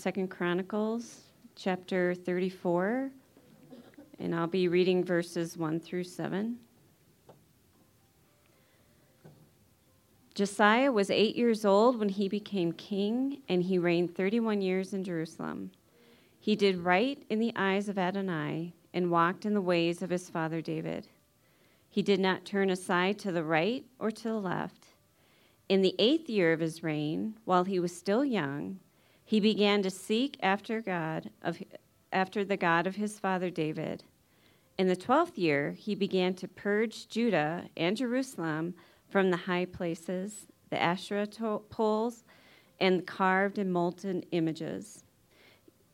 Second 0.00 0.28
Chronicles 0.28 1.22
chapter 1.56 2.14
34, 2.14 3.10
and 4.20 4.32
I'll 4.32 4.46
be 4.46 4.68
reading 4.68 5.02
verses 5.02 5.56
1 5.56 5.80
through 5.80 6.04
7. 6.04 6.56
Josiah 10.36 10.92
was 10.92 11.10
eight 11.10 11.34
years 11.34 11.64
old 11.64 11.98
when 11.98 12.10
he 12.10 12.28
became 12.28 12.70
king, 12.70 13.42
and 13.48 13.64
he 13.64 13.76
reigned 13.76 14.14
31 14.14 14.60
years 14.60 14.94
in 14.94 15.02
Jerusalem. 15.02 15.72
He 16.38 16.54
did 16.54 16.78
right 16.78 17.20
in 17.28 17.40
the 17.40 17.52
eyes 17.56 17.88
of 17.88 17.98
Adonai 17.98 18.74
and 18.94 19.10
walked 19.10 19.44
in 19.44 19.54
the 19.54 19.60
ways 19.60 20.00
of 20.00 20.10
his 20.10 20.30
father 20.30 20.60
David. 20.60 21.08
He 21.90 22.02
did 22.02 22.20
not 22.20 22.44
turn 22.44 22.70
aside 22.70 23.18
to 23.18 23.32
the 23.32 23.42
right 23.42 23.84
or 23.98 24.12
to 24.12 24.28
the 24.28 24.34
left. 24.34 24.86
In 25.68 25.82
the 25.82 25.96
eighth 25.98 26.30
year 26.30 26.52
of 26.52 26.60
his 26.60 26.84
reign, 26.84 27.34
while 27.44 27.64
he 27.64 27.80
was 27.80 27.96
still 27.96 28.24
young, 28.24 28.78
he 29.28 29.40
began 29.40 29.82
to 29.82 29.90
seek 29.90 30.38
after 30.42 30.80
God 30.80 31.28
of 31.42 31.58
after 32.10 32.46
the 32.46 32.56
God 32.56 32.86
of 32.86 32.96
his 32.96 33.18
father 33.18 33.50
David. 33.50 34.02
In 34.78 34.88
the 34.88 34.96
twelfth 34.96 35.36
year, 35.36 35.72
he 35.72 35.94
began 35.94 36.32
to 36.36 36.48
purge 36.48 37.08
Judah 37.08 37.66
and 37.76 37.94
Jerusalem 37.94 38.72
from 39.10 39.30
the 39.30 39.36
high 39.36 39.66
places, 39.66 40.46
the 40.70 40.80
Asherah 40.80 41.26
poles, 41.26 42.24
and 42.80 43.06
carved 43.06 43.58
and 43.58 43.70
molten 43.70 44.22
images. 44.30 45.04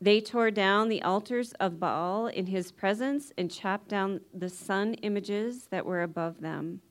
They 0.01 0.21
tore 0.21 0.53
down 0.53 0.89
the 0.89 1.03
altars 1.03 1.55
of 1.55 1.81
Baal 1.81 2.29
in 2.29 2.47
his 2.47 2.71
presence 2.71 3.33
and 3.37 3.51
chopped 3.51 3.89
down 3.89 4.21
the 4.33 4.49
sun 4.49 4.95
images 5.03 5.67
that 5.73 5.85
were 5.85 6.03
above 6.03 6.41
them. 6.41 6.83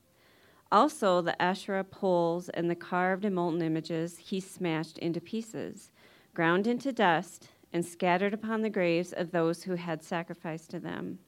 Also, 0.74 1.22
the 1.22 1.42
Asherah 1.42 1.86
poles 1.86 2.50
and 2.50 2.70
the 2.70 2.76
carved 2.76 3.24
and 3.24 3.34
molten 3.34 3.62
images 3.62 4.18
he 4.18 4.42
smashed 4.42 4.98
into 4.98 5.22
pieces, 5.22 5.94
ground 6.34 6.68
into 6.68 6.92
dust, 6.92 7.50
and 7.72 7.86
scattered 7.86 8.34
upon 8.34 8.62
the 8.62 8.70
graves 8.70 9.14
of 9.14 9.32
those 9.32 9.64
who 9.64 9.76
had 9.76 10.04
sacrificed 10.04 10.70
to 10.70 10.80
them. 10.80 11.20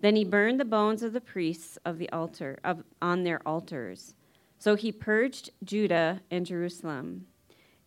Then 0.00 0.16
he 0.16 0.24
burned 0.24 0.58
the 0.58 0.64
bones 0.64 1.02
of 1.02 1.12
the 1.12 1.20
priests 1.20 1.78
of 1.84 1.98
the 1.98 2.08
altar 2.10 2.58
of, 2.64 2.82
on 3.02 3.24
their 3.24 3.46
altars. 3.46 4.14
So 4.58 4.74
he 4.74 4.92
purged 4.92 5.50
Judah 5.62 6.20
and 6.30 6.46
Jerusalem. 6.46 7.26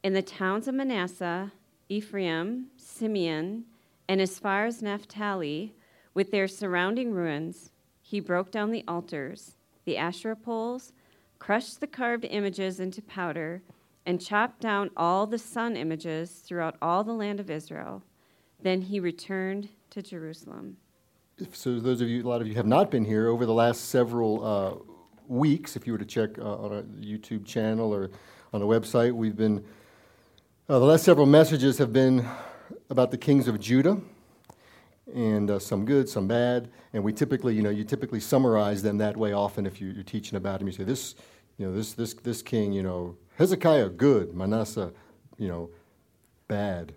In 0.03 0.13
the 0.13 0.21
towns 0.21 0.67
of 0.67 0.75
Manasseh, 0.75 1.51
Ephraim, 1.89 2.67
Simeon, 2.77 3.65
and 4.07 4.21
as 4.21 4.37
far 4.37 4.65
as 4.65 4.81
Naphtali, 4.81 5.73
with 6.13 6.31
their 6.31 6.47
surrounding 6.47 7.11
ruins, 7.11 7.71
he 8.01 8.19
broke 8.19 8.51
down 8.51 8.71
the 8.71 8.83
altars, 8.87 9.55
the 9.85 9.97
Asherah 9.97 10.35
poles, 10.35 10.93
crushed 11.39 11.79
the 11.79 11.87
carved 11.87 12.25
images 12.25 12.79
into 12.79 13.01
powder, 13.01 13.63
and 14.05 14.19
chopped 14.19 14.61
down 14.61 14.89
all 14.97 15.25
the 15.25 15.37
sun 15.37 15.75
images 15.75 16.31
throughout 16.31 16.75
all 16.81 17.03
the 17.03 17.13
land 17.13 17.39
of 17.39 17.49
Israel. 17.49 18.03
Then 18.61 18.81
he 18.81 18.99
returned 18.99 19.69
to 19.91 20.01
Jerusalem. 20.01 20.77
So, 21.51 21.79
those 21.79 22.01
of 22.01 22.07
you, 22.07 22.23
a 22.23 22.29
lot 22.29 22.41
of 22.41 22.47
you 22.47 22.53
have 22.55 22.67
not 22.67 22.91
been 22.91 23.05
here 23.05 23.27
over 23.27 23.45
the 23.45 23.53
last 23.53 23.89
several 23.89 24.45
uh, 24.45 24.93
weeks. 25.27 25.75
If 25.75 25.87
you 25.87 25.93
were 25.93 25.99
to 25.99 26.05
check 26.05 26.37
uh, 26.37 26.57
on 26.57 26.71
our 26.71 26.81
YouTube 26.83 27.45
channel 27.45 27.93
or 27.93 28.11
on 28.53 28.59
the 28.59 28.67
website, 28.67 29.13
we've 29.13 29.35
been, 29.35 29.63
uh, 30.69 30.79
the 30.79 30.85
last 30.85 31.03
several 31.03 31.25
messages 31.25 31.77
have 31.79 31.91
been 31.91 32.25
about 32.89 33.09
the 33.09 33.17
kings 33.17 33.47
of 33.47 33.59
Judah 33.59 33.99
and 35.13 35.49
uh, 35.49 35.59
some 35.59 35.85
good, 35.85 36.07
some 36.07 36.27
bad. 36.27 36.69
And 36.93 37.03
we 37.03 37.13
typically, 37.13 37.55
you 37.55 37.61
know, 37.61 37.69
you 37.69 37.83
typically 37.83 38.19
summarize 38.19 38.83
them 38.83 38.97
that 38.99 39.17
way 39.17 39.33
often 39.33 39.65
if 39.65 39.81
you, 39.81 39.99
are 39.99 40.03
teaching 40.03 40.37
about 40.37 40.59
them. 40.59 40.67
You 40.67 40.73
say, 40.73 40.83
this, 40.83 41.15
you 41.57 41.67
know, 41.67 41.75
this, 41.75 41.93
this, 41.93 42.13
this 42.13 42.41
king, 42.41 42.71
you 42.71 42.83
know, 42.83 43.17
Hezekiah, 43.37 43.89
good. 43.89 44.33
Manasseh, 44.33 44.91
you 45.37 45.47
know, 45.47 45.69
bad 46.47 46.93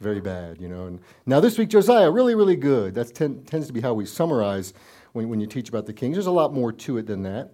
very 0.00 0.20
bad, 0.20 0.60
you 0.60 0.68
know. 0.68 0.86
And 0.86 1.00
now 1.24 1.40
this 1.40 1.58
week, 1.58 1.70
Josiah, 1.70 2.10
really, 2.10 2.34
really 2.34 2.56
good. 2.56 2.94
That 2.94 3.14
ten, 3.14 3.42
tends 3.44 3.66
to 3.66 3.72
be 3.72 3.80
how 3.80 3.94
we 3.94 4.04
summarize 4.04 4.74
when, 5.12 5.28
when 5.28 5.40
you 5.40 5.46
teach 5.46 5.68
about 5.68 5.86
the 5.86 5.92
kings. 5.92 6.16
There's 6.16 6.26
a 6.26 6.30
lot 6.30 6.52
more 6.52 6.72
to 6.72 6.98
it 6.98 7.06
than 7.06 7.22
that. 7.22 7.52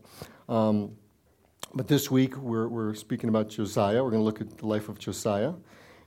Um, 0.49 0.97
but 1.75 1.89
this 1.89 2.11
week, 2.11 2.37
we're, 2.37 2.69
we're 2.69 2.95
speaking 2.95 3.29
about 3.29 3.49
Josiah. 3.49 4.03
We're 4.03 4.11
going 4.11 4.21
to 4.21 4.25
look 4.25 4.41
at 4.41 4.59
the 4.59 4.67
life 4.67 4.89
of 4.89 4.99
Josiah. 4.99 5.55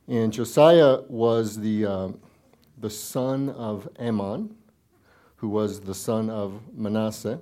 And 0.08 0.32
Josiah 0.32 1.00
was 1.08 1.58
the, 1.58 1.86
uh, 1.86 2.08
the 2.78 2.90
son 2.90 3.48
of 3.50 3.88
Amon, 3.98 4.54
who 5.36 5.48
was 5.48 5.80
the 5.80 5.94
son 5.94 6.30
of 6.30 6.60
Manasseh. 6.72 7.40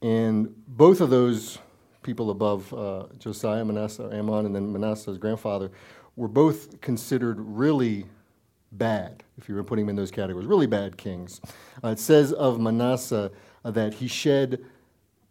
And 0.00 0.54
both 0.68 1.00
of 1.00 1.10
those 1.10 1.58
people 2.04 2.30
above 2.30 2.72
uh, 2.72 3.06
Josiah, 3.18 3.64
Manasseh, 3.64 4.08
Amon, 4.12 4.46
and 4.46 4.54
then 4.54 4.72
Manasseh's 4.72 5.18
grandfather 5.18 5.72
were 6.14 6.28
both 6.28 6.80
considered 6.80 7.40
really 7.40 8.06
bad, 8.70 9.24
if 9.38 9.48
you 9.48 9.54
were 9.54 9.64
putting 9.64 9.86
them 9.86 9.90
in 9.90 9.96
those 9.96 10.10
categories, 10.10 10.46
really 10.46 10.66
bad 10.66 10.96
kings. 10.96 11.40
Uh, 11.82 11.88
it 11.88 11.98
says 11.98 12.32
of 12.32 12.60
Manasseh 12.60 13.32
that 13.64 13.94
he 13.94 14.06
shed 14.06 14.64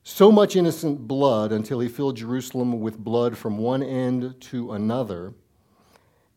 so 0.03 0.31
much 0.31 0.55
innocent 0.55 1.07
blood 1.07 1.53
until 1.53 1.79
he 1.79 1.87
filled 1.87 2.17
Jerusalem 2.17 2.81
with 2.81 2.97
blood 2.97 3.37
from 3.37 3.57
one 3.57 3.81
end 3.81 4.35
to 4.41 4.73
another. 4.73 5.33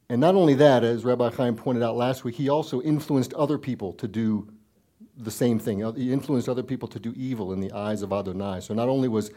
And 0.08 0.20
not 0.20 0.36
only 0.36 0.54
that, 0.54 0.84
as 0.84 1.04
Rabbi 1.04 1.30
Chaim 1.30 1.56
pointed 1.56 1.82
out 1.82 1.96
last 1.96 2.22
week, 2.22 2.36
he 2.36 2.48
also 2.48 2.80
influenced 2.82 3.34
other 3.34 3.58
people 3.58 3.92
to 3.94 4.06
do 4.06 4.48
the 5.16 5.30
same 5.30 5.58
thing. 5.58 5.78
He 5.96 6.12
influenced 6.12 6.48
other 6.48 6.62
people 6.62 6.86
to 6.88 7.00
do 7.00 7.12
evil 7.16 7.52
in 7.52 7.60
the 7.60 7.72
eyes 7.72 8.02
of 8.02 8.12
Adonai. 8.12 8.60
So 8.60 8.74
not 8.74 8.88
only 8.88 9.08
was 9.08 9.32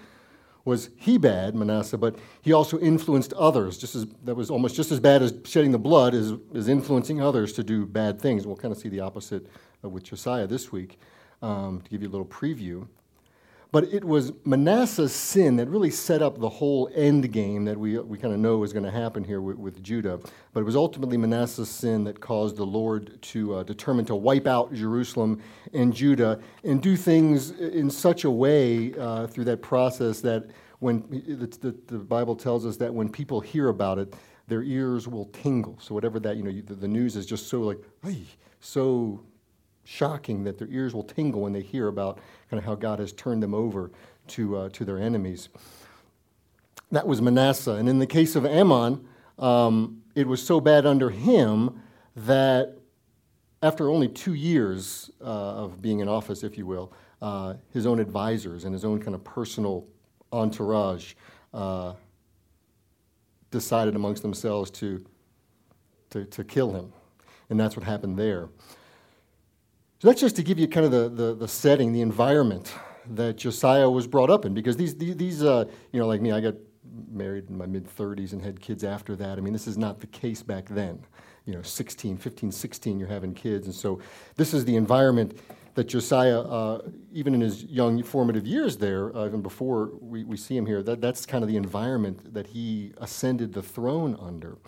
was 0.66 0.90
he 0.96 1.18
bad, 1.18 1.56
Manasseh, 1.56 1.98
but 1.98 2.18
he 2.42 2.54
also 2.54 2.80
influenced 2.80 3.34
others. 3.34 3.78
Just 3.78 3.96
as 3.96 4.06
that 4.24 4.36
was 4.36 4.50
almost 4.50 4.76
just 4.76 4.92
as 4.92 5.00
bad 5.00 5.22
as 5.22 5.34
shedding 5.46 5.72
the 5.72 5.80
blood 5.80 6.14
is, 6.14 6.34
is 6.54 6.68
influencing 6.68 7.22
others 7.22 7.54
to 7.54 7.64
do 7.64 7.86
bad 7.86 8.22
things. 8.22 8.46
We'll 8.46 8.56
kind 8.56 8.72
of 8.72 8.78
see 8.78 8.90
the 8.90 9.00
opposite 9.00 9.48
with 9.82 10.04
Josiah 10.04 10.48
this 10.48 10.72
week 10.72 11.00
um, 11.42 11.82
to 11.82 11.90
give 11.90 12.02
you 12.02 12.10
a 12.10 12.12
little 12.12 12.26
preview. 12.26 12.88
But 13.72 13.84
it 13.94 14.04
was 14.04 14.34
Manasseh's 14.46 15.14
sin 15.14 15.58
that 15.58 15.68
really 15.68 15.92
set 15.92 16.24
up 16.24 16.40
the 16.40 16.50
whole 16.50 16.90
end 16.96 17.32
game 17.32 17.66
that 17.66 17.78
we, 17.78 18.00
we 18.00 18.18
kind 18.18 18.34
of 18.34 18.40
know 18.40 18.64
is 18.64 18.74
going 18.74 18.86
to 18.86 18.92
happen 18.92 19.24
here 19.24 19.42
with, 19.42 19.58
with, 19.58 19.84
Judah. 19.84 20.20
But 20.54 20.62
it 20.62 20.64
was 20.64 20.76
ultimately 20.76 21.18
Manasseh's 21.18 21.70
sin 21.70 22.04
that 22.06 22.20
caused 22.20 22.58
the 22.58 22.66
Lord 22.66 23.22
to 23.22 23.56
uh, 23.56 23.64
determine 23.64 24.06
to 24.06 24.16
wipe 24.16 24.48
out 24.48 24.74
Jerusalem 24.74 25.40
and 25.74 25.94
Judah 25.94 26.40
and 26.64 26.82
do 26.82 26.98
things 26.98 27.52
in 27.52 27.92
such 27.92 28.24
a 28.24 28.32
way 28.32 28.94
uh, 28.96 29.28
through 29.28 29.46
that 29.46 29.62
process 29.62 30.20
that 30.22 30.48
when 30.80 31.04
the, 31.12 31.76
the, 31.88 32.00
Bible 32.00 32.36
tells 32.36 32.66
us 32.66 32.78
that 32.78 32.92
when 32.92 33.08
people 33.08 33.40
hear 33.40 33.68
about 33.68 34.00
it, 34.00 34.16
their 34.48 34.64
ears 34.64 35.08
will 35.08 35.26
tingle. 35.26 35.78
So 35.80 35.94
whatever 35.94 36.20
that, 36.22 36.38
you 36.38 36.44
know, 36.44 36.52
the, 36.52 36.74
the 36.74 36.88
news 36.88 37.16
is 37.16 37.26
just 37.26 37.48
so 37.48 37.62
like, 37.62 37.80
so 38.62 39.24
shocking 39.90 40.44
that 40.44 40.60
their 40.60 40.68
ears 40.68 40.94
will 40.94 41.04
tingle 41.04 41.42
when 41.42 41.52
they 41.52 41.64
hear 41.64 41.88
about 41.88 42.20
kind 42.50 42.60
of 42.60 42.64
how 42.64 42.76
God 42.76 43.00
has 43.00 43.12
turned 43.12 43.42
them 43.42 43.56
over 43.56 43.90
to, 44.28 44.56
uh, 44.56 44.70
to 44.70 44.86
their 44.86 45.00
enemies. 45.00 45.50
That 46.92 47.08
was 47.08 47.24
Manasseh. 47.24 47.72
And 47.72 47.90
in 47.90 47.98
the 47.98 48.06
case 48.06 48.36
of 48.36 48.46
Amon, 48.46 49.08
um, 49.40 50.04
it 50.14 50.28
was 50.28 50.46
so 50.46 50.62
bad 50.62 50.86
under 50.86 51.10
him 51.10 51.82
that 52.16 52.78
after 53.64 53.90
only 53.90 54.08
two 54.08 54.36
years 54.36 55.10
uh, 55.22 55.24
of 55.64 55.82
being 55.82 56.02
in 56.02 56.08
office, 56.08 56.44
if 56.44 56.56
you 56.56 56.68
will, 56.68 56.94
uh, 57.24 57.56
his 57.74 57.88
own 57.88 58.00
advisors 58.00 58.66
and 58.66 58.74
his 58.74 58.86
own 58.86 59.00
kind 59.00 59.16
of 59.16 59.24
personal 59.24 59.88
entourage 60.32 61.16
uh, 61.52 61.94
decided 63.50 63.96
amongst 63.96 64.22
themselves 64.22 64.70
to, 64.70 65.04
to, 66.12 66.26
to 66.26 66.44
kill 66.44 66.74
him. 66.74 66.94
And 67.50 67.60
that's 67.60 67.76
what 67.76 67.84
happened 67.84 68.20
there. 68.20 68.50
So 70.00 70.08
that's 70.08 70.22
just 70.22 70.38
to 70.38 70.44
give 70.44 70.58
you 70.58 70.68
kind 70.70 70.86
of 70.86 70.94
the, 70.94 71.10
the, 71.10 71.36
the 71.36 71.48
setting, 71.48 71.92
the 71.92 72.00
environment 72.00 72.74
that 73.12 73.36
Josiah 73.36 73.90
was 73.90 74.08
brought 74.08 74.30
up 74.30 74.46
in, 74.46 74.54
because 74.54 74.78
these, 74.78 74.96
these, 74.96 75.44
uh, 75.44 75.66
you 75.92 76.00
know, 76.00 76.08
like 76.08 76.22
me, 76.22 76.32
I 76.32 76.40
got 76.40 76.56
married 77.12 77.50
in 77.50 77.58
my 77.58 77.66
mid 77.66 77.86
30s 77.98 78.32
and 78.32 78.42
had 78.42 78.62
kids 78.62 78.86
after 78.86 79.18
that. 79.18 79.38
I 79.38 79.42
mean, 79.42 79.52
this 79.52 79.68
is 79.68 79.78
not 79.78 80.00
the 80.00 80.08
case 80.08 80.42
back 80.42 80.70
then. 80.70 81.04
You 81.46 81.54
know, 81.54 81.62
16, 81.62 82.16
15, 82.16 82.50
16, 82.50 82.98
you're 82.98 83.10
having 83.10 83.34
kids. 83.34 83.68
And 83.68 83.76
so 83.76 84.00
this 84.38 84.54
is 84.54 84.64
the 84.64 84.78
environment 84.78 85.38
that 85.76 85.90
Josiah, 85.90 86.40
uh, 86.42 86.82
even 87.12 87.34
in 87.34 87.42
his 87.42 87.66
young 87.66 88.02
formative 88.02 88.48
years 88.48 88.78
there, 88.78 89.14
uh, 89.14 89.26
even 89.26 89.42
before 89.42 89.92
we, 90.00 90.24
we 90.24 90.38
see 90.38 90.56
him 90.56 90.66
here, 90.66 90.82
that, 90.82 91.02
that's 91.02 91.26
kind 91.26 91.44
of 91.44 91.50
the 91.50 91.58
environment 91.58 92.34
that 92.34 92.48
he 92.48 92.94
ascended 93.00 93.52
the 93.52 93.64
throne 93.64 94.18
under 94.18 94.60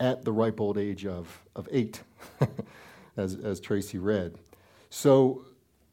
at 0.00 0.22
the 0.26 0.32
ripe 0.32 0.60
old 0.60 0.76
age 0.76 1.06
of, 1.06 1.42
of 1.54 1.66
eight, 1.72 2.02
as, 3.16 3.36
as 3.36 3.58
Tracy 3.58 3.96
read. 3.96 4.36
So, 4.96 5.44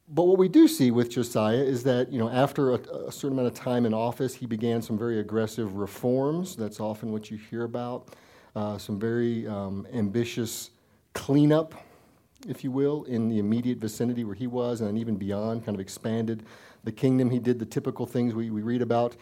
but 0.08 0.22
what 0.22 0.38
we 0.38 0.48
do 0.48 0.66
see 0.66 0.90
with 0.90 1.10
Josiah 1.10 1.58
is 1.58 1.82
that, 1.82 2.10
you 2.10 2.18
know, 2.18 2.30
after 2.30 2.70
a, 2.70 2.76
a, 3.08 3.12
certain 3.12 3.38
amount 3.38 3.48
of 3.48 3.54
time 3.54 3.84
in 3.84 3.92
office, 3.92 4.34
he 4.34 4.46
began 4.46 4.80
some 4.80 4.96
very 4.96 5.20
aggressive 5.20 5.74
reforms. 5.74 6.56
That's 6.56 6.80
often 6.80 7.12
what 7.12 7.30
you 7.30 7.36
hear 7.36 7.64
about. 7.64 8.14
Uh, 8.56 8.78
some 8.78 8.98
very 8.98 9.46
um, 9.46 9.86
ambitious 9.92 10.70
cleanup, 11.12 11.74
if 12.48 12.64
you 12.64 12.70
will, 12.70 13.04
in 13.04 13.28
the 13.28 13.38
immediate 13.38 13.76
vicinity 13.76 14.24
where 14.24 14.34
he 14.34 14.46
was, 14.46 14.80
and 14.80 14.96
even 14.96 15.16
beyond, 15.16 15.66
kind 15.66 15.76
of 15.76 15.82
expanded 15.82 16.42
the 16.84 16.92
kingdom. 16.92 17.28
He 17.28 17.38
did 17.38 17.58
the 17.58 17.66
typical 17.66 18.06
things 18.06 18.32
we, 18.32 18.48
we 18.48 18.62
read 18.62 18.80
about. 18.80 19.16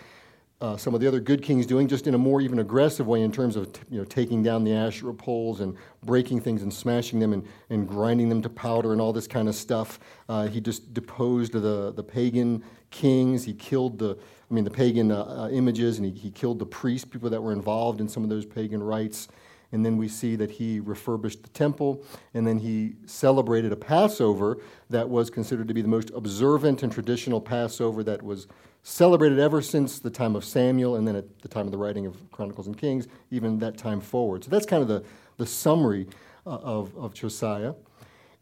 Uh, 0.63 0.77
some 0.77 0.95
of 0.95 1.01
the 1.01 1.09
other 1.09 1.19
good 1.19 1.43
kings 1.43 1.67
doing, 1.67 1.89
just 1.89 2.07
in 2.07 2.15
a 2.15 2.19
more 2.19 2.41
even 2.41 2.61
aggressive 2.61 3.09
way 3.09 3.21
in 3.21 3.33
terms 3.33 3.57
of 3.57 3.69
you 3.91 3.99
know, 3.99 4.05
taking 4.05 4.45
down 4.45 4.63
the 4.63 4.73
Asherah 4.73 5.13
poles 5.13 5.61
and 5.61 5.77
breaking 6.05 6.41
things 6.41 6.63
and 6.63 6.73
smashing 6.73 7.19
them 7.19 7.33
and, 7.33 7.45
and 7.69 7.89
grinding 7.89 8.29
them 8.29 8.41
to 8.43 8.49
powder 8.49 8.93
and 8.93 9.01
all 9.01 9.13
this 9.13 9.27
kind 9.27 9.49
of 9.49 9.57
stuff. 9.57 9.99
Uh, 10.29 10.47
he 10.47 10.61
just 10.61 10.95
deposed 10.95 11.53
the, 11.53 11.93
the 11.93 12.05
pagan 12.05 12.63
kings. 12.93 13.43
He 13.43 13.55
killed 13.55 13.99
the, 13.99 14.17
I 14.51 14.55
mean, 14.55 14.63
the 14.63 14.71
pagan 14.71 15.11
uh, 15.11 15.25
uh, 15.25 15.49
images, 15.51 15.99
and 15.99 16.07
he, 16.07 16.13
he 16.13 16.31
killed 16.31 16.61
the 16.61 16.67
priests, 16.67 17.05
people 17.05 17.29
that 17.29 17.43
were 17.43 17.53
involved 17.53 18.01
in 18.01 18.09
some 18.09 18.23
of 18.23 18.31
those 18.31 18.47
pagan 18.47 18.85
rites. 18.85 19.27
And 19.73 19.85
then 19.85 19.97
we 19.97 20.07
see 20.07 20.37
that 20.37 20.51
he 20.51 20.79
refurbished 20.79 21.43
the 21.43 21.49
temple, 21.49 22.05
and 22.35 22.47
then 22.47 22.59
he 22.59 22.93
celebrated 23.07 23.73
a 23.73 23.77
Passover 23.77 24.59
that 24.91 25.09
was 25.09 25.29
considered 25.29 25.67
to 25.67 25.75
be 25.75 25.83
the 25.83 25.89
most 25.89 26.11
observant 26.15 26.85
and 26.85 26.93
traditional 26.93 27.41
Passover 27.41 28.05
that 28.05 28.23
was 28.23 28.47
celebrated 28.83 29.39
ever 29.39 29.63
since 29.63 29.99
the 29.99 30.11
time 30.11 30.35
of 30.35 30.45
Samuel, 30.45 30.97
and 30.97 31.07
then 31.07 31.17
at 31.17 31.41
the 31.41 31.49
time 31.49 31.67
of 31.67 31.73
the 31.73 31.79
writing 31.79 32.07
of 32.07 32.31
Chronicles 32.33 32.67
and 32.67 32.77
Kings, 32.77 33.07
even 33.31 33.59
that 33.59 33.79
time 33.79 34.01
forward. 34.01 34.45
So 34.45 34.51
that's 34.51 34.67
kind 34.67 34.83
of 34.83 34.89
the, 34.89 35.05
the 35.37 35.47
summary 35.47 36.09
uh, 36.47 36.57
of, 36.57 36.97
of 36.97 37.15
Josiah. 37.15 37.75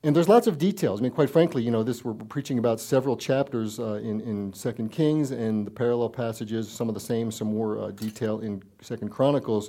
And 0.03 0.17
there's 0.17 0.31
lots 0.31 0.47
of 0.47 0.57
details. 0.57 1.01
I 1.01 1.03
mean, 1.03 1.13
quite 1.13 1.29
frankly, 1.29 1.63
you 1.63 1.71
know, 1.71 1.83
this 1.83 2.03
we're 2.03 2.15
preaching 2.15 2.59
about 2.59 2.81
several 2.81 3.19
chapters 3.19 3.79
uh, 3.79 4.01
in 4.03 4.23
in 4.23 4.51
Second 4.55 4.91
Kings 4.93 5.31
and 5.31 5.67
the 5.67 5.71
parallel 5.71 6.09
passages. 6.09 6.71
Some 6.71 6.89
of 6.89 6.95
the 6.95 7.01
same, 7.01 7.31
some 7.31 7.49
more 7.49 7.79
uh, 7.79 7.91
detail 7.91 8.41
in 8.41 8.63
Second 8.81 9.11
Chronicles. 9.11 9.69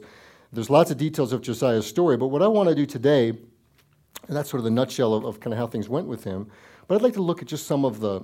There's 0.54 0.70
lots 0.70 0.90
of 0.90 0.98
details 0.98 1.34
of 1.34 1.42
Josiah's 1.42 1.86
story, 1.86 2.16
but 2.16 2.28
what 2.28 2.42
I 2.42 2.48
want 2.48 2.70
to 2.70 2.76
do 2.76 2.86
today, 2.86 3.30
and 3.30 4.38
that's 4.38 4.50
sort 4.50 4.60
of 4.60 4.64
the 4.64 4.72
nutshell 4.72 5.14
of, 5.14 5.26
of 5.26 5.42
kind 5.42 5.54
of 5.54 5.58
how 5.60 5.68
things 5.68 5.90
went 5.90 6.08
with 6.08 6.24
him, 6.24 6.50
but 6.88 6.96
I'd 6.96 7.02
like 7.02 7.14
to 7.14 7.22
look 7.22 7.42
at 7.42 7.48
just 7.48 7.68
some 7.68 7.84
of 7.84 8.00
the, 8.00 8.22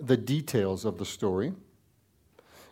the 0.00 0.16
details 0.16 0.84
of 0.84 0.98
the 0.98 1.04
story 1.04 1.52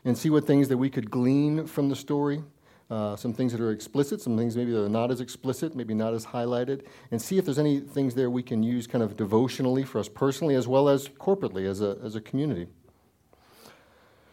and 0.06 0.16
see 0.16 0.30
what 0.30 0.46
things 0.46 0.68
that 0.68 0.78
we 0.78 0.88
could 0.88 1.10
glean 1.10 1.66
from 1.66 1.88
the 1.88 1.96
story, 1.96 2.42
uh, 2.90 3.16
some 3.16 3.32
things 3.32 3.50
that 3.50 3.60
are 3.60 3.72
explicit, 3.72 4.20
some 4.22 4.38
things 4.38 4.56
maybe 4.56 4.70
that 4.70 4.84
are 4.84 4.88
not 4.88 5.10
as 5.10 5.20
explicit, 5.20 5.74
maybe 5.74 5.92
not 5.92 6.14
as 6.14 6.24
highlighted, 6.24 6.82
and 7.10 7.20
see 7.20 7.38
if 7.38 7.44
there's 7.44 7.58
any 7.58 7.80
things 7.80 8.14
there 8.14 8.30
we 8.30 8.42
can 8.42 8.62
use 8.62 8.86
kind 8.86 9.02
of 9.02 9.16
devotionally 9.16 9.82
for 9.82 9.98
us 9.98 10.08
personally 10.08 10.54
as 10.54 10.68
well 10.68 10.88
as 10.88 11.08
corporately 11.08 11.68
as 11.68 11.82
a, 11.82 11.98
as 12.04 12.14
a 12.14 12.20
community. 12.20 12.68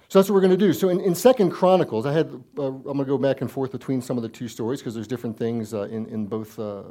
So 0.10 0.20
that's 0.20 0.30
what 0.30 0.36
we're 0.36 0.42
going 0.42 0.52
to 0.52 0.58
do. 0.58 0.74
So 0.74 0.90
in, 0.90 1.00
in 1.00 1.16
Second 1.16 1.50
Chronicles, 1.50 2.06
I 2.06 2.14
had 2.14 2.28
uh, 2.60 2.68
I'm 2.68 2.84
going 2.84 3.00
to 3.00 3.06
go 3.06 3.18
back 3.18 3.42
and 3.42 3.50
forth 3.50 3.72
between 3.72 4.00
some 4.00 4.16
of 4.16 4.22
the 4.22 4.30
two 4.30 4.48
stories 4.48 4.80
because 4.80 4.94
there's 4.94 5.08
different 5.08 5.36
things 5.40 5.74
uh, 5.74 5.84
in 5.84 6.06
in 6.06 6.28
both 6.28 6.60
uh, 6.60 6.84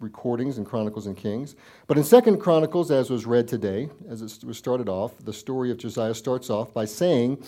recordings 0.00 0.56
and 0.56 0.66
Chronicles 0.66 1.06
and 1.06 1.18
Kings. 1.18 1.54
But 1.86 1.98
in 1.98 2.04
Second 2.04 2.38
Chronicles, 2.38 2.90
as 2.90 3.10
was 3.10 3.26
read 3.26 3.46
today, 3.46 3.90
as 4.08 4.22
it 4.22 4.42
was 4.42 4.56
started 4.56 4.88
off, 4.88 5.18
the 5.22 5.34
story 5.34 5.70
of 5.70 5.76
Josiah 5.76 6.14
starts 6.14 6.48
off 6.48 6.72
by 6.72 6.86
saying 6.86 7.44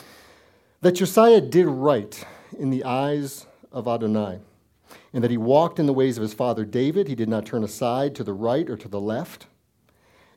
that 0.80 0.92
Josiah 0.92 1.40
did 1.40 1.66
right 1.66 2.24
in 2.58 2.70
the 2.70 2.84
eyes 2.84 3.46
of 3.72 3.88
Adonai, 3.88 4.40
and 5.12 5.24
that 5.24 5.30
he 5.30 5.36
walked 5.36 5.78
in 5.78 5.86
the 5.86 5.92
ways 5.92 6.16
of 6.16 6.22
his 6.22 6.34
father 6.34 6.64
David. 6.64 7.08
He 7.08 7.14
did 7.14 7.28
not 7.28 7.46
turn 7.46 7.64
aside 7.64 8.14
to 8.16 8.24
the 8.24 8.32
right 8.32 8.68
or 8.68 8.76
to 8.76 8.88
the 8.88 9.00
left. 9.00 9.46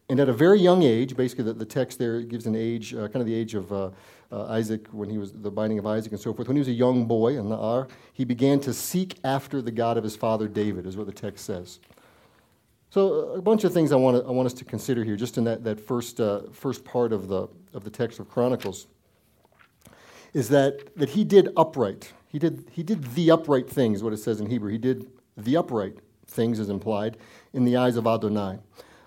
And 0.10 0.20
at 0.20 0.28
a 0.28 0.34
very 0.34 0.60
young 0.60 0.84
age, 0.84 1.16
basically 1.16 1.46
the, 1.46 1.54
the 1.54 1.66
text 1.66 1.98
there 1.98 2.22
gives 2.22 2.46
an 2.46 2.56
age, 2.56 2.94
uh, 2.94 3.08
kind 3.08 3.18
of 3.18 3.26
the 3.26 3.34
age 3.34 3.56
of 3.56 3.72
uh, 3.72 3.92
uh, 4.32 4.46
Isaac, 4.48 4.88
when 4.92 5.10
he 5.10 5.18
was 5.18 5.32
the 5.32 5.52
binding 5.52 5.80
of 5.80 5.86
Isaac 5.86 6.12
and 6.12 6.20
so 6.20 6.34
forth, 6.34 6.50
when 6.50 6.58
he 6.58 6.60
was 6.60 6.68
a 6.68 6.74
young 6.74 7.06
boy 7.06 7.38
in 7.38 7.46
Na'ar, 7.46 7.90
he 8.12 8.26
began 8.26 8.60
to 8.62 8.74
seek 8.74 9.18
after 9.24 9.62
the 9.62 9.72
God 9.72 9.98
of 9.98 10.04
his 10.04 10.16
father 10.16 10.48
David, 10.48 10.86
is 10.86 10.98
what 10.98 11.06
the 11.06 11.14
text 11.14 11.46
says. 11.46 11.80
So, 12.90 13.32
a 13.32 13.42
bunch 13.42 13.64
of 13.64 13.74
things 13.74 13.94
I 13.94 13.96
want, 13.96 14.22
to, 14.22 14.28
I 14.28 14.32
want 14.32 14.48
us 14.48 14.54
to 14.56 14.66
consider 14.66 15.06
here, 15.06 15.16
just 15.16 15.38
in 15.38 15.46
that, 15.46 15.64
that 15.64 15.80
first, 15.80 16.20
uh, 16.20 16.42
first 16.52 16.84
part 16.84 17.14
of 17.14 17.30
the, 17.30 17.48
of 17.74 17.86
the 17.86 17.90
text 17.90 18.20
of 18.20 18.28
Chronicles, 18.28 18.88
is 20.34 20.50
that, 20.50 20.96
that 20.96 21.10
he 21.10 21.24
did 21.24 21.50
upright. 21.58 22.14
He 22.28 22.40
did, 22.40 22.70
he 22.72 22.84
did 22.84 23.16
the 23.16 23.32
upright 23.32 23.70
things, 23.70 24.04
what 24.04 24.14
it 24.14 24.18
says 24.18 24.40
in 24.40 24.50
Hebrew. 24.50 24.72
He 24.72 24.78
did 24.78 25.12
the 25.38 25.58
upright 25.58 25.98
things, 26.28 26.60
as 26.60 26.70
implied, 26.70 27.18
in 27.54 27.66
the 27.66 27.76
eyes 27.76 27.98
of 27.98 28.08
Adonai. 28.08 28.60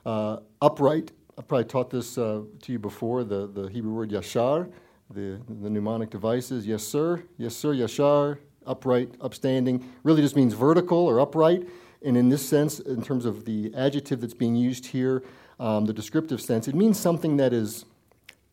Uh, 0.04 0.38
upright, 0.60 1.12
I 1.38 1.42
probably 1.42 1.64
taught 1.64 1.90
this 1.90 2.18
uh, 2.18 2.42
to 2.62 2.72
you 2.72 2.78
before, 2.78 3.24
the, 3.24 3.46
the 3.46 3.68
Hebrew 3.68 3.92
word 3.92 4.10
yashar 4.10 4.70
the, 5.10 5.40
the 5.60 5.70
mnemonic 5.70 6.10
devices. 6.10 6.66
Yes, 6.66 6.82
sir. 6.82 7.22
Yes, 7.36 7.56
sir. 7.56 7.74
Yashar. 7.74 8.38
Upright, 8.66 9.14
upstanding. 9.20 9.90
Really 10.04 10.22
just 10.22 10.36
means 10.36 10.54
vertical 10.54 10.98
or 10.98 11.20
upright. 11.20 11.68
And 12.02 12.16
in 12.16 12.28
this 12.28 12.46
sense, 12.46 12.80
in 12.80 13.02
terms 13.02 13.26
of 13.26 13.44
the 13.44 13.72
adjective 13.74 14.20
that's 14.20 14.34
being 14.34 14.56
used 14.56 14.86
here, 14.86 15.22
um, 15.60 15.84
the 15.84 15.92
descriptive 15.92 16.40
sense, 16.40 16.66
it 16.66 16.74
means 16.74 16.98
something 16.98 17.36
that 17.36 17.52
is 17.52 17.84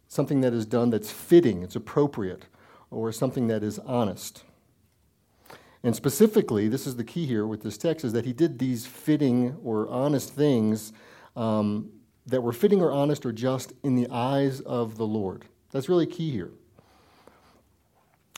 something 0.07 0.41
that 0.41 0.53
is 0.53 0.65
done 0.65 0.89
that's 0.89 1.09
fitting, 1.09 1.63
it's 1.63 1.77
appropriate, 1.77 2.45
or 2.91 3.11
something 3.11 3.47
that 3.47 3.63
is 3.63 3.79
honest. 3.79 4.43
And 5.83 5.95
specifically, 5.95 6.67
this 6.67 6.85
is 6.85 6.95
the 6.95 7.03
key 7.03 7.25
here 7.25 7.47
with 7.47 7.63
this 7.63 7.77
text, 7.77 8.05
is 8.05 8.13
that 8.13 8.25
he 8.25 8.33
did 8.33 8.59
these 8.59 8.85
fitting 8.85 9.57
or 9.63 9.89
honest 9.89 10.31
things 10.35 10.93
um, 11.35 11.89
that 12.27 12.41
were 12.41 12.53
fitting 12.53 12.81
or 12.81 12.91
honest 12.91 13.25
or 13.25 13.31
just 13.31 13.73
in 13.81 13.95
the 13.95 14.07
eyes 14.11 14.61
of 14.61 14.97
the 14.97 15.07
Lord. 15.07 15.45
That's 15.71 15.89
really 15.89 16.05
key 16.05 16.29
here. 16.29 16.51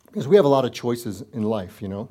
Because 0.06 0.28
we 0.28 0.36
have 0.36 0.46
a 0.46 0.50
lot 0.50 0.64
of 0.64 0.72
choices 0.72 1.24
in 1.34 1.44
life, 1.44 1.82
you 1.82 1.88
know. 1.88 2.08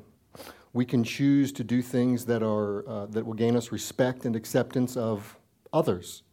We 0.73 0.85
can 0.85 1.03
choose 1.03 1.51
to 1.53 1.63
do 1.63 1.81
things 1.81 2.25
that, 2.25 2.43
are, 2.43 2.87
uh, 2.87 3.05
that 3.07 3.25
will 3.25 3.33
gain 3.33 3.55
us 3.55 3.71
respect 3.71 4.25
and 4.25 4.35
acceptance 4.35 4.97
of 4.97 5.37
others, 5.71 6.23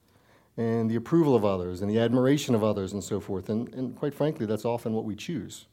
and 0.57 0.91
the 0.91 0.97
approval 0.97 1.37
of 1.37 1.45
others, 1.45 1.81
and 1.81 1.91
the 1.91 1.99
admiration 1.99 2.55
of 2.55 2.65
others, 2.65 2.93
and 2.93 3.05
so 3.05 3.21
forth. 3.21 3.49
And, 3.49 3.73
and 3.75 3.97
quite 3.97 4.15
frankly, 4.15 4.47
that's 4.47 4.65
often 4.65 4.93
what 4.93 5.05
we 5.05 5.15
choose. 5.15 5.67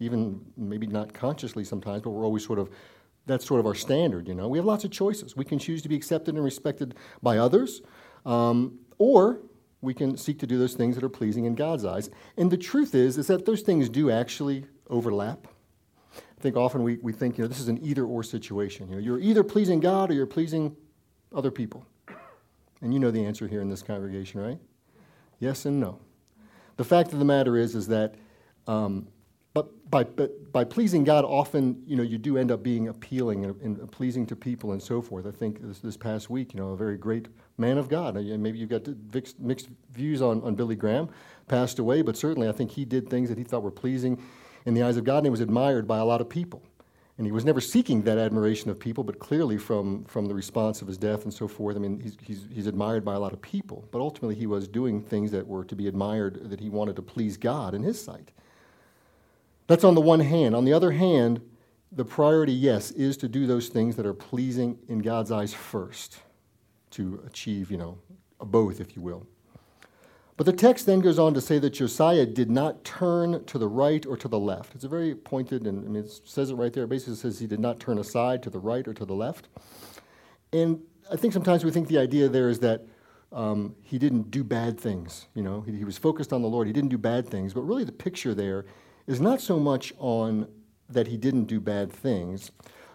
Even 0.00 0.40
maybe 0.56 0.86
not 0.86 1.12
consciously 1.14 1.64
sometimes, 1.64 2.02
but 2.02 2.10
we're 2.10 2.24
always 2.24 2.44
sort 2.44 2.58
of, 2.58 2.70
that's 3.26 3.46
sort 3.46 3.60
of 3.60 3.66
our 3.66 3.74
standard, 3.74 4.26
you 4.26 4.34
know. 4.34 4.48
We 4.48 4.58
have 4.58 4.64
lots 4.64 4.84
of 4.84 4.90
choices. 4.90 5.36
We 5.36 5.44
can 5.44 5.58
choose 5.58 5.82
to 5.82 5.88
be 5.88 5.96
accepted 5.96 6.34
and 6.34 6.42
respected 6.44 6.96
by 7.22 7.38
others, 7.38 7.82
um, 8.26 8.78
or 8.98 9.40
we 9.80 9.94
can 9.94 10.16
seek 10.16 10.38
to 10.38 10.46
do 10.46 10.58
those 10.58 10.74
things 10.74 10.94
that 10.94 11.04
are 11.04 11.08
pleasing 11.08 11.44
in 11.44 11.54
God's 11.54 11.84
eyes. 11.84 12.08
And 12.36 12.50
the 12.50 12.56
truth 12.56 12.94
is, 12.94 13.18
is 13.18 13.26
that 13.26 13.46
those 13.46 13.62
things 13.62 13.88
do 13.88 14.10
actually 14.10 14.64
overlap. 14.88 15.48
I 16.16 16.40
think 16.40 16.56
often 16.56 16.82
we, 16.82 16.98
we 17.02 17.12
think, 17.12 17.38
you 17.38 17.44
know, 17.44 17.48
this 17.48 17.60
is 17.60 17.68
an 17.68 17.78
either 17.82 18.04
or 18.04 18.22
situation. 18.22 18.88
You 18.88 18.96
know, 18.96 19.00
you're 19.00 19.20
either 19.20 19.44
pleasing 19.44 19.80
God 19.80 20.10
or 20.10 20.14
you're 20.14 20.26
pleasing 20.26 20.76
other 21.34 21.50
people. 21.50 21.84
And 22.80 22.92
you 22.92 22.98
know 22.98 23.10
the 23.10 23.24
answer 23.24 23.46
here 23.46 23.60
in 23.60 23.70
this 23.70 23.82
congregation, 23.82 24.40
right? 24.40 24.58
Yes 25.38 25.64
and 25.66 25.78
no. 25.80 26.00
The 26.76 26.84
fact 26.84 27.12
of 27.12 27.18
the 27.18 27.24
matter 27.24 27.56
is, 27.56 27.74
is 27.74 27.86
that 27.88 28.16
um, 28.66 29.06
but 29.54 29.90
by, 29.90 30.04
but 30.04 30.52
by 30.52 30.64
pleasing 30.64 31.04
God, 31.04 31.24
often 31.24 31.82
you 31.86 31.96
know 31.96 32.02
you 32.02 32.18
do 32.18 32.38
end 32.38 32.50
up 32.50 32.62
being 32.62 32.88
appealing 32.88 33.44
and, 33.44 33.60
and 33.60 33.92
pleasing 33.92 34.24
to 34.26 34.36
people 34.36 34.72
and 34.72 34.82
so 34.82 35.02
forth. 35.02 35.26
I 35.26 35.30
think 35.30 35.60
this, 35.60 35.80
this 35.80 35.96
past 35.96 36.30
week, 36.30 36.54
you 36.54 36.60
know, 36.60 36.70
a 36.70 36.76
very 36.76 36.96
great 36.96 37.28
man 37.58 37.78
of 37.78 37.88
God. 37.88 38.14
Maybe 38.14 38.58
you've 38.58 38.70
got 38.70 38.88
mixed, 39.12 39.38
mixed 39.38 39.68
views 39.90 40.22
on, 40.22 40.42
on 40.42 40.54
Billy 40.54 40.76
Graham, 40.76 41.10
passed 41.48 41.78
away, 41.78 42.02
but 42.02 42.16
certainly 42.16 42.48
I 42.48 42.52
think 42.52 42.70
he 42.70 42.84
did 42.84 43.10
things 43.10 43.28
that 43.28 43.36
he 43.36 43.44
thought 43.44 43.62
were 43.62 43.70
pleasing 43.70 44.22
in 44.64 44.74
the 44.74 44.82
eyes 44.82 44.96
of 44.96 45.04
God, 45.04 45.18
and 45.18 45.26
he 45.26 45.30
was 45.30 45.40
admired 45.40 45.86
by 45.86 45.98
a 45.98 46.04
lot 46.04 46.20
of 46.20 46.28
people. 46.28 46.62
And 47.18 47.26
he 47.26 47.32
was 47.32 47.44
never 47.44 47.60
seeking 47.60 48.02
that 48.02 48.16
admiration 48.16 48.70
of 48.70 48.80
people, 48.80 49.04
but 49.04 49.18
clearly 49.18 49.58
from, 49.58 50.04
from 50.04 50.26
the 50.26 50.34
response 50.34 50.80
of 50.80 50.88
his 50.88 50.96
death 50.96 51.24
and 51.24 51.32
so 51.32 51.46
forth, 51.46 51.76
I 51.76 51.78
mean, 51.78 52.00
he's, 52.00 52.16
he's, 52.22 52.46
he's 52.50 52.66
admired 52.66 53.04
by 53.04 53.14
a 53.14 53.18
lot 53.18 53.34
of 53.34 53.42
people. 53.42 53.86
But 53.92 54.00
ultimately, 54.00 54.34
he 54.34 54.46
was 54.46 54.66
doing 54.66 55.02
things 55.02 55.30
that 55.32 55.46
were 55.46 55.64
to 55.66 55.76
be 55.76 55.88
admired, 55.88 56.48
that 56.48 56.58
he 56.58 56.70
wanted 56.70 56.96
to 56.96 57.02
please 57.02 57.36
God 57.36 57.74
in 57.74 57.82
his 57.82 58.02
sight. 58.02 58.32
That's 59.72 59.84
on 59.84 59.94
the 59.94 60.02
one 60.02 60.20
hand. 60.20 60.54
On 60.54 60.66
the 60.66 60.74
other 60.74 60.90
hand, 60.90 61.40
the 61.90 62.04
priority, 62.04 62.52
yes, 62.52 62.90
is 62.90 63.16
to 63.16 63.26
do 63.26 63.46
those 63.46 63.68
things 63.70 63.96
that 63.96 64.04
are 64.04 64.12
pleasing 64.12 64.76
in 64.86 64.98
God's 64.98 65.32
eyes 65.32 65.54
first, 65.54 66.18
to 66.90 67.22
achieve, 67.26 67.70
you 67.70 67.78
know, 67.78 67.96
both, 68.38 68.82
if 68.82 68.94
you 68.94 69.00
will. 69.00 69.26
But 70.36 70.44
the 70.44 70.52
text 70.52 70.84
then 70.84 71.00
goes 71.00 71.18
on 71.18 71.32
to 71.32 71.40
say 71.40 71.58
that 71.58 71.70
Josiah 71.70 72.26
did 72.26 72.50
not 72.50 72.84
turn 72.84 73.46
to 73.46 73.56
the 73.56 73.66
right 73.66 74.04
or 74.04 74.18
to 74.18 74.28
the 74.28 74.38
left. 74.38 74.74
It's 74.74 74.84
a 74.84 74.88
very 74.88 75.14
pointed, 75.14 75.66
and 75.66 75.86
I 75.86 75.88
mean, 75.88 76.04
it 76.04 76.20
says 76.26 76.50
it 76.50 76.56
right 76.56 76.70
there. 76.70 76.84
It 76.84 76.90
basically 76.90 77.14
says 77.14 77.38
he 77.38 77.46
did 77.46 77.58
not 77.58 77.80
turn 77.80 77.96
aside 77.96 78.42
to 78.42 78.50
the 78.50 78.58
right 78.60 78.86
or 78.86 78.92
to 78.92 79.06
the 79.06 79.14
left. 79.14 79.48
And 80.52 80.82
I 81.10 81.16
think 81.16 81.32
sometimes 81.32 81.64
we 81.64 81.70
think 81.70 81.88
the 81.88 81.96
idea 81.96 82.28
there 82.28 82.50
is 82.50 82.58
that 82.58 82.82
um, 83.32 83.74
he 83.80 83.98
didn't 83.98 84.30
do 84.30 84.44
bad 84.44 84.78
things. 84.78 85.28
You 85.34 85.42
know, 85.42 85.62
he, 85.62 85.72
he 85.78 85.84
was 85.84 85.96
focused 85.96 86.34
on 86.34 86.42
the 86.42 86.48
Lord. 86.48 86.66
He 86.66 86.74
didn't 86.74 86.90
do 86.90 86.98
bad 86.98 87.26
things. 87.26 87.54
But 87.54 87.62
really, 87.62 87.84
the 87.84 87.92
picture 87.92 88.34
there 88.34 88.66
is 89.06 89.20
not 89.20 89.40
so 89.40 89.58
much 89.58 89.92
on 89.98 90.48
that 90.88 91.06
he 91.06 91.16
didn't 91.16 91.44
do 91.44 91.60
bad 91.60 91.92
things, 91.92 92.50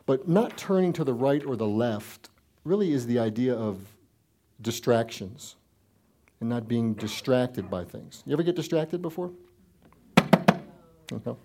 but 0.06 0.28
not 0.28 0.58
turning 0.58 0.94
to 0.94 1.04
the 1.04 1.14
right 1.14 1.44
or 1.46 1.56
the 1.56 1.68
left 1.68 2.30
really 2.64 2.92
is 2.92 3.06
the 3.06 3.20
idea 3.20 3.54
of 3.54 3.80
distractions 4.62 5.56
and 6.40 6.50
not 6.50 6.68
being 6.68 6.94
distracted 6.94 7.70
by 7.70 7.84
things. 7.84 8.24
You 8.26 8.34
ever 8.34 8.44
get 8.44 8.56
distracted 8.56 9.02
before? 9.02 9.32
Okay. 11.12 11.36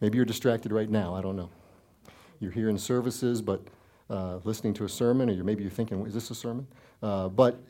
Maybe 0.00 0.16
you're 0.16 0.24
distracted 0.24 0.72
right 0.72 0.90
now. 0.90 1.14
I 1.14 1.22
don't 1.22 1.36
know. 1.36 1.48
You're 2.40 2.50
here 2.50 2.68
in 2.68 2.78
services, 2.78 3.40
but 3.40 3.62
uh, 4.10 4.40
listening 4.44 4.74
to 4.74 4.84
a 4.84 4.88
sermon, 4.88 5.30
or 5.30 5.32
you're, 5.32 5.44
maybe 5.44 5.62
you're 5.62 5.70
thinking, 5.70 6.04
is 6.06 6.14
this 6.14 6.30
a 6.30 6.34
sermon? 6.34 6.66
Uh, 7.02 7.28
but 7.28 7.60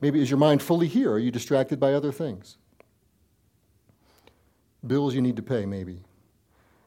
maybe 0.00 0.20
is 0.20 0.30
your 0.30 0.38
mind 0.38 0.62
fully 0.62 0.88
here? 0.88 1.12
Are 1.12 1.18
you 1.18 1.30
distracted 1.30 1.78
by 1.78 1.92
other 1.92 2.12
things? 2.12 2.56
Bills 4.88 5.14
you 5.14 5.20
need 5.20 5.36
to 5.36 5.42
pay, 5.42 5.66
maybe. 5.66 6.00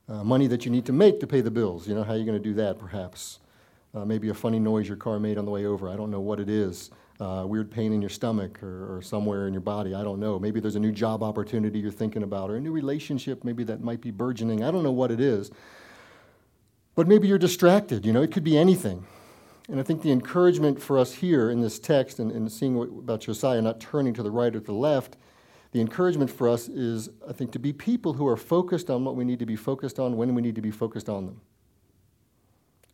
Uh, 0.07 0.23
money 0.23 0.47
that 0.47 0.65
you 0.65 0.71
need 0.71 0.85
to 0.85 0.93
make 0.93 1.19
to 1.19 1.27
pay 1.27 1.41
the 1.41 1.51
bills. 1.51 1.87
You 1.87 1.95
know, 1.95 2.03
how 2.03 2.13
are 2.13 2.17
you 2.17 2.25
going 2.25 2.37
to 2.37 2.43
do 2.43 2.55
that, 2.55 2.79
perhaps? 2.79 3.39
Uh, 3.93 4.05
maybe 4.05 4.29
a 4.29 4.33
funny 4.33 4.59
noise 4.59 4.87
your 4.87 4.97
car 4.97 5.19
made 5.19 5.37
on 5.37 5.45
the 5.45 5.51
way 5.51 5.65
over. 5.65 5.89
I 5.89 5.95
don't 5.95 6.11
know 6.11 6.19
what 6.19 6.39
it 6.39 6.49
is. 6.49 6.91
Uh, 7.19 7.43
weird 7.45 7.69
pain 7.69 7.91
in 7.91 8.01
your 8.01 8.09
stomach 8.09 8.63
or, 8.63 8.97
or, 8.97 9.01
somewhere 9.01 9.45
in 9.45 9.53
your 9.53 9.61
body. 9.61 9.93
I 9.93 10.03
don't 10.03 10.21
know. 10.21 10.39
Maybe 10.39 10.61
there's 10.61 10.77
a 10.77 10.79
new 10.79 10.93
job 10.93 11.21
opportunity 11.21 11.77
you're 11.77 11.91
thinking 11.91 12.23
about 12.23 12.49
or 12.49 12.55
a 12.55 12.61
new 12.61 12.71
relationship 12.71 13.43
maybe 13.43 13.65
that 13.65 13.81
might 13.81 13.99
be 13.99 14.09
burgeoning. 14.09 14.63
I 14.63 14.71
don't 14.71 14.83
know 14.83 14.91
what 14.93 15.11
it 15.11 15.19
is. 15.19 15.51
But 16.95 17.09
maybe 17.09 17.27
you're 17.27 17.37
distracted. 17.37 18.05
You 18.05 18.13
know, 18.13 18.21
it 18.21 18.31
could 18.31 18.45
be 18.45 18.57
anything. 18.57 19.05
And 19.67 19.81
I 19.81 19.83
think 19.83 20.01
the 20.01 20.11
encouragement 20.11 20.81
for 20.81 20.97
us 20.97 21.13
here 21.13 21.51
in 21.51 21.61
this 21.61 21.77
text 21.77 22.19
and, 22.19 22.31
and 22.31 22.49
seeing 22.49 22.75
what, 22.75 22.87
about 22.87 23.21
Josiah 23.21 23.61
not 23.61 23.81
turning 23.81 24.13
to 24.13 24.23
the 24.23 24.31
right 24.31 24.55
or 24.55 24.59
to 24.59 24.65
the 24.65 24.71
left, 24.71 25.17
the 25.71 25.81
encouragement 25.81 26.31
for 26.31 26.49
us 26.49 26.67
is, 26.67 27.09
I 27.27 27.33
think, 27.33 27.51
to 27.51 27.59
be 27.59 27.73
people 27.73 28.13
who 28.13 28.27
are 28.27 28.37
focused 28.37 28.89
on 28.89 29.05
what 29.05 29.15
we 29.15 29.23
need 29.23 29.39
to 29.39 29.45
be 29.45 29.55
focused 29.55 29.99
on 29.99 30.17
when 30.17 30.33
we 30.33 30.41
need 30.41 30.55
to 30.55 30.61
be 30.61 30.71
focused 30.71 31.09
on 31.09 31.27
them 31.27 31.41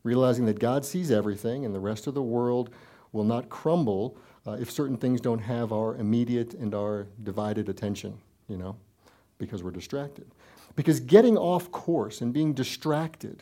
realizing 0.05 0.45
that 0.45 0.59
God 0.59 0.85
sees 0.85 1.11
everything 1.11 1.65
and 1.65 1.75
the 1.75 1.79
rest 1.79 2.07
of 2.07 2.13
the 2.13 2.21
world 2.21 2.69
will 3.11 3.23
not 3.23 3.49
crumble 3.49 4.15
uh, 4.47 4.51
if 4.51 4.69
certain 4.69 4.95
things 4.95 5.19
don't 5.19 5.39
have 5.39 5.73
our 5.73 5.95
immediate 5.95 6.53
and 6.53 6.75
our 6.75 7.07
divided 7.23 7.67
attention, 7.67 8.15
you 8.47 8.55
know, 8.55 8.77
because 9.39 9.63
we're 9.63 9.71
distracted. 9.71 10.27
Because 10.75 10.99
getting 10.99 11.37
off 11.37 11.71
course 11.71 12.21
and 12.21 12.31
being 12.31 12.53
distracted, 12.53 13.41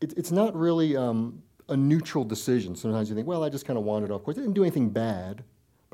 it, 0.00 0.14
it's 0.16 0.30
not 0.30 0.54
really 0.54 0.96
um, 0.96 1.42
a 1.68 1.76
neutral 1.76 2.22
decision. 2.22 2.76
Sometimes 2.76 3.08
you 3.08 3.16
think, 3.16 3.26
well, 3.26 3.42
I 3.42 3.48
just 3.48 3.66
kind 3.66 3.78
of 3.78 3.84
wandered 3.84 4.12
off 4.12 4.22
course. 4.22 4.38
I 4.38 4.42
didn't 4.42 4.54
do 4.54 4.62
anything 4.62 4.90
bad, 4.90 5.42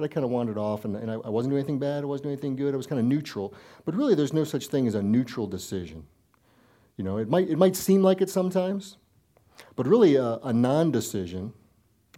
but 0.03 0.11
I 0.11 0.15
kind 0.15 0.25
of 0.25 0.31
wandered 0.31 0.59
off 0.59 0.85
and, 0.85 0.97
and 0.97 1.11
I, 1.11 1.15
I 1.15 1.29
wasn't 1.29 1.53
doing 1.53 1.61
anything 1.61 1.79
bad, 1.79 2.03
I 2.03 2.07
wasn't 2.07 2.25
doing 2.25 2.33
anything 2.33 2.57
good, 2.57 2.75
I 2.75 2.77
was 2.77 2.89
kind 2.89 2.99
of 2.99 3.07
neutral. 3.07 3.55
But 3.85 3.95
really, 3.95 4.17
there's 4.17 4.33
no 4.33 4.43
such 4.43 4.67
thing 4.67 4.89
as 4.89 4.97
a 4.97 5.03
neutral 5.03 5.47
decision. 5.47 6.05
You 6.97 7.05
know, 7.05 7.19
it 7.19 7.29
might, 7.29 7.49
it 7.49 7.57
might 7.57 7.77
seem 7.77 8.03
like 8.03 8.21
it 8.21 8.29
sometimes, 8.29 8.97
but 9.77 9.87
really 9.87 10.17
a, 10.17 10.39
a 10.43 10.53
non 10.53 10.91
decision, 10.91 11.53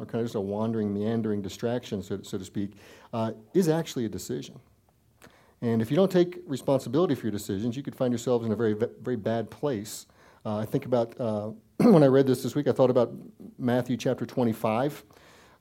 or 0.00 0.06
kind 0.06 0.20
of 0.20 0.26
just 0.26 0.34
a 0.34 0.40
wandering, 0.40 0.94
meandering 0.94 1.42
distraction, 1.42 2.02
so, 2.02 2.20
so 2.22 2.38
to 2.38 2.44
speak, 2.44 2.72
uh, 3.12 3.32
is 3.52 3.68
actually 3.68 4.06
a 4.06 4.08
decision. 4.08 4.58
And 5.60 5.82
if 5.82 5.90
you 5.90 5.96
don't 5.96 6.10
take 6.10 6.40
responsibility 6.46 7.14
for 7.14 7.26
your 7.26 7.32
decisions, 7.32 7.76
you 7.76 7.82
could 7.82 7.94
find 7.94 8.12
yourselves 8.12 8.46
in 8.46 8.52
a 8.52 8.56
very, 8.56 8.74
very 9.02 9.16
bad 9.16 9.50
place. 9.50 10.06
Uh, 10.46 10.56
I 10.56 10.64
think 10.64 10.86
about 10.86 11.20
uh, 11.20 11.50
when 11.76 12.02
I 12.02 12.06
read 12.06 12.26
this 12.26 12.42
this 12.42 12.54
week, 12.54 12.66
I 12.66 12.72
thought 12.72 12.90
about 12.90 13.12
Matthew 13.58 13.98
chapter 13.98 14.24
25, 14.24 15.04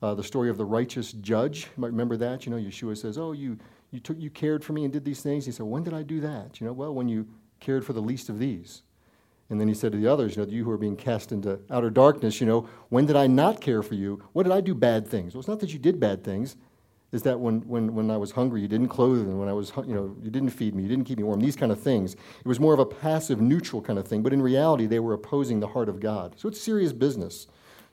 uh, 0.03 0.13
the 0.13 0.23
story 0.23 0.49
of 0.49 0.57
the 0.57 0.65
righteous 0.65 1.13
judge. 1.13 1.61
You 1.77 1.81
might 1.81 1.91
remember 1.91 2.17
that. 2.17 2.45
You 2.45 2.51
know, 2.51 2.57
Yeshua 2.57 2.97
says, 2.97 3.17
Oh, 3.17 3.31
you, 3.31 3.57
you, 3.89 4.01
took, 4.01 4.19
you 4.19 4.29
cared 4.29 4.63
for 4.63 4.73
me 4.73 4.83
and 4.83 4.91
did 4.91 5.05
these 5.05 5.21
things. 5.21 5.45
He 5.45 5.51
said, 5.53 5.65
When 5.65 5.81
did 5.81 5.93
I 5.93 6.03
do 6.03 6.19
that? 6.19 6.59
You 6.59 6.67
know, 6.67 6.73
well, 6.73 6.93
when 6.93 7.07
you 7.07 7.25
cared 7.61 7.85
for 7.85 7.93
the 7.93 8.01
least 8.01 8.27
of 8.27 8.37
these. 8.37 8.83
And 9.49 9.61
then 9.61 9.67
he 9.69 9.73
said 9.73 9.91
to 9.93 9.97
the 9.97 10.07
others, 10.07 10.35
you 10.35 10.43
know, 10.43 10.49
you 10.49 10.63
who 10.65 10.71
are 10.71 10.77
being 10.77 10.95
cast 10.95 11.31
into 11.31 11.59
outer 11.69 11.89
darkness, 11.89 12.41
you 12.41 12.47
know, 12.47 12.67
when 12.89 13.05
did 13.05 13.15
I 13.15 13.27
not 13.27 13.61
care 13.61 13.83
for 13.83 13.93
you? 13.93 14.21
What 14.33 14.43
did 14.43 14.51
I 14.51 14.61
do 14.61 14.73
bad 14.73 15.07
things? 15.07 15.33
Well, 15.33 15.39
it's 15.39 15.47
not 15.47 15.59
that 15.59 15.71
you 15.71 15.79
did 15.79 15.99
bad 15.99 16.23
things. 16.23 16.57
Is 17.11 17.21
that 17.23 17.39
when, 17.39 17.61
when, 17.61 17.93
when 17.93 18.09
I 18.09 18.17
was 18.17 18.31
hungry, 18.31 18.61
you 18.61 18.67
didn't 18.67 18.87
clothe 18.87 19.27
me, 19.27 19.35
when 19.35 19.47
I 19.47 19.53
was, 19.53 19.71
you 19.85 19.93
know, 19.93 20.15
you 20.23 20.31
didn't 20.31 20.49
feed 20.49 20.73
me, 20.73 20.81
you 20.81 20.89
didn't 20.89 21.05
keep 21.05 21.19
me 21.19 21.23
warm, 21.23 21.39
these 21.39 21.55
kind 21.55 21.71
of 21.71 21.79
things. 21.79 22.15
It 22.15 22.47
was 22.47 22.59
more 22.59 22.73
of 22.73 22.79
a 22.79 22.85
passive, 22.85 23.39
neutral 23.39 23.83
kind 23.83 23.99
of 23.99 24.07
thing, 24.07 24.23
but 24.23 24.33
in 24.33 24.41
reality, 24.41 24.87
they 24.87 24.99
were 24.99 25.13
opposing 25.13 25.59
the 25.59 25.67
heart 25.67 25.89
of 25.89 25.99
God. 25.99 26.33
So 26.37 26.49
it's 26.49 26.59
serious 26.59 26.91
business 26.91 27.45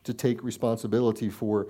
to 0.05 0.15
take 0.15 0.43
responsibility 0.43 1.29
for 1.29 1.67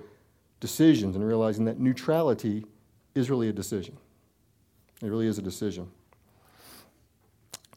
decisions 0.61 1.17
and 1.17 1.27
realizing 1.27 1.65
that 1.65 1.79
neutrality 1.79 2.65
is 3.13 3.29
really 3.29 3.49
a 3.49 3.53
decision. 3.53 3.97
It 5.01 5.07
really 5.07 5.27
is 5.27 5.37
a 5.37 5.41
decision. 5.41 5.91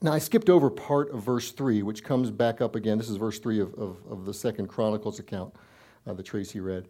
Now, 0.00 0.12
I 0.12 0.18
skipped 0.18 0.50
over 0.50 0.70
part 0.70 1.10
of 1.10 1.22
verse 1.22 1.50
3, 1.50 1.82
which 1.82 2.04
comes 2.04 2.30
back 2.30 2.60
up 2.60 2.76
again. 2.76 2.98
This 2.98 3.08
is 3.08 3.16
verse 3.16 3.38
3 3.38 3.60
of, 3.60 3.74
of, 3.74 3.96
of 4.08 4.24
the 4.26 4.34
second 4.34 4.68
Chronicles 4.68 5.18
account 5.18 5.54
uh, 6.06 6.12
that 6.12 6.22
Tracy 6.24 6.60
read. 6.60 6.86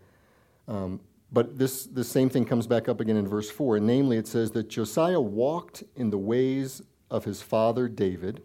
Um, 0.67 1.01
but 1.33 1.57
this, 1.57 1.85
this 1.87 2.09
same 2.09 2.29
thing 2.29 2.45
comes 2.45 2.67
back 2.67 2.89
up 2.89 3.01
again 3.01 3.17
in 3.17 3.27
verse 3.27 3.51
4. 3.51 3.77
And 3.77 3.87
namely, 3.87 4.17
it 4.17 4.27
says 4.27 4.51
that 4.53 4.69
Josiah 4.69 5.21
walked 5.21 5.85
in 5.95 6.11
the 6.11 6.19
ways 6.19 6.83
of 7.11 7.25
his 7.25 7.41
father 7.41 7.87
David, 7.87 8.43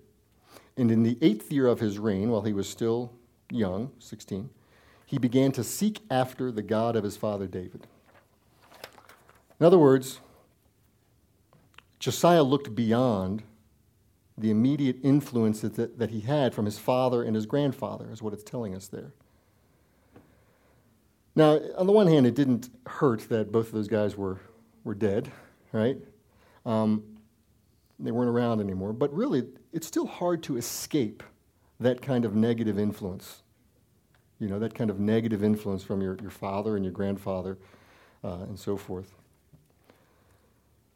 and 0.77 0.91
in 0.91 1.01
the 1.01 1.17
eighth 1.21 1.51
year 1.51 1.65
of 1.65 1.79
his 1.79 1.97
reign, 1.97 2.29
while 2.29 2.43
he 2.43 2.53
was 2.53 2.69
still 2.69 3.11
young, 3.51 3.91
16, 3.97 4.49
he 5.09 5.17
began 5.17 5.51
to 5.51 5.63
seek 5.63 6.01
after 6.11 6.51
the 6.51 6.61
God 6.61 6.95
of 6.95 7.03
his 7.03 7.17
father 7.17 7.47
David. 7.47 7.87
In 9.59 9.65
other 9.65 9.79
words, 9.79 10.19
Josiah 11.97 12.43
looked 12.43 12.75
beyond 12.75 13.41
the 14.37 14.51
immediate 14.51 14.97
influence 15.01 15.61
that, 15.61 15.97
that 15.97 16.11
he 16.11 16.19
had 16.19 16.53
from 16.53 16.65
his 16.65 16.77
father 16.77 17.23
and 17.23 17.35
his 17.35 17.47
grandfather, 17.47 18.11
is 18.11 18.21
what 18.21 18.33
it's 18.33 18.43
telling 18.43 18.75
us 18.75 18.87
there. 18.87 19.11
Now, 21.35 21.59
on 21.75 21.87
the 21.87 21.93
one 21.93 22.05
hand, 22.05 22.27
it 22.27 22.35
didn't 22.35 22.69
hurt 22.85 23.21
that 23.29 23.51
both 23.51 23.65
of 23.65 23.73
those 23.73 23.87
guys 23.87 24.15
were, 24.15 24.39
were 24.83 24.93
dead, 24.93 25.31
right? 25.71 25.97
Um, 26.67 27.03
they 27.97 28.11
weren't 28.11 28.29
around 28.29 28.59
anymore. 28.59 28.93
But 28.93 29.11
really, 29.11 29.47
it's 29.73 29.87
still 29.87 30.05
hard 30.05 30.43
to 30.43 30.57
escape 30.57 31.23
that 31.79 31.99
kind 31.99 32.25
of 32.25 32.35
negative 32.35 32.77
influence. 32.77 33.41
You 34.39 34.47
know, 34.47 34.59
that 34.59 34.73
kind 34.73 34.89
of 34.89 34.99
negative 34.99 35.43
influence 35.43 35.83
from 35.83 36.01
your, 36.01 36.17
your 36.21 36.31
father 36.31 36.75
and 36.75 36.85
your 36.85 36.93
grandfather 36.93 37.57
uh, 38.23 38.43
and 38.43 38.57
so 38.57 38.77
forth. 38.77 39.13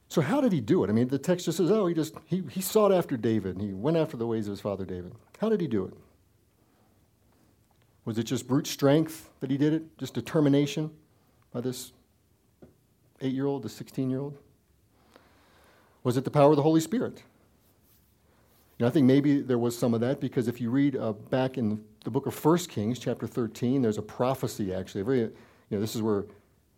So 0.07 0.21
how 0.21 0.41
did 0.41 0.51
he 0.51 0.61
do 0.61 0.83
it? 0.83 0.89
I 0.89 0.93
mean, 0.93 1.07
the 1.07 1.17
text 1.17 1.45
just 1.45 1.57
says, 1.57 1.71
oh, 1.71 1.87
he 1.87 1.95
just 1.95 2.13
he, 2.25 2.43
he 2.51 2.61
sought 2.61 2.91
after 2.91 3.17
David 3.17 3.57
and 3.57 3.65
he 3.65 3.73
went 3.73 3.97
after 3.97 4.15
the 4.15 4.27
ways 4.27 4.47
of 4.47 4.51
his 4.51 4.61
father 4.61 4.85
David. 4.85 5.13
How 5.39 5.49
did 5.49 5.59
he 5.59 5.67
do 5.67 5.85
it? 5.85 5.93
Was 8.05 8.17
it 8.17 8.23
just 8.23 8.47
brute 8.47 8.67
strength 8.67 9.29
that 9.39 9.49
he 9.49 9.57
did 9.57 9.73
it? 9.73 9.97
Just 9.97 10.13
determination 10.13 10.91
by 11.51 11.61
this 11.61 11.93
eight 13.21 13.33
year 13.33 13.45
old, 13.45 13.63
the 13.63 13.69
16 13.69 14.09
year 14.09 14.19
old? 14.19 14.37
Was 16.03 16.17
it 16.17 16.25
the 16.25 16.31
power 16.31 16.51
of 16.51 16.57
the 16.57 16.63
Holy 16.63 16.81
Spirit? 16.81 17.23
You 18.77 18.83
know, 18.83 18.87
I 18.87 18.89
think 18.91 19.07
maybe 19.07 19.39
there 19.39 19.57
was 19.57 19.77
some 19.77 19.93
of 19.93 20.01
that 20.01 20.19
because 20.19 20.47
if 20.47 20.59
you 20.59 20.69
read 20.69 20.95
uh, 20.95 21.13
back 21.13 21.57
in 21.57 21.83
the 22.03 22.11
book 22.11 22.25
of 22.25 22.45
1 22.45 22.57
Kings, 22.59 22.99
chapter 22.99 23.27
13, 23.27 23.81
there's 23.81 23.97
a 23.97 24.01
prophecy 24.01 24.73
actually. 24.73 25.01
A 25.01 25.03
very, 25.03 25.19
you 25.19 25.31
know, 25.71 25.79
this 25.79 25.95
is 25.95 26.01
where 26.01 26.25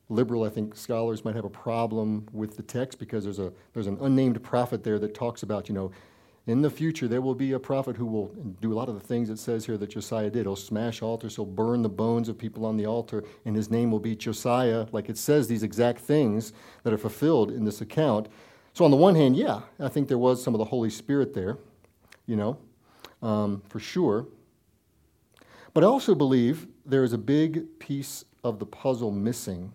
liberal, 0.09 0.43
I 0.43 0.49
think 0.49 0.75
scholars 0.75 1.25
might 1.25 1.35
have 1.35 1.45
a 1.45 1.49
problem 1.49 2.27
with 2.31 2.57
the 2.57 2.63
text 2.63 2.99
because 2.99 3.23
there's, 3.23 3.39
a, 3.39 3.51
there's 3.73 3.87
an 3.87 3.97
unnamed 4.01 4.41
prophet 4.43 4.83
there 4.83 4.99
that 4.99 5.15
talks 5.15 5.43
about, 5.43 5.67
you 5.67 5.75
know, 5.75 5.91
in 6.47 6.61
the 6.61 6.69
future 6.69 7.07
there 7.07 7.21
will 7.21 7.33
be 7.33 7.53
a 7.53 7.59
prophet 7.59 7.97
who 7.97 8.05
will 8.05 8.27
do 8.61 8.71
a 8.71 8.75
lot 8.75 8.87
of 8.87 8.93
the 8.93 9.01
things 9.01 9.31
it 9.31 9.39
says 9.39 9.65
here 9.65 9.77
that 9.77 9.89
Josiah 9.89 10.29
did. 10.29 10.45
He'll 10.45 10.55
smash 10.55 11.01
altars, 11.01 11.35
he'll 11.35 11.45
burn 11.45 11.81
the 11.81 11.89
bones 11.89 12.29
of 12.29 12.37
people 12.37 12.65
on 12.65 12.77
the 12.77 12.85
altar, 12.85 13.23
and 13.45 13.55
his 13.55 13.71
name 13.71 13.89
will 13.89 13.99
be 13.99 14.15
Josiah. 14.15 14.85
Like 14.91 15.09
it 15.09 15.17
says 15.17 15.47
these 15.47 15.63
exact 15.63 16.01
things 16.01 16.53
that 16.83 16.93
are 16.93 16.99
fulfilled 16.99 17.49
in 17.49 17.65
this 17.65 17.81
account. 17.81 18.27
So, 18.73 18.85
on 18.85 18.91
the 18.91 18.97
one 18.97 19.15
hand, 19.15 19.37
yeah, 19.37 19.61
I 19.79 19.87
think 19.87 20.07
there 20.07 20.17
was 20.17 20.43
some 20.43 20.53
of 20.53 20.59
the 20.59 20.65
Holy 20.65 20.89
Spirit 20.89 21.33
there, 21.33 21.57
you 22.27 22.35
know, 22.35 22.57
um, 23.23 23.63
for 23.69 23.79
sure. 23.79 24.27
But 25.75 25.83
I 25.83 25.87
also 25.87 26.15
believe 26.15 26.67
there 26.85 27.03
is 27.03 27.11
a 27.11 27.17
big 27.17 27.79
piece 27.79 28.23
of 28.45 28.59
the 28.59 28.65
puzzle 28.65 29.11
missing 29.11 29.73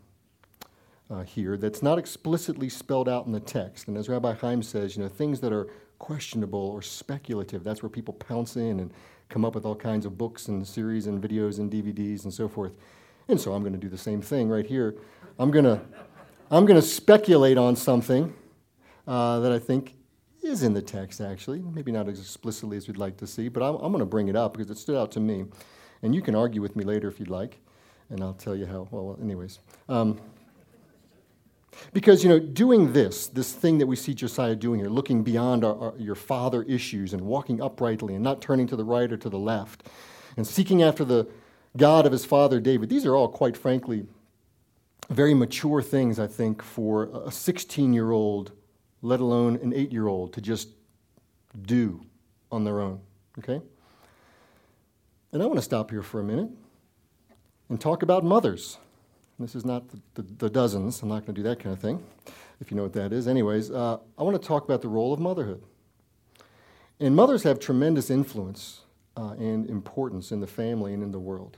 uh, 1.11 1.25
here 1.25 1.59
that's 1.59 1.83
not 1.83 1.99
explicitly 1.99 2.71
spelled 2.71 3.07
out 3.07 3.27
in 3.27 3.33
the 3.33 3.41
text. 3.41 3.87
And 3.87 3.99
as 3.99 4.09
Rabbi 4.09 4.33
Chaim 4.33 4.63
says, 4.63 4.97
you 4.97 5.03
know, 5.03 5.11
things 5.11 5.41
that 5.41 5.53
are 5.53 5.69
questionable 5.99 6.71
or 6.71 6.81
speculative, 6.81 7.63
that's 7.63 7.83
where 7.83 7.91
people 7.91 8.15
pounce 8.15 8.57
in 8.57 8.81
and 8.81 8.91
come 9.29 9.45
up 9.45 9.55
with 9.55 9.67
all 9.67 9.77
kinds 9.77 10.07
of 10.07 10.17
books 10.17 10.49
and 10.49 10.67
series 10.67 11.07
and 11.07 11.23
videos 11.23 11.59
and 11.59 11.71
DVDs 11.71 12.25
and 12.25 12.33
so 12.33 12.49
forth. 12.49 12.73
And 13.29 13.39
so 13.39 13.53
I'm 13.53 13.61
going 13.61 13.75
to 13.75 13.79
do 13.79 13.91
the 13.91 13.99
same 13.99 14.23
thing 14.23 14.49
right 14.49 14.67
here. 14.67 14.97
I'm 15.39 15.51
going 15.51 15.67
to, 15.67 15.83
I'm 16.51 16.65
going 16.65 16.81
to 16.81 16.87
speculate 16.87 17.59
on 17.59 17.77
something 17.77 18.35
uh, 19.07 19.41
that 19.41 19.53
I 19.53 19.59
think 19.59 19.97
is 20.43 20.63
in 20.63 20.73
the 20.73 20.81
text, 20.81 21.21
actually. 21.21 21.61
Maybe 21.61 21.93
not 21.93 22.09
as 22.09 22.21
explicitly 22.21 22.79
as 22.79 22.89
we'd 22.89 22.97
like 22.97 23.19
to 23.19 23.27
see, 23.27 23.49
but 23.49 23.63
I'm, 23.63 23.75
I'm 23.75 23.93
going 23.93 23.99
to 23.99 24.07
bring 24.07 24.29
it 24.29 24.37
up 24.37 24.55
because 24.55 24.71
it 24.71 24.79
stood 24.79 24.97
out 24.97 25.13
to 25.13 25.21
me. 25.21 25.45
And 26.03 26.15
you 26.15 26.23
can 26.23 26.35
argue 26.35 26.63
with 26.63 26.77
me 26.77 26.85
later 26.85 27.09
if 27.09 27.21
you'd 27.21 27.31
like, 27.31 27.59
and 28.09 28.23
I'll 28.23 28.35
tell 28.35 28.57
you 28.57 28.67
how. 28.67 28.89
Well, 28.91 29.19
anyways. 29.21 29.59
Um, 29.89 30.21
because, 31.93 32.23
you 32.23 32.29
know, 32.29 32.39
doing 32.39 32.93
this, 32.93 33.27
this 33.29 33.53
thing 33.53 33.79
that 33.79 33.87
we 33.87 33.97
see 33.97 34.15
Josiah 34.15 34.55
doing 34.55 34.81
here, 34.81 34.89
looking 34.89 35.23
beyond 35.23 35.65
our, 35.65 35.79
our, 35.79 35.95
your 35.99 36.15
father 36.15 36.63
issues 36.65 37.13
and 37.13 37.23
walking 37.23 37.63
uprightly 37.63 38.15
and 38.15 38.25
not 38.25 38.41
turning 38.41 38.67
to 38.69 38.77
the 38.77 38.85
right 38.85 39.11
or 39.11 39.17
to 39.17 39.29
the 39.29 39.39
left, 39.39 39.87
and 40.37 40.47
seeking 40.47 40.83
after 40.83 41.05
the 41.05 41.29
God 41.77 42.07
of 42.07 42.13
his 42.13 42.25
father 42.25 42.61
David, 42.61 42.89
these 42.89 43.07
are 43.07 43.15
all, 43.15 43.29
quite 43.29 43.57
frankly, 43.57 44.07
very 45.09 45.35
mature 45.35 45.83
things, 45.83 46.19
I 46.19 46.27
think, 46.27 46.63
for 46.63 47.11
a 47.27 47.31
16 47.31 47.93
year 47.93 48.11
old, 48.11 48.53
let 49.03 49.21
alone 49.21 49.57
an 49.63 49.73
8 49.73 49.93
year 49.93 50.07
old, 50.07 50.33
to 50.35 50.41
just 50.41 50.69
do 51.63 52.05
on 52.53 52.65
their 52.65 52.81
own. 52.81 53.01
Okay? 53.39 53.61
And 55.33 55.43
I 55.43 55.47
want 55.47 55.59
to 55.59 55.63
stop 55.63 55.91
here 55.91 56.03
for 56.03 56.21
a 56.21 56.25
minute 56.25 56.51
and 57.69 57.81
talk 57.81 58.03
about 58.03 58.25
mothers. 58.25 58.79
This 59.39 59.55
is 59.55 59.65
not 59.65 59.89
the, 59.89 60.01
the, 60.15 60.23
the 60.23 60.51
dozens. 60.51 61.01
I'm 61.03 61.09
not 61.09 61.25
going 61.25 61.35
to 61.35 61.43
do 61.43 61.43
that 61.45 61.61
kind 61.61 61.73
of 61.73 61.81
thing, 61.81 62.05
if 62.61 62.71
you 62.71 62.77
know 62.77 62.83
what 62.83 62.93
that 62.95 63.13
is. 63.13 63.27
Anyways, 63.27 63.71
uh, 63.71 63.99
I 64.19 64.23
want 64.23 64.41
to 64.41 64.47
talk 64.47 64.65
about 64.65 64.83
the 64.83 64.89
role 64.89 65.13
of 65.13 65.21
motherhood. 65.21 65.63
And 66.99 67.17
mothers 67.17 67.45
have 67.45 67.59
tremendous 67.59 68.11
influence 68.11 68.83
uh, 69.17 69.31
and 69.39 69.71
importance 69.71 70.33
in 70.33 70.41
the 70.41 70.47
family 70.47 70.93
and 70.93 71.03
in 71.03 71.13
the 71.13 71.19
world. 71.19 71.57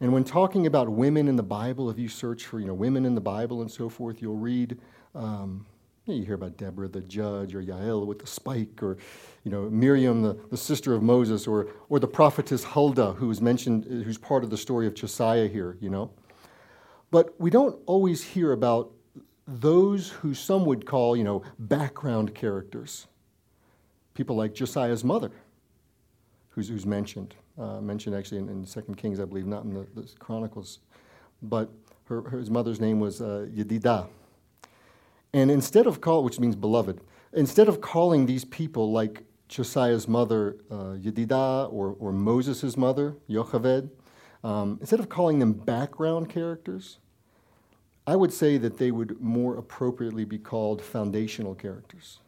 And 0.00 0.12
when 0.12 0.22
talking 0.22 0.66
about 0.66 0.90
women 0.90 1.28
in 1.28 1.36
the 1.36 1.42
Bible, 1.42 1.90
if 1.90 1.98
you 1.98 2.08
search 2.08 2.44
for 2.44 2.60
you 2.60 2.66
know, 2.66 2.74
women 2.74 3.04
in 3.04 3.14
the 3.14 3.20
Bible 3.20 3.62
and 3.62 3.70
so 3.70 3.88
forth, 3.88 4.20
you'll 4.20 4.36
read, 4.36 4.78
um, 5.14 5.66
you 6.06 6.24
hear 6.24 6.34
about 6.34 6.56
Deborah 6.56 6.88
the 6.88 7.00
judge, 7.00 7.54
or 7.54 7.62
Yael 7.62 8.06
with 8.06 8.18
the 8.18 8.26
spike, 8.26 8.82
or 8.82 8.96
you 9.44 9.50
know, 9.50 9.70
Miriam, 9.70 10.22
the, 10.22 10.36
the 10.50 10.56
sister 10.56 10.94
of 10.94 11.02
Moses, 11.02 11.46
or, 11.46 11.68
or 11.88 12.00
the 12.00 12.08
prophetess 12.08 12.64
Huldah, 12.64 13.12
who 13.12 13.30
is 13.30 13.40
mentioned, 13.40 13.84
who's 13.84 14.18
part 14.18 14.44
of 14.44 14.50
the 14.50 14.56
story 14.56 14.86
of 14.86 14.94
Josiah 14.94 15.46
here, 15.46 15.76
you 15.80 15.90
know. 15.90 16.10
But 17.10 17.38
we 17.40 17.50
don't 17.50 17.78
always 17.86 18.22
hear 18.22 18.52
about 18.52 18.90
those 19.46 20.08
who 20.08 20.34
some 20.34 20.64
would 20.64 20.86
call, 20.86 21.16
you 21.16 21.24
know, 21.24 21.42
background 21.58 22.34
characters. 22.34 23.06
People 24.14 24.36
like 24.36 24.54
Josiah's 24.54 25.04
mother, 25.04 25.30
who's, 26.50 26.68
who's 26.68 26.86
mentioned, 26.86 27.34
uh, 27.58 27.80
mentioned 27.80 28.14
actually 28.16 28.38
in, 28.38 28.48
in 28.48 28.64
2 28.64 28.80
Kings, 28.96 29.20
I 29.20 29.24
believe, 29.24 29.46
not 29.46 29.64
in 29.64 29.74
the, 29.74 29.86
the 29.94 30.08
Chronicles. 30.18 30.80
But 31.42 31.70
her, 32.04 32.22
her, 32.22 32.38
his 32.38 32.50
mother's 32.50 32.80
name 32.80 32.98
was 32.98 33.20
uh, 33.20 33.46
Yedidah. 33.54 34.08
And 35.32 35.50
instead 35.50 35.86
of 35.86 36.00
call, 36.00 36.24
which 36.24 36.38
means 36.38 36.56
beloved, 36.56 37.00
instead 37.32 37.68
of 37.68 37.80
calling 37.80 38.26
these 38.26 38.44
people 38.44 38.92
like 38.92 39.24
Josiah's 39.48 40.06
mother 40.06 40.56
uh, 40.70 40.96
Yedidah 40.96 41.72
or, 41.72 41.96
or 41.98 42.12
Moses' 42.12 42.76
mother, 42.76 43.16
Yocheved, 43.28 43.90
um, 44.44 44.78
instead 44.80 45.00
of 45.00 45.08
calling 45.08 45.38
them 45.38 45.52
background 45.52 46.28
characters, 46.28 46.98
I 48.06 48.16
would 48.16 48.32
say 48.32 48.58
that 48.58 48.78
they 48.78 48.90
would 48.90 49.20
more 49.20 49.56
appropriately 49.56 50.24
be 50.24 50.38
called 50.38 50.82
foundational 50.82 51.54
characters. 51.54 52.18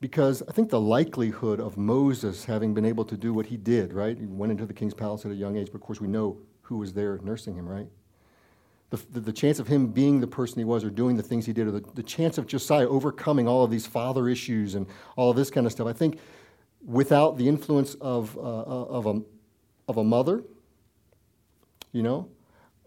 Because 0.00 0.42
I 0.48 0.52
think 0.52 0.70
the 0.70 0.80
likelihood 0.80 1.60
of 1.60 1.76
Moses 1.76 2.46
having 2.46 2.74
been 2.74 2.86
able 2.86 3.04
to 3.04 3.16
do 3.16 3.32
what 3.32 3.46
he 3.46 3.56
did, 3.56 3.92
right? 3.92 4.18
He 4.18 4.26
went 4.26 4.50
into 4.50 4.66
the 4.66 4.72
king's 4.72 4.94
palace 4.94 5.24
at 5.24 5.30
a 5.30 5.34
young 5.34 5.56
age, 5.56 5.68
but 5.70 5.76
of 5.76 5.82
course 5.82 6.00
we 6.00 6.08
know 6.08 6.38
who 6.62 6.78
was 6.78 6.94
there 6.94 7.18
nursing 7.22 7.54
him, 7.54 7.68
right? 7.68 7.86
The, 8.90 9.20
the, 9.20 9.32
chance 9.32 9.60
of 9.60 9.68
him 9.68 9.86
being 9.86 10.20
the 10.20 10.26
person 10.26 10.58
he 10.58 10.64
was 10.64 10.82
or 10.82 10.90
doing 10.90 11.16
the 11.16 11.22
things 11.22 11.46
he 11.46 11.52
did, 11.52 11.68
or 11.68 11.70
the, 11.70 11.84
the 11.94 12.02
chance 12.02 12.38
of 12.38 12.48
Josiah 12.48 12.88
overcoming 12.88 13.46
all 13.46 13.62
of 13.62 13.70
these 13.70 13.86
father 13.86 14.28
issues 14.28 14.74
and 14.74 14.84
all 15.14 15.30
of 15.30 15.36
this 15.36 15.48
kind 15.48 15.64
of 15.64 15.70
stuff, 15.70 15.86
I 15.86 15.92
think 15.92 16.18
without 16.84 17.38
the 17.38 17.46
influence 17.46 17.94
of, 18.00 18.36
uh 18.36 18.40
of, 18.40 19.06
a, 19.06 19.22
of 19.86 19.96
a 19.98 20.02
mother, 20.02 20.42
you 21.92 22.02
know, 22.02 22.28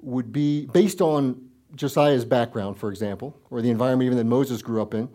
would 0.01 0.33
be 0.33 0.65
based 0.67 1.01
on 1.01 1.50
Josiah's 1.75 2.25
background, 2.25 2.77
for 2.77 2.89
example, 2.89 3.36
or 3.50 3.62
the 3.62 3.69
environment 3.69 4.05
even 4.05 4.17
that 4.17 4.25
Moses 4.25 4.62
grew 4.62 4.81
up 4.81 4.93
in, 4.93 5.10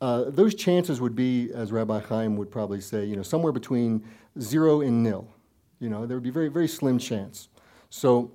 uh, 0.00 0.24
those 0.28 0.54
chances 0.54 1.00
would 1.00 1.16
be, 1.16 1.50
as 1.52 1.72
Rabbi 1.72 2.00
Chaim 2.00 2.36
would 2.36 2.50
probably 2.50 2.80
say, 2.80 3.04
you 3.04 3.16
know, 3.16 3.22
somewhere 3.22 3.52
between 3.52 4.04
zero 4.40 4.80
and 4.80 5.02
nil. 5.02 5.28
You 5.80 5.88
know, 5.88 6.06
there 6.06 6.16
would 6.16 6.24
be 6.24 6.30
very, 6.30 6.48
very 6.48 6.68
slim 6.68 6.98
chance. 6.98 7.48
So, 7.90 8.30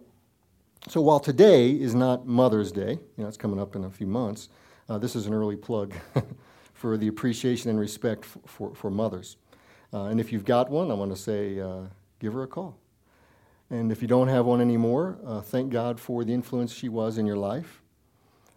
so 0.88 1.02
while 1.02 1.20
today 1.20 1.72
is 1.72 1.96
not 1.96 2.28
Mother's 2.28 2.72
Day, 2.72 3.00
you 3.18 3.24
know, 3.24 3.28
it's 3.28 3.38
coming 3.38 3.60
up 3.60 3.76
in 3.76 3.86
a 3.86 3.90
few 3.90 4.08
months, 4.08 4.50
uh, 4.90 4.98
this 4.98 5.16
is 5.16 5.28
an 5.28 5.34
early 5.34 5.56
plug 5.56 5.94
for 6.74 6.98
the 6.98 7.08
appreciation 7.08 7.70
and 7.70 7.80
respect 7.80 8.26
for, 8.26 8.76
for, 8.76 8.90
mothers. 8.90 9.38
Uh, 9.94 10.06
and 10.06 10.20
if 10.20 10.32
you've 10.32 10.44
got 10.44 10.70
one, 10.70 10.92
I 10.92 10.94
want 10.94 11.16
to 11.16 11.22
say, 11.22 11.60
uh, 11.60 11.84
give 12.20 12.34
her 12.34 12.44
a 12.44 12.48
call. 12.48 12.78
And 13.70 13.92
if 13.92 14.02
you 14.02 14.08
don't 14.08 14.28
have 14.28 14.46
one 14.46 14.60
anymore, 14.60 15.18
uh, 15.26 15.40
thank 15.40 15.72
God 15.72 16.00
for 16.00 16.26
the 16.26 16.34
influence 16.34 16.74
she 16.74 16.90
was 16.90 17.18
in 17.18 17.26
your 17.26 17.38
life, 17.38 17.82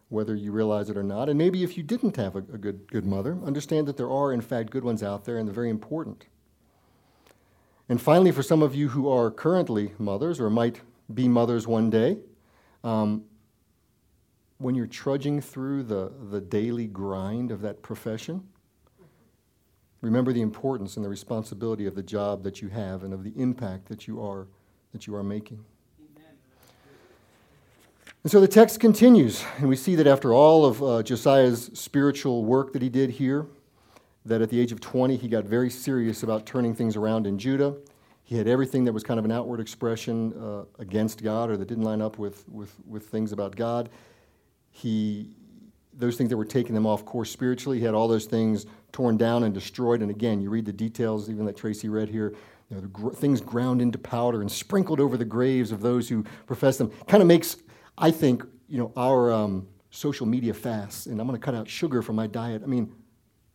whether 0.09 0.35
you 0.35 0.51
realize 0.51 0.91
it 0.91 0.97
or 0.97 1.05
not. 1.05 1.29
And 1.29 1.39
maybe 1.39 1.63
if 1.63 1.77
you 1.77 1.85
didn't 1.85 2.17
have 2.17 2.35
a, 2.35 2.39
a 2.39 2.59
good, 2.59 2.91
good 2.91 3.07
mother, 3.07 3.39
understand 3.45 3.87
that 3.87 3.97
there 3.97 4.11
are, 4.11 4.33
in 4.33 4.41
fact, 4.41 4.71
good 4.71 4.85
ones 4.85 5.03
out 5.03 5.25
there 5.25 5.39
and 5.39 5.47
they're 5.47 5.55
very 5.55 5.71
important. 5.71 6.27
And 7.89 8.01
finally, 8.01 8.33
for 8.33 8.43
some 8.43 8.63
of 8.63 8.75
you 8.75 8.89
who 8.89 9.09
are 9.09 9.31
currently 9.31 9.93
mothers 9.97 10.41
or 10.41 10.51
might 10.51 10.81
be 11.13 11.29
mothers 11.29 11.67
one 11.67 11.91
day, 11.91 12.19
um, 12.85 13.25
when 14.59 14.75
you're 14.75 14.87
trudging 14.87 15.41
through 15.41 15.83
the, 15.83 16.13
the 16.31 16.41
daily 16.41 16.87
grind 16.87 17.51
of 17.51 17.61
that 17.61 17.83
profession, 17.83 18.43
remember 20.01 20.33
the 20.33 20.41
importance 20.41 20.97
and 20.97 21.05
the 21.05 21.09
responsibility 21.09 21.87
of 21.87 21.95
the 21.95 22.03
job 22.03 22.43
that 22.43 22.63
you 22.63 22.69
have 22.69 23.03
and 23.03 23.13
of 23.13 23.23
the 23.25 23.33
impact 23.37 23.87
that 23.89 24.07
you 24.07 24.23
are 24.23 24.47
that 24.93 25.07
you 25.07 25.15
are 25.15 25.23
making. 25.23 25.63
And 28.23 28.31
so 28.33 28.41
the 28.41 28.49
text 28.49 28.81
continues, 28.81 29.45
and 29.59 29.69
we 29.69 29.77
see 29.77 29.95
that 29.95 30.07
after 30.07 30.33
all 30.33 30.65
of 30.65 30.83
uh, 30.83 31.03
Josiah's 31.05 31.71
spiritual 31.75 32.45
work 32.45 32.73
that 32.73 32.83
he 32.83 32.89
did 32.89 33.11
here, 33.11 33.47
that 34.25 34.43
at 34.43 34.51
the 34.51 34.59
age 34.59 34.73
of 34.73 34.81
20, 34.81 35.17
he 35.17 35.29
got 35.29 35.45
very 35.45 35.71
serious 35.71 36.25
about 36.25 36.45
turning 36.45 36.75
things 36.75 36.97
around 36.97 37.27
in 37.27 37.39
Judah. 37.39 37.77
He 38.27 38.37
had 38.37 38.49
everything 38.49 38.85
that 38.87 38.93
was 38.93 39.05
kind 39.05 39.21
of 39.21 39.25
an 39.25 39.31
outward 39.31 39.61
expression 39.61 40.33
uh, 40.33 40.65
against 40.81 41.23
God 41.23 41.49
or 41.49 41.57
that 41.57 41.69
didn't 41.69 41.85
line 41.85 42.03
up 42.03 42.19
with, 42.19 42.45
with, 42.49 42.75
with 42.85 43.07
things 43.07 43.31
about 43.31 43.55
God. 43.55 43.89
He, 44.69 45.37
those 45.93 46.17
things 46.17 46.31
that 46.31 46.37
were 46.37 46.45
taking 46.45 46.75
them 46.75 46.87
off 46.87 47.05
course 47.05 47.31
spiritually, 47.31 47.79
he 47.79 47.85
had 47.85 47.95
all 47.95 48.09
those 48.09 48.25
things 48.25 48.67
torn 48.91 49.17
down 49.17 49.45
and 49.45 49.55
destroyed. 49.55 50.03
And 50.03 50.11
again, 50.11 50.41
you 50.41 50.51
read 50.51 50.67
the 50.67 50.73
details, 50.73 51.31
even 51.31 51.47
that 51.47 51.57
Tracy 51.57 51.89
read 51.89 52.09
here, 52.09 52.35
you 52.69 52.77
know, 52.77 52.83
gr- 52.89 53.11
things 53.11 53.41
ground 53.41 53.81
into 53.81 53.97
powder 53.97 54.41
and 54.41 54.51
sprinkled 54.51 54.99
over 54.99 55.17
the 55.17 55.25
graves 55.25 55.71
of 55.71 55.81
those 55.81 56.09
who 56.09 56.25
profess 56.49 56.79
them. 56.79 56.91
Kind 57.07 57.23
of 57.23 57.29
makes, 57.29 57.59
I 57.97 58.11
think, 58.11 58.43
you 58.69 58.79
know, 58.79 58.91
our 58.97 59.33
um, 59.33 59.69
social 59.91 60.27
media 60.27 60.53
fasts, 60.53 61.07
and 61.07 61.21
I'm 61.21 61.29
going 61.29 61.39
to 61.39 61.45
cut 61.45 61.55
out 61.55 61.69
sugar 61.69 62.03
from 62.03 62.17
my 62.17 62.27
diet. 62.27 62.63
I 62.65 62.67
mean, 62.67 62.93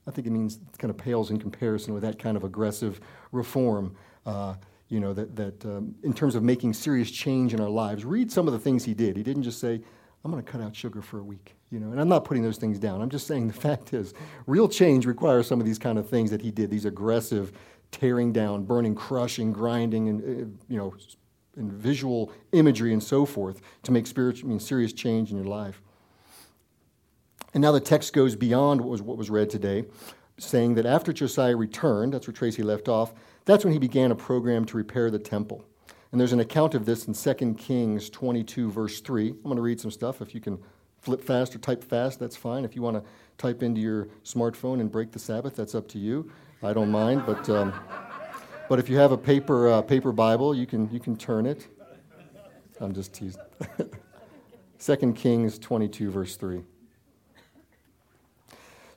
I 0.08 0.12
think 0.12 0.28
it 0.28 0.32
means 0.32 0.56
it 0.56 0.78
kind 0.78 0.90
of 0.90 0.98
pales 0.98 1.30
in 1.30 1.40
comparison 1.40 1.94
with 1.94 2.04
that 2.04 2.20
kind 2.20 2.38
of 2.38 2.46
aggressive 2.46 3.02
reform. 3.34 3.98
Uh, 4.26 4.56
you 4.90 5.00
know, 5.00 5.14
that, 5.14 5.36
that 5.38 5.66
um, 5.66 5.96
in 6.04 6.14
terms 6.14 6.36
of 6.36 6.44
making 6.44 6.74
serious 6.74 7.10
change 7.10 7.54
in 7.54 7.62
our 7.62 7.70
lives, 7.70 8.04
read 8.04 8.30
some 8.30 8.46
of 8.46 8.54
the 8.54 8.60
things 8.60 8.84
he 8.84 8.94
did. 8.94 9.16
He 9.16 9.24
didn't 9.24 9.44
just 9.44 9.60
say, 9.60 9.82
I'm 10.24 10.32
going 10.32 10.44
to 10.44 10.52
cut 10.52 10.62
out 10.62 10.76
sugar 10.76 11.02
for 11.02 11.20
a 11.20 11.24
week, 11.24 11.56
you 11.72 11.80
know, 11.80 11.92
and 11.92 12.00
I'm 12.00 12.10
not 12.10 12.26
putting 12.26 12.44
those 12.44 12.58
things 12.58 12.78
down. 12.78 13.02
I'm 13.02 13.10
just 13.10 13.26
saying 13.26 13.48
the 13.48 13.54
fact 13.70 13.94
is, 13.94 14.14
real 14.46 14.68
change 14.68 15.06
requires 15.06 15.48
some 15.48 15.60
of 15.60 15.66
these 15.66 15.80
kind 15.80 15.98
of 15.98 16.10
things 16.10 16.30
that 16.32 16.42
he 16.42 16.52
did, 16.52 16.70
these 16.70 16.86
aggressive 16.86 17.54
tearing 17.92 18.32
down, 18.32 18.64
burning, 18.64 18.96
crushing, 18.96 19.52
grinding, 19.52 20.10
and 20.10 20.22
uh, 20.22 20.46
you 20.68 20.78
know, 20.78 20.94
and 21.56 21.72
visual 21.72 22.32
imagery 22.52 22.94
and 22.94 23.04
so 23.04 23.26
forth 23.26 23.62
to 23.84 23.92
make 23.92 24.08
spiritual, 24.08 24.48
I 24.48 24.52
mean, 24.52 24.60
serious 24.60 24.94
change 24.94 25.32
in 25.32 25.38
your 25.38 25.46
life. 25.46 25.82
And 27.54 27.62
now 27.62 27.72
the 27.72 27.82
text 27.82 28.14
goes 28.14 28.36
beyond 28.36 28.80
what 28.82 28.90
was, 28.90 29.02
what 29.02 29.18
was 29.18 29.30
read 29.30 29.50
today, 29.50 29.86
saying 30.38 30.76
that 30.76 30.86
after 30.86 31.12
Josiah 31.12 31.56
returned, 31.56 32.14
that's 32.14 32.28
where 32.28 32.34
Tracy 32.34 32.64
left 32.64 32.88
off, 32.88 33.14
that's 33.46 33.64
when 33.64 33.74
he 33.74 33.80
began 33.80 34.12
a 34.12 34.16
program 34.16 34.66
to 34.66 34.78
repair 34.78 35.10
the 35.10 35.20
temple. 35.20 35.66
And 36.12 36.20
there's 36.20 36.34
an 36.34 36.40
account 36.40 36.76
of 36.76 36.86
this 36.86 37.08
in 37.08 37.14
2 37.14 37.54
Kings 37.56 38.10
22, 38.10 38.70
verse 38.70 39.00
3. 39.00 39.30
I'm 39.30 39.44
going 39.44 39.56
to 39.56 39.62
read 39.62 39.80
some 39.80 39.92
stuff. 39.92 40.22
If 40.22 40.36
you 40.36 40.42
can 40.42 40.60
flip 41.00 41.22
fast 41.22 41.56
or 41.56 41.60
type 41.60 41.84
fast, 41.84 42.20
that's 42.20 42.36
fine. 42.36 42.66
If 42.66 42.76
you 42.76 42.82
want 42.82 42.98
to 42.98 43.10
type 43.38 43.64
into 43.64 43.80
your 43.80 44.10
smartphone 44.24 44.82
and 44.82 44.92
break 44.92 45.12
the 45.12 45.20
Sabbath, 45.20 45.56
that's 45.56 45.74
up 45.74 45.88
to 45.90 46.00
you. 46.00 46.32
I 46.64 46.74
don't 46.74 46.92
mind, 46.92 47.24
but 47.26 47.50
um, 47.50 47.74
but 48.70 48.78
if 48.78 48.88
you 48.88 48.98
have 48.98 49.12
a 49.12 49.18
paper 49.18 49.70
uh, 49.70 49.82
paper 49.82 50.12
Bible, 50.12 50.54
you 50.54 50.68
can 50.68 50.92
you 50.92 51.00
can 51.00 51.16
turn 51.16 51.46
it. 51.46 51.68
I'm 52.80 52.94
just 52.94 53.14
teasing. 53.14 53.42
Second 54.78 55.16
Kings 55.16 55.60
22, 55.60 56.12
verse 56.12 56.36
3. 56.36 56.62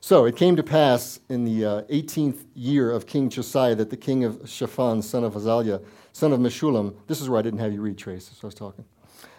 So 0.05 0.25
it 0.25 0.35
came 0.35 0.55
to 0.55 0.61
pass 0.61 1.19
in 1.29 1.45
the 1.45 1.65
uh, 1.65 1.81
18th 1.85 2.45
year 2.53 2.91
of 2.91 3.07
King 3.07 3.27
Josiah 3.27 3.73
that 3.73 3.89
the 3.89 3.97
king 3.97 4.23
of 4.23 4.47
Shaphan, 4.47 5.01
son 5.01 5.23
of 5.23 5.33
Azaliah, 5.33 5.83
son 6.13 6.31
of 6.31 6.39
Meshullam, 6.39 6.93
this 7.07 7.21
is 7.21 7.27
where 7.27 7.39
I 7.39 7.41
didn't 7.41 7.57
have 7.57 7.73
you 7.73 7.81
read, 7.81 7.97
Trace, 7.97 8.25
so 8.25 8.37
I 8.43 8.45
was 8.45 8.53
talking, 8.53 8.85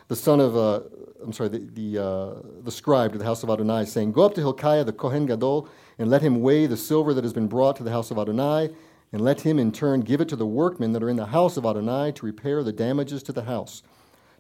the 0.09 0.16
son 0.16 0.40
of, 0.40 0.57
uh, 0.57 0.81
I'm 1.22 1.33
sorry, 1.33 1.50
the, 1.50 1.59
the, 1.72 2.05
uh, 2.05 2.35
the 2.64 2.72
scribe 2.72 3.12
to 3.12 3.18
the 3.18 3.24
house 3.24 3.44
of 3.44 3.50
Adonai, 3.50 3.85
saying, 3.85 4.11
Go 4.11 4.24
up 4.24 4.35
to 4.35 4.40
Hilkiah 4.40 4.83
the 4.83 4.92
Kohen 4.92 5.26
Gadol 5.26 5.68
and 6.00 6.11
let 6.11 6.20
him 6.20 6.40
weigh 6.40 6.66
the 6.66 6.76
silver 6.76 7.14
that 7.14 7.22
has 7.22 7.33
been 7.33 7.46
brought 7.46 7.76
to 7.76 7.85
the 7.85 7.92
house 7.92 8.11
of 8.11 8.18
Adonai, 8.18 8.74
and 9.12 9.22
let 9.22 9.42
him 9.42 9.61
in 9.61 9.70
turn 9.70 10.00
give 10.00 10.20
it 10.20 10.29
to 10.31 10.35
the 10.35 10.46
workmen 10.48 10.90
that 10.94 11.02
are 11.05 11.09
in 11.09 11.14
the 11.14 11.26
house 11.26 11.57
of 11.57 11.64
Adonai 11.64 12.11
to 12.11 12.26
repair 12.26 12.64
the 12.64 12.72
damages 12.72 13.22
to 13.22 13.33
the 13.33 13.44
house, 13.44 13.85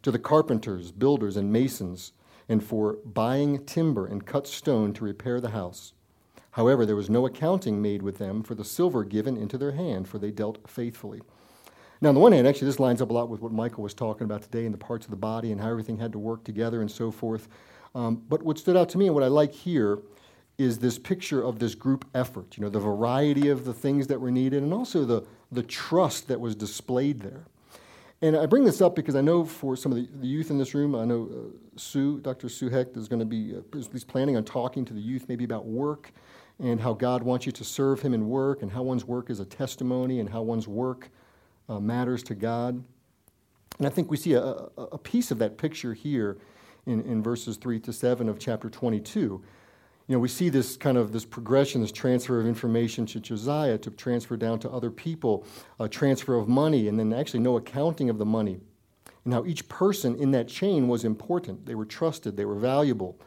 to 0.02 0.10
the 0.10 0.18
carpenters, 0.18 0.90
builders, 0.90 1.36
and 1.36 1.52
masons, 1.52 2.10
and 2.48 2.64
for 2.64 2.94
buying 3.04 3.64
timber 3.64 4.08
and 4.08 4.26
cut 4.26 4.48
stone 4.48 4.92
to 4.92 5.04
repair 5.04 5.40
the 5.40 5.50
house. 5.50 5.92
However, 6.56 6.86
there 6.86 6.96
was 6.96 7.10
no 7.10 7.26
accounting 7.26 7.82
made 7.82 8.00
with 8.00 8.16
them 8.16 8.42
for 8.42 8.54
the 8.54 8.64
silver 8.64 9.04
given 9.04 9.36
into 9.36 9.58
their 9.58 9.72
hand, 9.72 10.08
for 10.08 10.18
they 10.18 10.30
dealt 10.30 10.58
faithfully. 10.66 11.20
Now, 12.00 12.08
on 12.08 12.14
the 12.14 12.20
one 12.22 12.32
hand, 12.32 12.48
actually, 12.48 12.68
this 12.68 12.80
lines 12.80 13.02
up 13.02 13.10
a 13.10 13.12
lot 13.12 13.28
with 13.28 13.42
what 13.42 13.52
Michael 13.52 13.82
was 13.82 13.92
talking 13.92 14.24
about 14.24 14.40
today 14.40 14.64
in 14.64 14.72
the 14.72 14.78
parts 14.78 15.04
of 15.04 15.10
the 15.10 15.18
body 15.18 15.52
and 15.52 15.60
how 15.60 15.68
everything 15.68 15.98
had 15.98 16.12
to 16.12 16.18
work 16.18 16.44
together 16.44 16.80
and 16.80 16.90
so 16.90 17.10
forth. 17.10 17.48
Um, 17.94 18.22
but 18.30 18.42
what 18.42 18.58
stood 18.58 18.74
out 18.74 18.88
to 18.90 18.98
me 18.98 19.04
and 19.04 19.14
what 19.14 19.22
I 19.22 19.26
like 19.26 19.52
here 19.52 19.98
is 20.56 20.78
this 20.78 20.98
picture 20.98 21.42
of 21.44 21.58
this 21.58 21.74
group 21.74 22.06
effort, 22.14 22.56
you 22.56 22.62
know, 22.62 22.70
the 22.70 22.80
variety 22.80 23.50
of 23.50 23.66
the 23.66 23.74
things 23.74 24.06
that 24.06 24.18
were 24.18 24.30
needed 24.30 24.62
and 24.62 24.72
also 24.72 25.04
the, 25.04 25.26
the 25.52 25.62
trust 25.62 26.26
that 26.28 26.40
was 26.40 26.54
displayed 26.54 27.20
there. 27.20 27.44
And 28.22 28.34
I 28.34 28.46
bring 28.46 28.64
this 28.64 28.80
up 28.80 28.96
because 28.96 29.14
I 29.14 29.20
know 29.20 29.44
for 29.44 29.76
some 29.76 29.92
of 29.92 29.98
the, 29.98 30.08
the 30.20 30.26
youth 30.26 30.48
in 30.50 30.56
this 30.56 30.72
room, 30.72 30.94
I 30.94 31.04
know 31.04 31.28
uh, 31.30 31.78
Sue, 31.78 32.18
Dr. 32.20 32.48
Sue 32.48 32.70
Hecht 32.70 32.96
is 32.96 33.08
going 33.08 33.20
to 33.20 33.26
be, 33.26 33.54
uh, 33.54 33.78
he's 33.92 34.04
planning 34.04 34.38
on 34.38 34.44
talking 34.44 34.86
to 34.86 34.94
the 34.94 35.00
youth 35.00 35.26
maybe 35.28 35.44
about 35.44 35.66
work 35.66 36.12
and 36.58 36.80
how 36.80 36.94
God 36.94 37.22
wants 37.22 37.46
you 37.46 37.52
to 37.52 37.64
serve 37.64 38.00
Him 38.00 38.14
in 38.14 38.28
work, 38.28 38.62
and 38.62 38.72
how 38.72 38.82
one's 38.82 39.04
work 39.04 39.30
is 39.30 39.40
a 39.40 39.44
testimony, 39.44 40.20
and 40.20 40.30
how 40.30 40.42
one's 40.42 40.66
work 40.66 41.10
uh, 41.68 41.80
matters 41.80 42.22
to 42.24 42.34
God. 42.34 42.82
And 43.78 43.86
I 43.86 43.90
think 43.90 44.10
we 44.10 44.16
see 44.16 44.34
a, 44.34 44.42
a, 44.42 44.98
piece 44.98 45.30
of 45.30 45.38
that 45.38 45.58
picture 45.58 45.92
here 45.92 46.38
in, 46.86 47.02
in 47.02 47.22
verses 47.22 47.56
3 47.58 47.78
to 47.80 47.92
7 47.92 48.28
of 48.28 48.38
chapter 48.38 48.70
22. 48.70 49.18
You 50.08 50.14
know, 50.14 50.18
we 50.18 50.28
see 50.28 50.48
this 50.48 50.76
kind 50.76 50.96
of 50.96 51.12
this 51.12 51.24
progression, 51.24 51.80
this 51.80 51.92
transfer 51.92 52.40
of 52.40 52.46
information 52.46 53.06
to 53.06 53.20
Josiah, 53.20 53.76
to 53.78 53.90
transfer 53.90 54.36
down 54.36 54.60
to 54.60 54.70
other 54.70 54.90
people, 54.90 55.44
a 55.80 55.88
transfer 55.88 56.36
of 56.36 56.48
money, 56.48 56.88
and 56.88 56.98
then 56.98 57.12
actually 57.12 57.40
no 57.40 57.56
accounting 57.56 58.08
of 58.08 58.18
the 58.18 58.24
money. 58.24 58.60
And 59.24 59.34
how 59.34 59.44
each 59.44 59.68
person 59.68 60.14
in 60.14 60.30
that 60.30 60.46
chain 60.46 60.86
was 60.86 61.04
important. 61.04 61.66
They 61.66 61.74
were 61.74 61.84
trusted, 61.84 62.36
they 62.36 62.44
were 62.44 62.54
valuable. 62.54 63.18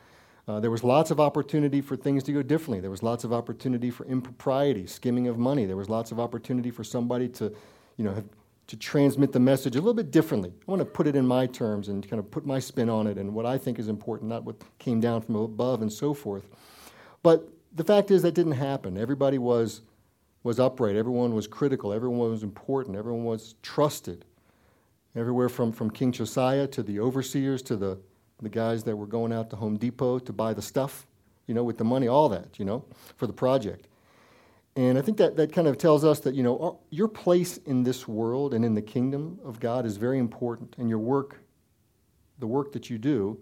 Uh, 0.49 0.59
there 0.59 0.71
was 0.71 0.83
lots 0.83 1.11
of 1.11 1.19
opportunity 1.19 1.79
for 1.79 1.95
things 1.95 2.23
to 2.23 2.33
go 2.33 2.41
differently. 2.41 2.79
There 2.79 2.89
was 2.89 3.03
lots 3.03 3.23
of 3.23 3.31
opportunity 3.31 3.91
for 3.91 4.07
impropriety, 4.07 4.87
skimming 4.87 5.27
of 5.27 5.37
money. 5.37 5.67
There 5.67 5.77
was 5.77 5.89
lots 5.89 6.11
of 6.11 6.19
opportunity 6.19 6.71
for 6.71 6.83
somebody 6.83 7.29
to, 7.29 7.53
you 7.97 8.03
know, 8.03 8.15
have, 8.15 8.25
to 8.65 8.75
transmit 8.75 9.31
the 9.31 9.39
message 9.39 9.75
a 9.75 9.79
little 9.79 9.93
bit 9.93 10.09
differently. 10.09 10.51
I 10.67 10.71
want 10.71 10.79
to 10.79 10.87
put 10.87 11.05
it 11.05 11.15
in 11.15 11.27
my 11.27 11.45
terms 11.45 11.89
and 11.89 12.07
kind 12.09 12.19
of 12.19 12.31
put 12.31 12.47
my 12.47 12.57
spin 12.57 12.89
on 12.89 13.05
it 13.05 13.19
and 13.19 13.35
what 13.35 13.45
I 13.45 13.59
think 13.59 13.77
is 13.77 13.89
important, 13.89 14.27
not 14.27 14.43
what 14.43 14.55
came 14.79 14.99
down 14.99 15.21
from 15.21 15.35
above 15.35 15.83
and 15.83 15.93
so 15.93 16.15
forth. 16.15 16.49
But 17.21 17.47
the 17.75 17.83
fact 17.83 18.09
is 18.09 18.23
that 18.23 18.33
didn't 18.33 18.53
happen. 18.53 18.97
Everybody 18.97 19.37
was, 19.37 19.81
was 20.41 20.59
upright. 20.59 20.95
Everyone 20.95 21.35
was 21.35 21.45
critical. 21.45 21.93
Everyone 21.93 22.31
was 22.31 22.41
important. 22.41 22.97
Everyone 22.97 23.23
was 23.23 23.53
trusted. 23.61 24.25
Everywhere 25.15 25.49
from, 25.49 25.71
from 25.71 25.91
King 25.91 26.11
Josiah 26.11 26.65
to 26.67 26.81
the 26.81 26.99
overseers 26.99 27.61
to 27.63 27.75
the, 27.75 27.99
the 28.41 28.49
guys 28.49 28.83
that 28.83 28.95
were 28.95 29.07
going 29.07 29.33
out 29.33 29.49
to 29.49 29.55
Home 29.55 29.77
Depot 29.77 30.19
to 30.19 30.33
buy 30.33 30.53
the 30.53 30.61
stuff, 30.61 31.05
you 31.47 31.53
know, 31.53 31.63
with 31.63 31.77
the 31.77 31.83
money, 31.83 32.07
all 32.07 32.29
that, 32.29 32.59
you 32.59 32.65
know, 32.65 32.85
for 33.17 33.27
the 33.27 33.33
project. 33.33 33.87
And 34.75 34.97
I 34.97 35.01
think 35.01 35.17
that, 35.17 35.35
that 35.35 35.51
kind 35.51 35.67
of 35.67 35.77
tells 35.77 36.05
us 36.05 36.19
that, 36.21 36.35
you 36.35 36.43
know, 36.43 36.79
your 36.89 37.07
place 37.07 37.57
in 37.57 37.83
this 37.83 38.07
world 38.07 38.53
and 38.53 38.63
in 38.63 38.75
the 38.75 38.81
kingdom 38.81 39.39
of 39.43 39.59
God 39.59 39.85
is 39.85 39.97
very 39.97 40.19
important. 40.19 40.75
And 40.77 40.87
your 40.87 40.99
work, 40.99 41.41
the 42.37 42.47
work 42.47 42.71
that 42.71 42.89
you 42.89 42.97
do 42.97 43.41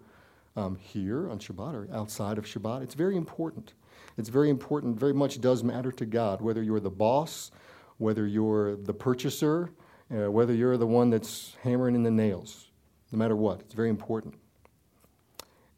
um, 0.56 0.78
here 0.78 1.30
on 1.30 1.38
Shabbat 1.38 1.74
or 1.74 1.88
outside 1.94 2.38
of 2.38 2.46
Shabbat, 2.46 2.82
it's 2.82 2.96
very 2.96 3.16
important. 3.16 3.74
It's 4.18 4.30
very 4.30 4.50
important, 4.50 4.98
very 4.98 5.14
much 5.14 5.40
does 5.40 5.64
matter 5.64 5.92
to 5.92 6.06
God, 6.06 6.42
whether 6.42 6.64
you're 6.64 6.80
the 6.80 6.90
boss, 6.90 7.52
whether 7.98 8.26
you're 8.26 8.76
the 8.76 8.94
purchaser, 8.94 9.70
uh, 10.10 10.32
whether 10.32 10.54
you're 10.54 10.78
the 10.78 10.88
one 10.88 11.10
that's 11.12 11.56
hammering 11.62 11.94
in 11.94 12.02
the 12.02 12.10
nails, 12.10 12.72
no 13.12 13.20
matter 13.20 13.36
what. 13.36 13.60
It's 13.60 13.76
very 13.76 13.90
important. 13.90 14.34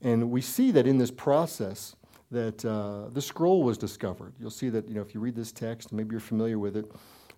And 0.02 0.32
we 0.32 0.42
see 0.42 0.72
that 0.72 0.88
in 0.88 0.98
this 0.98 1.12
process, 1.12 1.96
that 2.32 2.64
uh, 2.64 3.10
the 3.10 3.22
scroll 3.22 3.64
was 3.64 3.78
discovered. 3.78 4.34
You'll 4.40 4.52
see 4.52 4.70
that 4.70 4.88
you 4.88 4.96
know 4.96 5.02
if 5.02 5.14
you 5.14 5.20
read 5.20 5.36
this 5.36 5.52
text, 5.52 5.92
maybe 5.92 6.12
you're 6.12 6.20
familiar 6.20 6.60
with 6.60 6.78
it. 6.78 6.92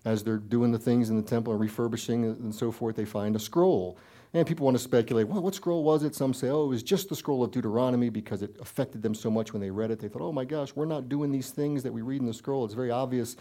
As 0.04 0.24
they're 0.24 0.38
doing 0.38 0.72
the 0.72 0.78
things 0.78 1.10
in 1.10 1.16
the 1.16 1.22
temple 1.22 1.52
and 1.52 1.60
refurbishing 1.60 2.24
and 2.24 2.54
so 2.54 2.72
forth, 2.72 2.96
they 2.96 3.04
find 3.04 3.36
a 3.36 3.38
scroll. 3.38 3.96
And 4.34 4.46
people 4.46 4.64
want 4.64 4.76
to 4.76 4.82
speculate, 4.82 5.28
well, 5.28 5.42
what 5.42 5.54
scroll 5.54 5.84
was 5.84 6.02
it? 6.02 6.14
Some 6.14 6.32
say, 6.32 6.48
oh, 6.48 6.64
it 6.64 6.68
was 6.68 6.82
just 6.82 7.08
the 7.08 7.14
scroll 7.14 7.44
of 7.44 7.50
Deuteronomy 7.50 8.08
because 8.08 8.42
it 8.42 8.56
affected 8.60 9.02
them 9.02 9.14
so 9.14 9.30
much 9.30 9.52
when 9.52 9.60
they 9.60 9.70
read 9.70 9.90
it. 9.90 10.00
They 10.00 10.08
thought, 10.08 10.22
oh 10.22 10.32
my 10.32 10.44
gosh, 10.44 10.74
we're 10.74 10.86
not 10.86 11.08
doing 11.08 11.30
these 11.30 11.50
things 11.50 11.82
that 11.82 11.92
we 11.92 12.00
read 12.02 12.20
in 12.20 12.26
the 12.26 12.34
scroll. 12.34 12.64
It's 12.64 12.74
very 12.74 12.90
obvious. 12.90 13.36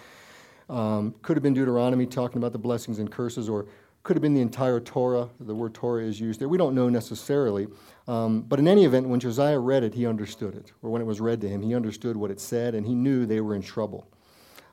Um, 0.70 1.16
could 1.22 1.38
have 1.38 1.44
been 1.44 1.54
Deuteronomy 1.54 2.06
talking 2.06 2.38
about 2.38 2.52
the 2.52 2.60
blessings 2.60 3.00
and 3.00 3.10
curses, 3.10 3.50
or 3.50 3.68
could 4.04 4.16
have 4.16 4.22
been 4.22 4.34
the 4.34 4.42
entire 4.42 4.80
Torah. 4.80 5.30
The 5.40 5.54
word 5.54 5.74
Torah 5.74 6.04
is 6.04 6.20
used 6.20 6.40
there. 6.40 6.50
We 6.50 6.58
don't 6.58 6.74
know 6.74 6.90
necessarily. 6.90 7.68
Um, 8.08 8.42
but 8.42 8.60
in 8.60 8.68
any 8.68 8.86
event, 8.86 9.08
when 9.08 9.20
Josiah 9.20 9.60
read 9.60 9.84
it, 9.84 9.94
he 9.94 10.06
understood 10.06 10.56
it. 10.56 10.72
Or 10.82 10.90
when 10.90 11.02
it 11.02 11.06
was 11.06 11.22
read 11.22 11.42
to 11.42 11.50
him, 11.50 11.62
he 11.62 11.76
understood 11.76 12.18
what 12.18 12.32
it 12.32 12.40
said, 12.40 12.74
and 12.74 12.86
he 12.86 12.96
knew 12.96 13.26
they 13.26 13.42
were 13.42 13.56
in 13.56 13.62
trouble. 13.62 14.08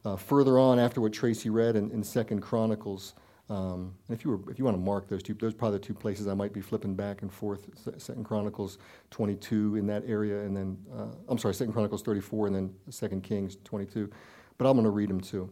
Uh, 0.05 0.17
further 0.17 0.59
on, 0.59 0.79
after 0.79 1.01
what 1.01 1.13
Tracy 1.13 1.51
read 1.51 1.77
in, 1.77 1.91
in 1.91 2.03
Second 2.03 2.41
Chronicles, 2.41 3.15
um, 3.51 3.95
if 4.11 4.25
you 4.25 4.31
were, 4.31 4.51
if 4.51 4.59
you 4.59 4.65
want 4.65 4.77
to 4.77 4.83
mark 4.83 5.09
those 5.09 5.23
two, 5.23 5.35
those 5.35 5.53
are 5.53 5.57
probably 5.57 5.79
the 5.79 5.85
two 5.85 5.95
places 5.95 6.29
I 6.29 6.35
might 6.35 6.53
be 6.53 6.61
flipping 6.61 6.95
back 6.95 7.23
and 7.23 7.33
forth. 7.33 7.69
Second 7.97 8.25
Chronicles 8.25 8.79
22 9.11 9.77
in 9.77 9.87
that 9.87 10.05
area, 10.07 10.41
and 10.41 10.57
then 10.57 10.77
uh, 10.95 11.07
I'm 11.29 11.39
sorry, 11.39 11.55
Second 11.55 11.73
Chronicles 11.73 12.03
34, 12.03 12.49
and 12.49 12.57
then 12.57 12.75
Second 12.91 13.23
Kings 13.23 13.57
22. 13.65 14.11
But 14.59 14.69
I'm 14.69 14.75
going 14.75 14.85
to 14.85 14.91
read 14.91 15.09
them 15.09 15.21
too. 15.21 15.51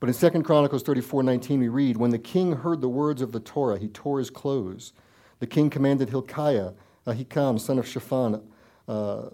But 0.00 0.08
in 0.08 0.14
2 0.14 0.42
Chronicles 0.42 0.82
34:19 0.82 1.58
we 1.58 1.68
read, 1.68 1.96
When 1.96 2.10
the 2.10 2.18
king 2.18 2.52
heard 2.52 2.80
the 2.80 2.88
words 2.88 3.22
of 3.22 3.32
the 3.32 3.40
Torah, 3.40 3.78
he 3.78 3.88
tore 3.88 4.18
his 4.18 4.30
clothes. 4.30 4.92
The 5.38 5.46
king 5.46 5.70
commanded 5.70 6.10
Hilkiah, 6.10 6.72
Ahikam, 7.06 7.60
son 7.60 7.78
of 7.78 7.86
Shaphan, 7.86 8.42
uh, 8.88 9.30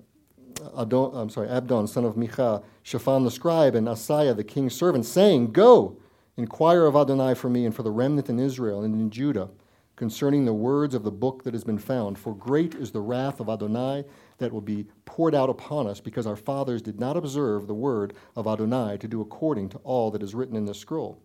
Adon, 0.77 1.13
I'm 1.15 1.31
sorry, 1.31 1.49
Abdon, 1.49 1.87
son 1.87 2.05
of 2.05 2.15
Micha, 2.15 2.63
Shaphan 2.83 3.25
the 3.25 3.31
scribe, 3.31 3.75
and 3.75 3.89
Asaiah, 3.89 4.35
the 4.35 4.45
king's 4.45 4.75
servant, 4.75 5.07
saying, 5.07 5.53
Go, 5.53 5.97
inquire 6.37 6.87
of 6.87 6.97
Adonai 6.97 7.35
for 7.35 7.49
me 7.49 7.65
and 7.65 7.75
for 7.75 7.83
the 7.83 7.91
remnant 7.91 8.29
in 8.29 8.39
Israel 8.39 8.83
and 8.83 8.95
in 8.95 9.11
Judah 9.11 9.51
concerning 9.97 10.45
the 10.45 10.55
words 10.55 10.95
of 10.95 11.03
the 11.03 11.11
book 11.11 11.45
that 11.45 11.55
has 11.55 11.65
been 11.65 11.79
found. 11.79 12.19
For 12.19 12.35
great 12.35 12.75
is 12.75 12.91
the 12.91 13.01
wrath 13.01 13.41
of 13.41 13.49
Adonai 13.49 14.05
that 14.43 14.53
will 14.53 14.61
be 14.61 14.87
poured 15.05 15.35
out 15.35 15.49
upon 15.49 15.87
us, 15.87 16.01
because 16.01 16.27
our 16.27 16.37
fathers 16.37 16.83
did 16.83 17.01
not 17.01 17.17
observe 17.17 17.67
the 17.67 17.75
word 17.75 18.15
of 18.37 18.47
Adonai 18.47 18.99
to 18.99 19.09
do 19.09 19.21
according 19.21 19.71
to 19.71 19.79
all 19.79 20.11
that 20.11 20.23
is 20.23 20.35
written 20.35 20.57
in 20.57 20.65
the 20.65 20.75
scroll. 20.75 21.21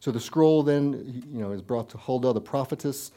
So 0.00 0.10
the 0.10 0.20
scroll 0.20 0.62
then, 0.62 1.24
you 1.28 1.40
know, 1.40 1.50
is 1.50 1.62
brought 1.62 1.88
to 1.90 1.98
Huldah 1.98 2.32
the 2.32 2.40
prophetess, 2.40 3.10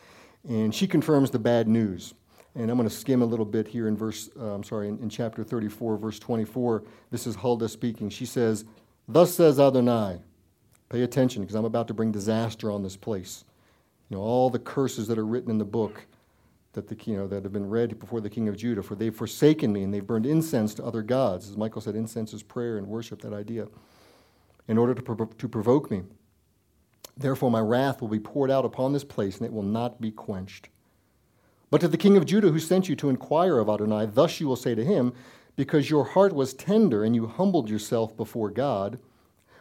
and 0.47 0.73
she 0.73 0.87
confirms 0.87 1.29
the 1.29 1.39
bad 1.39 1.67
news. 1.67 2.13
And 2.55 2.69
I'm 2.69 2.77
going 2.77 2.89
to 2.89 2.93
skim 2.93 3.21
a 3.21 3.25
little 3.25 3.45
bit 3.45 3.67
here 3.67 3.87
in 3.87 3.95
verse, 3.95 4.29
uh, 4.37 4.53
I'm 4.53 4.63
sorry, 4.63 4.89
in, 4.89 4.97
in 4.99 5.09
chapter 5.09 5.43
34, 5.43 5.97
verse 5.97 6.19
24. 6.19 6.83
This 7.09 7.25
is 7.25 7.35
Huldah 7.35 7.69
speaking. 7.69 8.09
She 8.09 8.25
says, 8.25 8.65
Thus 9.07 9.33
says 9.33 9.59
Adonai, 9.59 10.21
pay 10.89 11.03
attention 11.03 11.43
because 11.43 11.55
I'm 11.55 11.65
about 11.65 11.87
to 11.87 11.93
bring 11.93 12.11
disaster 12.11 12.71
on 12.71 12.83
this 12.83 12.97
place. 12.97 13.45
You 14.09 14.17
know, 14.17 14.23
all 14.23 14.49
the 14.49 14.59
curses 14.59 15.07
that 15.07 15.17
are 15.17 15.25
written 15.25 15.51
in 15.51 15.57
the 15.57 15.65
book 15.65 16.05
that, 16.73 16.87
the, 16.87 16.97
you 17.05 17.17
know, 17.17 17.27
that 17.27 17.43
have 17.43 17.51
been 17.51 17.69
read 17.69 17.99
before 17.99 18.21
the 18.21 18.29
king 18.29 18.47
of 18.47 18.55
Judah, 18.55 18.81
for 18.81 18.95
they've 18.95 19.15
forsaken 19.15 19.73
me 19.73 19.83
and 19.83 19.93
they've 19.93 20.05
burned 20.05 20.25
incense 20.25 20.73
to 20.75 20.85
other 20.85 21.01
gods. 21.01 21.49
As 21.49 21.57
Michael 21.57 21.81
said, 21.81 21.95
incense 21.95 22.33
is 22.33 22.43
prayer 22.43 22.77
and 22.77 22.87
worship, 22.87 23.21
that 23.21 23.33
idea, 23.33 23.67
in 24.67 24.77
order 24.77 24.93
to, 24.93 25.29
to 25.37 25.49
provoke 25.49 25.91
me. 25.91 26.03
Therefore, 27.17 27.51
my 27.51 27.59
wrath 27.59 28.01
will 28.01 28.07
be 28.07 28.19
poured 28.19 28.49
out 28.49 28.63
upon 28.63 28.93
this 28.93 29.03
place, 29.03 29.37
and 29.37 29.45
it 29.45 29.51
will 29.51 29.63
not 29.63 29.99
be 29.99 30.11
quenched. 30.11 30.69
But 31.69 31.81
to 31.81 31.87
the 31.87 31.97
king 31.97 32.17
of 32.17 32.25
Judah 32.25 32.51
who 32.51 32.59
sent 32.59 32.87
you 32.87 32.95
to 32.97 33.09
inquire 33.09 33.59
of 33.59 33.69
Adonai, 33.69 34.07
thus 34.07 34.39
you 34.39 34.47
will 34.47 34.55
say 34.55 34.73
to 34.73 34.83
him, 34.83 35.13
Because 35.55 35.89
your 35.89 36.05
heart 36.05 36.33
was 36.33 36.53
tender 36.53 37.03
and 37.03 37.15
you 37.15 37.27
humbled 37.27 37.69
yourself 37.69 38.15
before 38.15 38.49
God, 38.49 38.99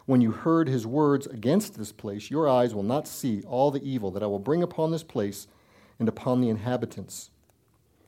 when 0.06 0.20
you 0.20 0.32
heard 0.32 0.68
his 0.68 0.86
words 0.86 1.26
against 1.26 1.76
this 1.76 1.92
place, 1.92 2.30
your 2.30 2.48
eyes 2.48 2.74
will 2.74 2.82
not 2.82 3.06
see 3.06 3.42
all 3.42 3.70
the 3.70 3.82
evil 3.82 4.10
that 4.12 4.22
I 4.22 4.26
will 4.26 4.40
bring 4.40 4.62
upon 4.62 4.90
this 4.90 5.04
place 5.04 5.46
and 6.00 6.08
upon 6.08 6.40
the 6.40 6.48
inhabitants. 6.48 7.30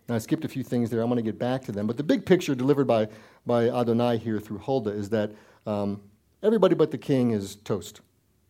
Now, 0.09 0.17
I 0.17 0.19
skipped 0.19 0.45
a 0.45 0.49
few 0.49 0.65
things 0.65 0.91
there. 0.91 1.01
I'm 1.01 1.09
going 1.09 1.17
to 1.17 1.23
get 1.23 1.39
back 1.39 1.63
to 1.67 1.73
them. 1.73 1.87
But 1.87 1.97
the 1.97 2.03
big 2.03 2.27
picture 2.27 2.57
delivered 2.57 2.87
by, 2.87 3.07
by 3.47 3.69
Adonai 3.69 4.17
here 4.17 4.41
through 4.41 4.59
Huldah 4.59 4.91
is 4.91 5.11
that 5.11 5.31
um, 5.67 6.01
everybody 6.43 6.75
but 6.75 6.91
the 6.91 6.99
king 6.99 7.31
is 7.31 7.55
toast, 7.57 8.01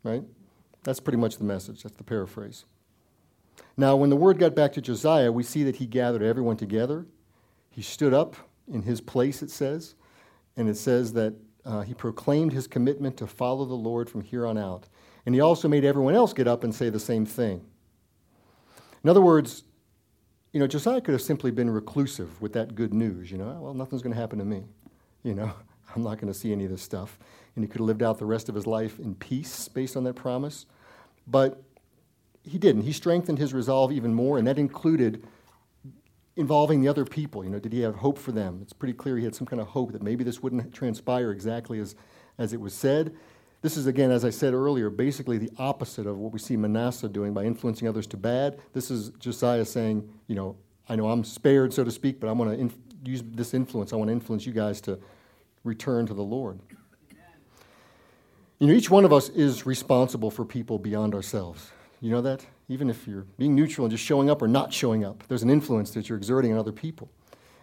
right? 0.03 0.23
That's 0.83 0.99
pretty 0.99 1.17
much 1.17 1.37
the 1.37 1.43
message. 1.43 1.83
That's 1.83 1.95
the 1.95 2.03
paraphrase. 2.03 2.65
Now, 3.77 3.95
when 3.95 4.09
the 4.09 4.15
word 4.15 4.39
got 4.39 4.55
back 4.55 4.73
to 4.73 4.81
Josiah, 4.81 5.31
we 5.31 5.43
see 5.43 5.63
that 5.63 5.75
he 5.75 5.85
gathered 5.85 6.23
everyone 6.23 6.57
together. 6.57 7.05
He 7.69 7.81
stood 7.81 8.13
up 8.13 8.35
in 8.71 8.81
his 8.81 9.01
place, 9.01 9.43
it 9.43 9.51
says, 9.51 9.95
and 10.57 10.69
it 10.69 10.77
says 10.77 11.13
that 11.13 11.33
uh, 11.65 11.81
he 11.81 11.93
proclaimed 11.93 12.53
his 12.53 12.65
commitment 12.67 13.17
to 13.17 13.27
follow 13.27 13.65
the 13.65 13.73
Lord 13.73 14.09
from 14.09 14.21
here 14.21 14.45
on 14.45 14.57
out. 14.57 14.87
And 15.25 15.35
he 15.35 15.41
also 15.41 15.67
made 15.67 15.85
everyone 15.85 16.15
else 16.15 16.33
get 16.33 16.47
up 16.47 16.63
and 16.63 16.73
say 16.73 16.89
the 16.89 16.99
same 16.99 17.25
thing. 17.25 17.65
In 19.03 19.09
other 19.09 19.21
words, 19.21 19.63
you 20.53 20.59
know, 20.59 20.67
Josiah 20.67 21.01
could 21.01 21.13
have 21.13 21.21
simply 21.21 21.51
been 21.51 21.69
reclusive 21.69 22.41
with 22.41 22.53
that 22.53 22.75
good 22.75 22.93
news. 22.93 23.31
You 23.31 23.37
know, 23.39 23.53
ah, 23.55 23.59
well, 23.59 23.73
nothing's 23.73 24.01
going 24.01 24.13
to 24.13 24.19
happen 24.19 24.39
to 24.39 24.45
me. 24.45 24.63
You 25.25 25.33
know, 25.33 25.53
I'm 25.95 26.03
not 26.03 26.19
going 26.19 26.27
to 26.27 26.37
see 26.37 26.51
any 26.51 26.65
of 26.65 26.69
this 26.69 26.81
stuff. 26.81 27.17
And 27.55 27.63
he 27.63 27.69
could 27.69 27.79
have 27.79 27.87
lived 27.87 28.03
out 28.03 28.19
the 28.19 28.25
rest 28.25 28.49
of 28.49 28.55
his 28.55 28.67
life 28.67 28.99
in 28.99 29.15
peace 29.15 29.69
based 29.69 29.95
on 29.95 30.03
that 30.03 30.15
promise. 30.15 30.65
But 31.25 31.63
he 32.43 32.57
didn't. 32.57 32.81
He 32.81 32.91
strengthened 32.91 33.39
his 33.39 33.53
resolve 33.53 33.93
even 33.93 34.13
more, 34.13 34.37
and 34.37 34.45
that 34.45 34.59
included 34.59 35.25
involving 36.35 36.81
the 36.81 36.89
other 36.89 37.05
people. 37.05 37.43
You 37.43 37.51
know, 37.51 37.59
did 37.59 37.71
he 37.71 37.79
have 37.83 37.95
hope 37.95 38.17
for 38.17 38.33
them? 38.33 38.59
It's 38.61 38.73
pretty 38.73 38.93
clear 38.93 39.17
he 39.17 39.23
had 39.23 39.33
some 39.33 39.47
kind 39.47 39.61
of 39.61 39.69
hope 39.69 39.93
that 39.93 40.03
maybe 40.03 40.25
this 40.25 40.43
wouldn't 40.43 40.73
transpire 40.73 41.31
exactly 41.31 41.79
as, 41.79 41.95
as 42.37 42.51
it 42.51 42.59
was 42.59 42.73
said. 42.73 43.15
This 43.63 43.77
is, 43.77 43.87
again, 43.87 44.11
as 44.11 44.25
I 44.25 44.29
said 44.29 44.53
earlier, 44.53 44.89
basically 44.89 45.37
the 45.37 45.49
opposite 45.57 46.05
of 46.05 46.17
what 46.17 46.33
we 46.33 46.39
see 46.39 46.57
Manasseh 46.57 47.07
doing 47.07 47.33
by 47.33 47.45
influencing 47.45 47.87
others 47.87 48.05
to 48.07 48.17
bad. 48.17 48.59
This 48.73 48.91
is 48.91 49.11
Josiah 49.19 49.63
saying, 49.63 50.07
you 50.27 50.35
know, 50.35 50.57
I 50.89 50.97
know 50.97 51.09
I'm 51.09 51.23
spared, 51.23 51.73
so 51.73 51.85
to 51.85 51.89
speak, 51.89 52.19
but 52.19 52.27
I 52.27 52.33
want 52.33 52.51
to 52.51 52.59
inf- 52.59 52.75
use 53.05 53.23
this 53.25 53.53
influence. 53.53 53.93
I 53.93 53.95
want 53.95 54.09
to 54.09 54.11
influence 54.11 54.45
you 54.45 54.51
guys 54.51 54.81
to 54.81 54.99
return 55.63 56.05
to 56.07 56.13
the 56.13 56.21
Lord. 56.21 56.59
You 58.59 58.67
know, 58.67 58.73
each 58.73 58.89
one 58.89 59.05
of 59.05 59.13
us 59.13 59.29
is 59.29 59.65
responsible 59.65 60.29
for 60.29 60.43
people 60.43 60.77
beyond 60.77 61.15
ourselves. 61.15 61.71
You 62.01 62.11
know 62.11 62.21
that? 62.21 62.45
Even 62.67 62.89
if 62.89 63.07
you're 63.07 63.25
being 63.37 63.55
neutral 63.55 63.85
and 63.85 63.91
just 63.91 64.03
showing 64.03 64.29
up 64.29 64.41
or 64.41 64.47
not 64.49 64.73
showing 64.73 65.05
up, 65.05 65.23
there's 65.29 65.43
an 65.43 65.49
influence 65.49 65.91
that 65.91 66.09
you're 66.09 66.17
exerting 66.17 66.51
on 66.51 66.59
other 66.59 66.73
people. 66.73 67.09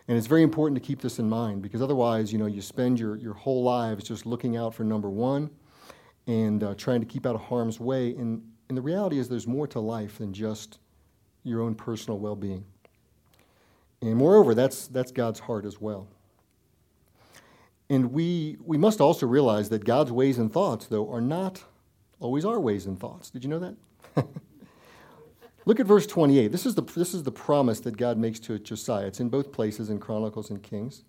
And 0.08 0.16
it's 0.16 0.26
very 0.26 0.42
important 0.42 0.80
to 0.80 0.86
keep 0.86 1.02
this 1.02 1.18
in 1.18 1.28
mind 1.28 1.60
because 1.60 1.82
otherwise, 1.82 2.32
you 2.32 2.38
know, 2.38 2.46
you 2.46 2.62
spend 2.62 2.98
your, 2.98 3.16
your 3.16 3.34
whole 3.34 3.62
lives 3.62 4.04
just 4.04 4.24
looking 4.24 4.56
out 4.56 4.74
for 4.74 4.82
number 4.82 5.10
one 5.10 5.50
and 6.26 6.62
uh, 6.62 6.74
trying 6.74 7.00
to 7.00 7.06
keep 7.06 7.26
out 7.26 7.35
of 7.35 7.42
harm's 7.42 7.80
way. 7.80 8.14
And, 8.14 8.42
and 8.68 8.76
the 8.78 8.83
reality 8.83 9.18
is, 9.18 9.28
there's 9.28 9.46
more 9.46 9.66
to 9.68 9.80
life 9.80 10.18
than 10.18 10.33
just 10.33 10.78
your 11.44 11.61
own 11.61 11.74
personal 11.74 12.18
well 12.18 12.37
being. 12.37 12.64
And 14.02 14.16
moreover, 14.16 14.54
that's, 14.54 14.87
that's 14.87 15.12
God's 15.12 15.40
heart 15.40 15.64
as 15.64 15.80
well. 15.80 16.09
And 17.88 18.12
we, 18.12 18.56
we 18.64 18.78
must 18.78 19.00
also 19.00 19.26
realize 19.26 19.68
that 19.70 19.85
God's 19.85 20.12
ways 20.12 20.38
and 20.38 20.52
thoughts, 20.52 20.87
though, 20.87 21.11
are 21.12 21.20
not 21.20 21.64
always 22.20 22.44
our 22.44 22.61
ways 22.61 22.87
and 22.87 22.98
thoughts. 22.98 23.30
Did 23.30 23.42
you 23.42 23.50
know 23.50 23.59
that? 23.59 23.76
Look 25.66 25.80
at 25.80 25.87
verse 25.87 26.06
28. 26.06 26.52
This 26.52 26.66
is, 26.66 26.74
the, 26.74 26.83
this 26.83 27.14
is 27.14 27.24
the 27.24 27.33
promise 27.33 27.80
that 27.80 27.96
God 27.96 28.16
makes 28.16 28.38
to 28.40 28.59
Josiah. 28.59 29.06
It's 29.06 29.20
in 29.20 29.28
both 29.28 29.52
places 29.52 29.90
in 29.90 29.98
Chronicles 29.98 30.50
and 30.50 30.62
Kings. 30.62 31.04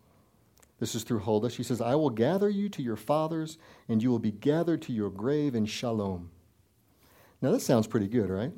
This 0.81 0.95
is 0.95 1.03
through 1.03 1.19
Huldah. 1.19 1.51
She 1.51 1.61
says, 1.61 1.79
I 1.79 1.93
will 1.93 2.09
gather 2.09 2.49
you 2.49 2.67
to 2.69 2.81
your 2.81 2.95
fathers, 2.95 3.59
and 3.87 4.01
you 4.01 4.09
will 4.09 4.17
be 4.17 4.31
gathered 4.31 4.81
to 4.81 4.91
your 4.91 5.11
grave 5.11 5.53
in 5.53 5.67
shalom. 5.67 6.31
Now, 7.39 7.51
this 7.51 7.63
sounds 7.63 7.85
pretty 7.85 8.07
good, 8.07 8.31
right? 8.31 8.51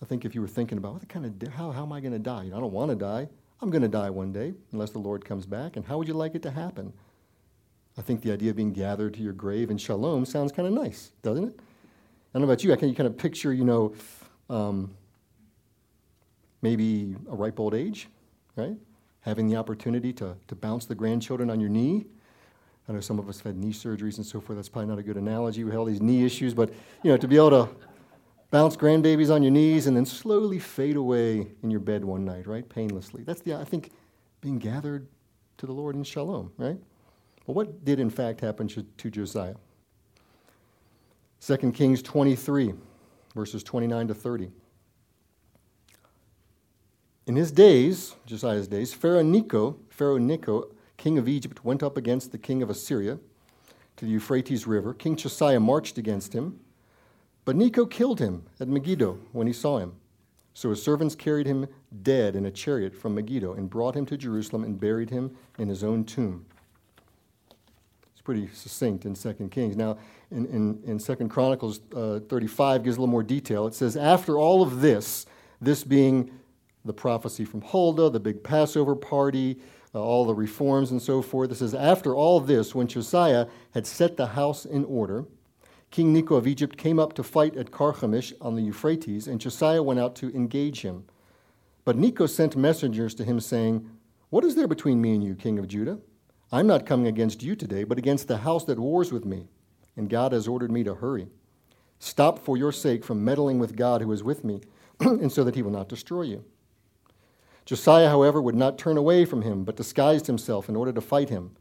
I 0.00 0.06
think 0.06 0.24
if 0.24 0.36
you 0.36 0.40
were 0.40 0.46
thinking 0.46 0.78
about 0.78 0.92
what 0.94 1.08
kind 1.08 1.26
of 1.26 1.52
how, 1.52 1.72
how 1.72 1.82
am 1.82 1.92
I 1.92 1.98
going 2.00 2.12
to 2.12 2.20
die? 2.20 2.44
You 2.44 2.50
know, 2.50 2.58
I 2.58 2.60
don't 2.60 2.72
want 2.72 2.90
to 2.90 2.96
die. 2.96 3.28
I'm 3.60 3.70
going 3.70 3.82
to 3.82 3.88
die 3.88 4.08
one 4.08 4.32
day 4.32 4.54
unless 4.70 4.90
the 4.90 5.00
Lord 5.00 5.24
comes 5.24 5.46
back. 5.46 5.74
And 5.74 5.84
how 5.84 5.98
would 5.98 6.06
you 6.06 6.14
like 6.14 6.36
it 6.36 6.42
to 6.42 6.50
happen? 6.52 6.92
I 7.98 8.02
think 8.02 8.22
the 8.22 8.30
idea 8.30 8.50
of 8.50 8.56
being 8.56 8.72
gathered 8.72 9.14
to 9.14 9.20
your 9.20 9.32
grave 9.32 9.68
in 9.68 9.78
shalom 9.78 10.24
sounds 10.24 10.52
kind 10.52 10.68
of 10.68 10.74
nice, 10.74 11.10
doesn't 11.22 11.42
it? 11.42 11.58
I 11.58 12.38
don't 12.38 12.42
know 12.42 12.52
about 12.52 12.62
you. 12.62 12.72
I 12.72 12.76
can 12.76 12.88
you 12.88 12.94
kind 12.94 13.08
of 13.08 13.18
picture, 13.18 13.52
you 13.52 13.64
know, 13.64 13.94
um, 14.48 14.94
maybe 16.62 17.16
a 17.28 17.34
ripe 17.34 17.58
old 17.58 17.74
age, 17.74 18.06
right? 18.54 18.76
Having 19.22 19.48
the 19.48 19.56
opportunity 19.56 20.12
to, 20.14 20.36
to 20.48 20.54
bounce 20.54 20.86
the 20.86 20.94
grandchildren 20.94 21.50
on 21.50 21.60
your 21.60 21.68
knee. 21.68 22.06
I 22.88 22.92
know 22.92 23.00
some 23.00 23.18
of 23.18 23.28
us 23.28 23.38
have 23.38 23.46
had 23.46 23.56
knee 23.56 23.72
surgeries 23.72 24.16
and 24.16 24.26
so 24.26 24.40
forth. 24.40 24.56
That's 24.56 24.68
probably 24.68 24.88
not 24.88 24.98
a 24.98 25.02
good 25.02 25.16
analogy. 25.16 25.62
We 25.62 25.70
have 25.70 25.80
all 25.80 25.86
these 25.86 26.00
knee 26.00 26.24
issues, 26.24 26.54
but 26.54 26.70
you 27.02 27.10
know, 27.10 27.16
to 27.16 27.28
be 27.28 27.36
able 27.36 27.50
to 27.50 27.68
bounce 28.50 28.76
grandbabies 28.76 29.32
on 29.32 29.42
your 29.42 29.52
knees, 29.52 29.86
and 29.86 29.96
then 29.96 30.04
slowly 30.04 30.58
fade 30.58 30.96
away 30.96 31.46
in 31.62 31.70
your 31.70 31.80
bed 31.80 32.04
one 32.04 32.24
night, 32.24 32.46
right? 32.46 32.68
Painlessly. 32.68 33.22
That's 33.22 33.40
the, 33.42 33.54
I 33.54 33.64
think, 33.64 33.90
being 34.40 34.58
gathered 34.58 35.06
to 35.58 35.66
the 35.66 35.72
Lord 35.72 35.94
in 35.94 36.02
shalom, 36.02 36.50
right? 36.56 36.78
Well, 37.46 37.54
what 37.54 37.84
did 37.84 38.00
in 38.00 38.10
fact 38.10 38.40
happen 38.40 38.68
to 38.68 39.10
Josiah? 39.10 39.54
2 41.40 41.56
Kings 41.72 42.02
23, 42.02 42.74
verses 43.34 43.62
29 43.62 44.08
to 44.08 44.14
30. 44.14 44.50
In 47.30 47.36
his 47.36 47.52
days, 47.52 48.16
Josiah's 48.26 48.66
days, 48.66 48.92
Pharaoh 48.92 49.22
Necho, 49.22 49.76
Pharaoh 49.88 50.18
Necho, 50.18 50.64
king 50.96 51.16
of 51.16 51.28
Egypt, 51.28 51.64
went 51.64 51.80
up 51.80 51.96
against 51.96 52.32
the 52.32 52.38
king 52.38 52.60
of 52.60 52.68
Assyria 52.68 53.20
to 53.94 54.04
the 54.04 54.10
Euphrates 54.10 54.66
River. 54.66 54.92
King 54.92 55.14
Josiah 55.14 55.60
marched 55.60 55.96
against 55.96 56.32
him 56.32 56.58
but 57.44 57.54
Necho 57.54 57.86
killed 57.86 58.18
him 58.18 58.46
at 58.58 58.66
Megiddo 58.66 59.20
when 59.30 59.46
he 59.46 59.52
saw 59.52 59.78
him. 59.78 59.92
So 60.54 60.70
his 60.70 60.82
servants 60.82 61.14
carried 61.14 61.46
him 61.46 61.68
dead 62.02 62.34
in 62.34 62.46
a 62.46 62.50
chariot 62.50 62.96
from 62.96 63.14
Megiddo 63.14 63.52
and 63.52 63.70
brought 63.70 63.94
him 63.94 64.06
to 64.06 64.16
Jerusalem 64.16 64.64
and 64.64 64.80
buried 64.80 65.10
him 65.10 65.36
in 65.56 65.68
his 65.68 65.84
own 65.84 66.02
tomb. 66.02 66.44
It's 68.12 68.22
pretty 68.22 68.48
succinct 68.52 69.04
in 69.06 69.14
2 69.14 69.48
Kings. 69.52 69.76
Now, 69.76 69.98
in, 70.32 70.46
in, 70.46 70.82
in 70.84 70.98
2 70.98 71.28
Chronicles 71.28 71.78
uh, 71.94 72.18
35 72.28 72.82
gives 72.82 72.96
a 72.96 73.00
little 73.00 73.12
more 73.12 73.22
detail. 73.22 73.68
It 73.68 73.74
says, 73.74 73.96
After 73.96 74.36
all 74.36 74.64
of 74.64 74.80
this, 74.80 75.26
this 75.60 75.84
being 75.84 76.32
the 76.84 76.92
prophecy 76.92 77.44
from 77.44 77.60
Huldah, 77.62 78.10
the 78.10 78.20
big 78.20 78.42
Passover 78.42 78.94
party, 78.94 79.60
uh, 79.94 80.00
all 80.00 80.24
the 80.24 80.34
reforms 80.34 80.90
and 80.90 81.02
so 81.02 81.20
forth, 81.20 81.50
it 81.50 81.56
says, 81.56 81.74
After 81.74 82.14
all 82.14 82.40
this, 82.40 82.74
when 82.74 82.86
Josiah 82.86 83.46
had 83.72 83.86
set 83.86 84.16
the 84.16 84.28
house 84.28 84.64
in 84.64 84.84
order, 84.84 85.26
King 85.90 86.12
Necho 86.12 86.36
of 86.36 86.46
Egypt 86.46 86.76
came 86.76 87.00
up 87.00 87.12
to 87.14 87.24
fight 87.24 87.56
at 87.56 87.72
Carchemish 87.72 88.32
on 88.40 88.54
the 88.54 88.62
Euphrates, 88.62 89.26
and 89.26 89.40
Josiah 89.40 89.82
went 89.82 89.98
out 89.98 90.14
to 90.16 90.34
engage 90.34 90.82
him. 90.82 91.04
But 91.84 91.96
Necho 91.96 92.26
sent 92.26 92.56
messengers 92.56 93.14
to 93.16 93.24
him, 93.24 93.40
saying, 93.40 93.88
What 94.28 94.44
is 94.44 94.54
there 94.54 94.68
between 94.68 95.00
me 95.00 95.14
and 95.14 95.24
you, 95.24 95.34
king 95.34 95.58
of 95.58 95.66
Judah? 95.66 95.98
I'm 96.52 96.66
not 96.66 96.86
coming 96.86 97.06
against 97.06 97.42
you 97.42 97.56
today, 97.56 97.84
but 97.84 97.98
against 97.98 98.28
the 98.28 98.38
house 98.38 98.64
that 98.64 98.78
wars 98.78 99.12
with 99.12 99.24
me, 99.24 99.48
and 99.96 100.08
God 100.08 100.32
has 100.32 100.46
ordered 100.46 100.70
me 100.70 100.84
to 100.84 100.94
hurry. 100.94 101.28
Stop 101.98 102.38
for 102.38 102.56
your 102.56 102.72
sake 102.72 103.04
from 103.04 103.24
meddling 103.24 103.58
with 103.58 103.76
God 103.76 104.00
who 104.00 104.12
is 104.12 104.22
with 104.22 104.44
me, 104.44 104.60
and 105.00 105.30
so 105.32 105.42
that 105.42 105.56
he 105.56 105.62
will 105.62 105.70
not 105.70 105.88
destroy 105.88 106.22
you. 106.22 106.44
Josiah, 107.70 108.08
however, 108.08 108.42
would 108.42 108.56
not 108.56 108.78
turn 108.78 108.96
away 108.96 109.24
from 109.24 109.42
him, 109.42 109.62
but 109.62 109.76
disguised 109.76 110.26
himself 110.26 110.68
in 110.68 110.74
order 110.74 110.92
to 110.92 111.00
fight 111.00 111.28
him. 111.28 111.52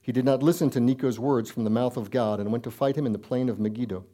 He 0.00 0.12
did 0.12 0.24
not 0.24 0.42
listen 0.42 0.70
to 0.70 0.80
Necho's 0.80 1.18
words 1.18 1.50
from 1.50 1.64
the 1.64 1.68
mouth 1.68 1.98
of 1.98 2.10
God 2.10 2.40
and 2.40 2.50
went 2.50 2.64
to 2.64 2.70
fight 2.70 2.96
him 2.96 3.04
in 3.04 3.12
the 3.12 3.18
plain 3.18 3.50
of 3.50 3.60
Megiddo. 3.60 4.06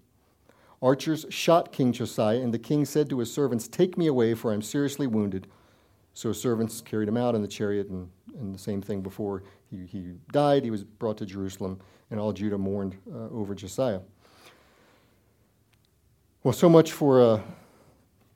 Archers 0.82 1.26
shot 1.28 1.70
King 1.70 1.92
Josiah, 1.92 2.40
and 2.40 2.52
the 2.52 2.58
king 2.58 2.84
said 2.84 3.08
to 3.08 3.20
his 3.20 3.32
servants, 3.32 3.68
Take 3.68 3.96
me 3.96 4.08
away, 4.08 4.34
for 4.34 4.50
I 4.50 4.54
am 4.54 4.62
seriously 4.62 5.06
wounded. 5.06 5.46
So 6.12 6.30
his 6.30 6.40
servants 6.40 6.80
carried 6.80 7.08
him 7.08 7.16
out 7.16 7.36
in 7.36 7.42
the 7.42 7.46
chariot, 7.46 7.88
and, 7.88 8.10
and 8.36 8.52
the 8.52 8.58
same 8.58 8.82
thing 8.82 9.00
before 9.00 9.44
he, 9.70 9.86
he 9.86 10.14
died. 10.32 10.64
He 10.64 10.72
was 10.72 10.82
brought 10.82 11.18
to 11.18 11.24
Jerusalem, 11.24 11.78
and 12.10 12.18
all 12.18 12.32
Judah 12.32 12.58
mourned 12.58 12.96
uh, 13.08 13.28
over 13.28 13.54
Josiah. 13.54 14.00
Well, 16.42 16.52
so 16.52 16.68
much 16.68 16.90
for, 16.90 17.22
uh, 17.22 17.42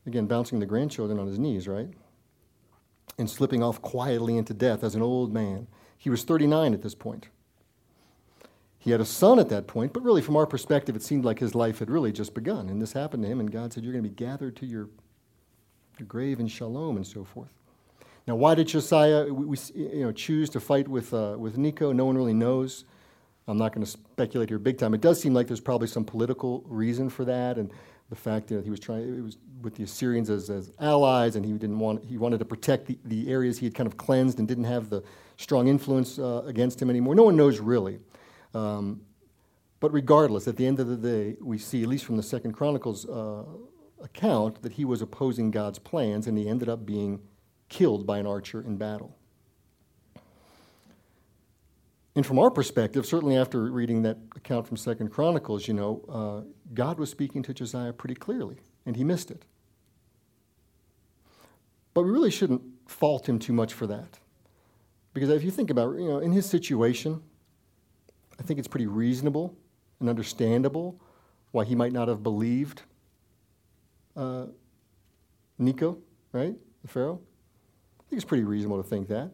again, 0.07 0.27
bouncing 0.27 0.61
the 0.61 0.67
grandchildren 0.67 1.19
on 1.19 1.27
his 1.27 1.41
knees, 1.41 1.67
right? 1.67 1.89
And 3.19 3.29
slipping 3.29 3.63
off 3.63 3.83
quietly 3.83 4.37
into 4.37 4.55
death 4.55 4.85
as 4.85 4.95
an 4.95 5.03
old 5.03 5.33
man. 5.33 5.67
He 5.97 6.09
was 6.09 6.23
39 6.23 6.73
at 6.73 6.83
this 6.83 6.95
point. 6.95 7.29
He 8.79 8.93
had 8.93 9.01
a 9.01 9.05
son 9.05 9.41
at 9.41 9.49
that 9.49 9.67
point, 9.67 9.93
but 9.93 10.05
really, 10.05 10.23
from 10.23 10.37
our 10.37 10.47
perspective, 10.47 10.95
it 10.95 11.03
seemed 11.03 11.25
like 11.25 11.41
his 11.41 11.55
life 11.55 11.81
had 11.81 11.91
really 11.91 12.13
just 12.13 12.33
begun. 12.33 12.69
And 12.69 12.81
this 12.81 12.93
happened 12.93 13.25
to 13.25 13.29
him, 13.29 13.41
and 13.41 13.51
God 13.51 13.73
said, 13.73 13.83
You're 13.83 13.93
going 13.93 14.05
to 14.05 14.09
be 14.09 14.15
gathered 14.15 14.55
to 14.57 14.67
your, 14.67 14.89
your 15.99 16.07
grave 16.07 16.39
in 16.39 16.47
shalom 16.47 16.97
and 16.97 17.07
so 17.07 17.25
forth. 17.25 17.51
Now, 18.29 18.37
why 18.37 18.55
did 18.55 18.69
Josiah 18.69 19.25
we, 19.25 19.47
we, 19.47 19.59
you 19.75 20.05
know, 20.05 20.13
choose 20.13 20.49
to 20.51 20.61
fight 20.61 20.87
with, 20.87 21.13
uh, 21.13 21.35
with 21.39 21.59
Necho? 21.59 21.93
No 21.93 22.05
one 22.05 22.17
really 22.17 22.35
knows. 22.35 22.85
I'm 23.49 23.59
not 23.59 23.73
going 23.73 23.85
to 23.85 23.91
speculate 23.91 24.51
here 24.51 24.59
big 24.59 24.79
time. 24.79 24.95
It 24.95 25.01
does 25.01 25.21
seem 25.21 25.33
like 25.35 25.47
there's 25.47 25.61
probably 25.61 25.89
some 25.89 26.05
political 26.05 26.63
reason 26.69 27.09
for 27.09 27.25
that, 27.25 27.57
and 27.57 27.73
the 28.11 28.17
fact 28.17 28.49
that 28.49 28.65
he 28.65 28.71
was 28.71 28.81
trying 28.81 29.19
it 29.19 29.23
was 29.23 29.37
with 29.61 29.75
the 29.75 29.83
Assyrians 29.83 30.31
as, 30.31 30.51
as 30.51 30.73
allies, 30.81 31.37
and 31.37 31.45
he 31.45 31.53
didn't 31.53 31.79
want 31.79 32.05
he 32.05 32.17
wanted 32.17 32.39
to 32.39 32.45
protect 32.45 32.87
the, 32.87 32.99
the 33.05 33.31
areas 33.31 33.59
he 33.59 33.67
had 33.67 33.75
kind 33.75 33.87
of 33.87 33.97
cleansed 33.97 34.39
and 34.39 34.49
didn't 34.49 34.65
have 34.65 34.89
the 34.89 35.03
strong 35.37 35.69
influence 35.69 36.19
uh, 36.19 36.43
against 36.47 36.81
him 36.81 36.91
anymore. 36.91 37.15
No 37.15 37.25
one 37.25 37.37
knows 37.37 37.61
really. 37.61 37.99
Um, 38.55 39.03
but 39.81 39.93
regardless, 39.93 40.49
at 40.49 40.57
the 40.57 40.67
end 40.67 40.81
of 40.81 40.89
the 40.89 40.97
day, 40.97 41.37
we 41.41 41.59
see, 41.59 41.83
at 41.83 41.89
least 41.89 42.05
from 42.05 42.17
the 42.17 42.23
Second 42.23 42.53
Chronicles 42.53 43.09
uh, 43.09 43.45
account, 44.03 44.63
that 44.63 44.73
he 44.73 44.85
was 44.85 45.03
opposing 45.03 45.51
God's 45.51 45.79
plans 45.79 46.27
and 46.27 46.37
he 46.37 46.49
ended 46.49 46.69
up 46.69 46.85
being 46.85 47.21
killed 47.69 48.07
by 48.07 48.19
an 48.19 48.27
archer 48.27 48.61
in 48.61 48.77
battle. 48.77 49.18
And 52.19 52.27
from 52.27 52.41
our 52.41 52.51
perspective, 52.51 53.07
certainly 53.07 53.37
after 53.37 53.71
reading 53.71 54.03
that 54.03 54.19
account 54.35 54.67
from 54.67 54.77
Second 54.77 55.11
Chronicles, 55.11 55.69
you 55.69 55.75
know, 55.75 56.05
uh, 56.09 56.51
God 56.75 56.99
was 56.99 57.11
speaking 57.11 57.45
to 57.45 57.55
Josiah 57.55 57.93
pretty 57.93 58.17
clearly, 58.17 58.57
and 58.85 58.97
he 58.97 59.05
missed 59.05 59.31
it. 59.31 59.45
But 61.95 62.03
we 62.03 62.11
really 62.11 62.33
shouldn't 62.33 62.63
fault 62.87 63.29
him 63.29 63.39
too 63.39 63.53
much 63.53 63.73
for 63.73 63.87
that. 63.87 64.19
Because 65.15 65.31
if 65.31 65.45
you 65.45 65.53
think 65.53 65.71
about, 65.71 65.97
you 65.97 66.09
know, 66.09 66.19
in 66.19 66.33
his 66.33 66.45
situation, 66.45 67.23
I 68.37 68.43
think 68.43 68.59
it's 68.59 68.67
pretty 68.67 68.89
reasonable 68.89 69.57
and 70.01 70.09
understandable 70.09 71.01
why 71.53 71.67
he 71.67 71.77
might 71.77 71.93
not 71.93 72.09
have 72.09 72.25
believed 72.25 72.83
uh, 74.17 74.47
Necho, 75.57 75.99
right? 76.33 76.57
The 76.83 76.89
Pharaoh. 76.89 77.21
I 78.01 78.03
think 78.11 78.21
it's 78.21 78.29
pretty 78.29 78.43
reasonable 78.43 78.83
to 78.83 78.89
think 78.89 79.07
that. 79.07 79.31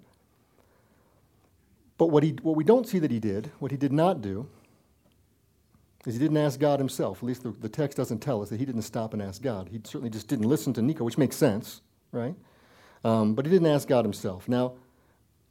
But 1.96 2.07
what, 2.07 2.22
he, 2.22 2.37
what 2.42 2.57
we 2.57 2.64
don't 2.64 2.88
see 2.88 2.98
that 2.98 3.11
he 3.11 3.20
did, 3.20 3.52
what 3.59 3.70
he 3.70 3.76
did 3.76 3.92
not 3.92 4.20
do, 4.20 4.48
is 6.07 6.14
he 6.14 6.20
didn't 6.20 6.37
ask 6.37 6.61
God 6.61 6.80
himself. 6.80 7.18
At 7.18 7.24
least 7.24 7.42
the, 7.44 7.50
the 7.50 7.68
text 7.68 7.96
doesn't 7.96 8.18
tell 8.18 8.42
us 8.42 8.50
that 8.50 8.61
he 8.61 8.66
didn't 8.66 8.83
stop 8.83 9.14
and 9.14 9.22
ask 9.22 9.40
God. 9.40 9.68
He 9.70 9.78
certainly 9.85 10.11
just 10.11 10.28
didn't 10.28 10.48
listen 10.48 10.72
to 10.74 10.83
Necho, 10.83 11.04
which 11.04 11.16
makes 11.16 11.37
sense, 11.37 11.80
right? 12.12 12.35
Um, 13.04 13.35
but 13.35 13.46
he 13.46 13.52
didn't 13.52 13.68
ask 13.68 13.88
God 13.88 14.04
himself. 14.04 14.48
Now, 14.48 14.74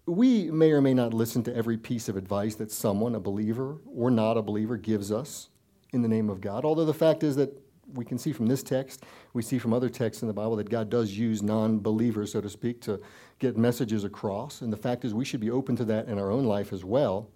we 0.06 0.52
may 0.52 0.72
or 0.72 0.82
may 0.82 0.94
not 0.94 1.14
listen 1.14 1.44
to 1.44 1.56
every 1.56 1.78
piece 1.78 2.10
of 2.10 2.18
advice 2.18 2.56
that 2.56 2.72
someone, 2.72 3.16
a 3.16 3.20
believer 3.20 3.78
or 3.96 4.12
not 4.12 4.38
a 4.38 4.42
believer, 4.42 4.76
gives 4.76 5.12
us 5.12 5.50
in 5.92 6.02
the 6.02 6.10
name 6.10 6.30
of 6.30 6.42
God. 6.42 6.66
Although 6.66 6.86
the 6.86 6.94
fact 6.94 7.24
is 7.24 7.36
that 7.38 7.58
we 7.94 8.06
can 8.06 8.18
see 8.18 8.32
from 8.32 8.48
this 8.48 8.64
text, 8.64 9.04
we 9.34 9.42
see 9.42 9.58
from 9.60 9.74
other 9.74 9.90
texts 9.90 10.22
in 10.22 10.28
the 10.28 10.34
Bible 10.34 10.56
that 10.56 10.70
God 10.70 10.90
does 10.90 11.12
use 11.12 11.42
non 11.42 11.80
believers, 11.80 12.32
so 12.32 12.42
to 12.42 12.50
speak, 12.50 12.82
to 12.82 13.02
get 13.40 13.58
messages 13.58 14.04
across. 14.04 14.62
And 14.62 14.72
the 14.72 14.78
fact 14.78 15.06
is, 15.06 15.14
we 15.14 15.26
should 15.26 15.40
be 15.40 15.52
open 15.52 15.76
to 15.78 15.86
that 15.86 16.08
in 16.08 16.18
our 16.18 16.32
own 16.32 16.46
life 16.46 16.74
as 16.74 16.84
well. 16.84 17.30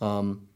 Um, 0.00 0.48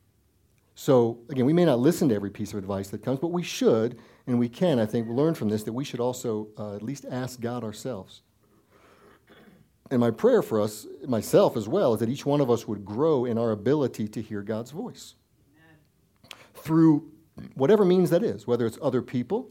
so, 0.75 1.19
again, 1.31 1.47
we 1.47 1.53
may 1.53 1.65
not 1.65 1.79
listen 1.79 2.09
to 2.11 2.15
every 2.15 2.31
piece 2.31 2.53
of 2.53 2.59
advice 2.59 2.89
that 2.89 3.03
comes, 3.03 3.19
but 3.19 3.29
we 3.29 3.43
should, 3.43 3.99
and 4.27 4.39
we 4.39 4.49
can, 4.49 4.79
I 4.79 4.85
think, 4.85 5.09
learn 5.09 5.35
from 5.35 5.49
this 5.49 5.63
that 5.63 5.73
we 5.73 5.85
should 5.85 6.01
also 6.01 6.49
uh, 6.59 6.75
at 6.75 6.83
least 6.83 7.07
ask 7.11 7.41
God 7.41 7.65
ourselves 7.65 8.23
and 9.91 10.01
my 10.01 10.11
prayer 10.11 10.43
for 10.43 10.61
us, 10.61 10.87
myself 11.07 11.57
as 11.57 11.69
well, 11.69 11.95
is 11.95 12.01
that 12.01 12.09
each 12.09 12.27
one 12.27 12.41
of 12.41 12.51
us 12.51 12.67
would 12.67 12.85
grow 12.85 13.25
in 13.25 13.39
our 13.39 13.53
ability 13.53 14.09
to 14.09 14.23
hear 14.23 14.43
God's 14.43 14.71
voice 14.71 15.15
Amen. 15.57 16.41
through 16.55 17.11
whatever 17.55 17.85
means 17.85 18.11
that 18.11 18.23
is, 18.23 18.47
whether 18.47 18.67
it's 18.67 18.79
other 18.81 19.03
people 19.03 19.51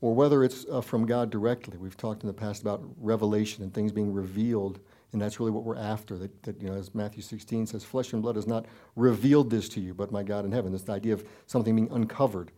or 0.00 0.14
whether 0.14 0.44
it's 0.44 0.64
uh, 0.70 0.80
from 0.80 1.06
God 1.06 1.30
directly. 1.30 1.76
We've 1.76 1.96
talked 1.96 2.22
in 2.22 2.28
the 2.28 2.32
past 2.32 2.62
about 2.62 2.82
revelation 3.00 3.64
and 3.64 3.74
things 3.74 3.90
being 3.90 4.12
revealed, 4.12 4.78
and 5.12 5.20
that's 5.20 5.40
really 5.40 5.50
what 5.50 5.64
we're 5.64 5.76
after. 5.76 6.16
That, 6.16 6.42
that 6.44 6.62
you 6.62 6.68
know, 6.68 6.74
as 6.74 6.94
Matthew 6.94 7.22
16 7.22 7.66
says, 7.66 7.84
flesh 7.84 8.12
and 8.12 8.22
blood 8.22 8.36
has 8.36 8.46
not 8.46 8.66
revealed 8.94 9.50
this 9.50 9.68
to 9.70 9.80
you, 9.80 9.94
but 9.94 10.12
my 10.12 10.22
God 10.22 10.44
in 10.44 10.52
heaven. 10.52 10.70
This 10.70 10.88
idea 10.88 11.14
of 11.14 11.24
something 11.46 11.74
being 11.74 11.90
uncovered, 11.90 12.52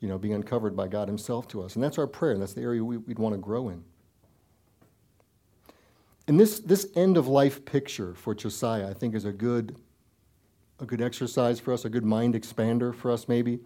you 0.00 0.08
know, 0.08 0.18
being 0.18 0.34
uncovered 0.34 0.74
by 0.74 0.88
God 0.88 1.08
Himself 1.08 1.46
to 1.48 1.62
us, 1.62 1.74
and 1.74 1.84
that's 1.84 1.98
our 1.98 2.06
prayer, 2.06 2.32
and 2.32 2.40
that's 2.40 2.54
the 2.54 2.62
area 2.62 2.82
we, 2.82 2.96
we'd 2.96 3.18
want 3.18 3.34
to 3.34 3.40
grow 3.40 3.68
in. 3.68 3.84
And 6.26 6.38
this, 6.38 6.60
this 6.60 6.88
end 6.94 7.16
of 7.16 7.26
life 7.26 7.64
picture 7.64 8.14
for 8.14 8.34
Josiah, 8.34 8.88
I 8.88 8.94
think, 8.94 9.14
is 9.14 9.24
a 9.24 9.32
good, 9.32 9.76
a 10.78 10.84
good 10.84 11.00
exercise 11.00 11.58
for 11.58 11.72
us, 11.72 11.84
a 11.84 11.90
good 11.90 12.04
mind 12.04 12.34
expander 12.34 12.94
for 12.94 13.10
us, 13.10 13.28
maybe 13.28 13.60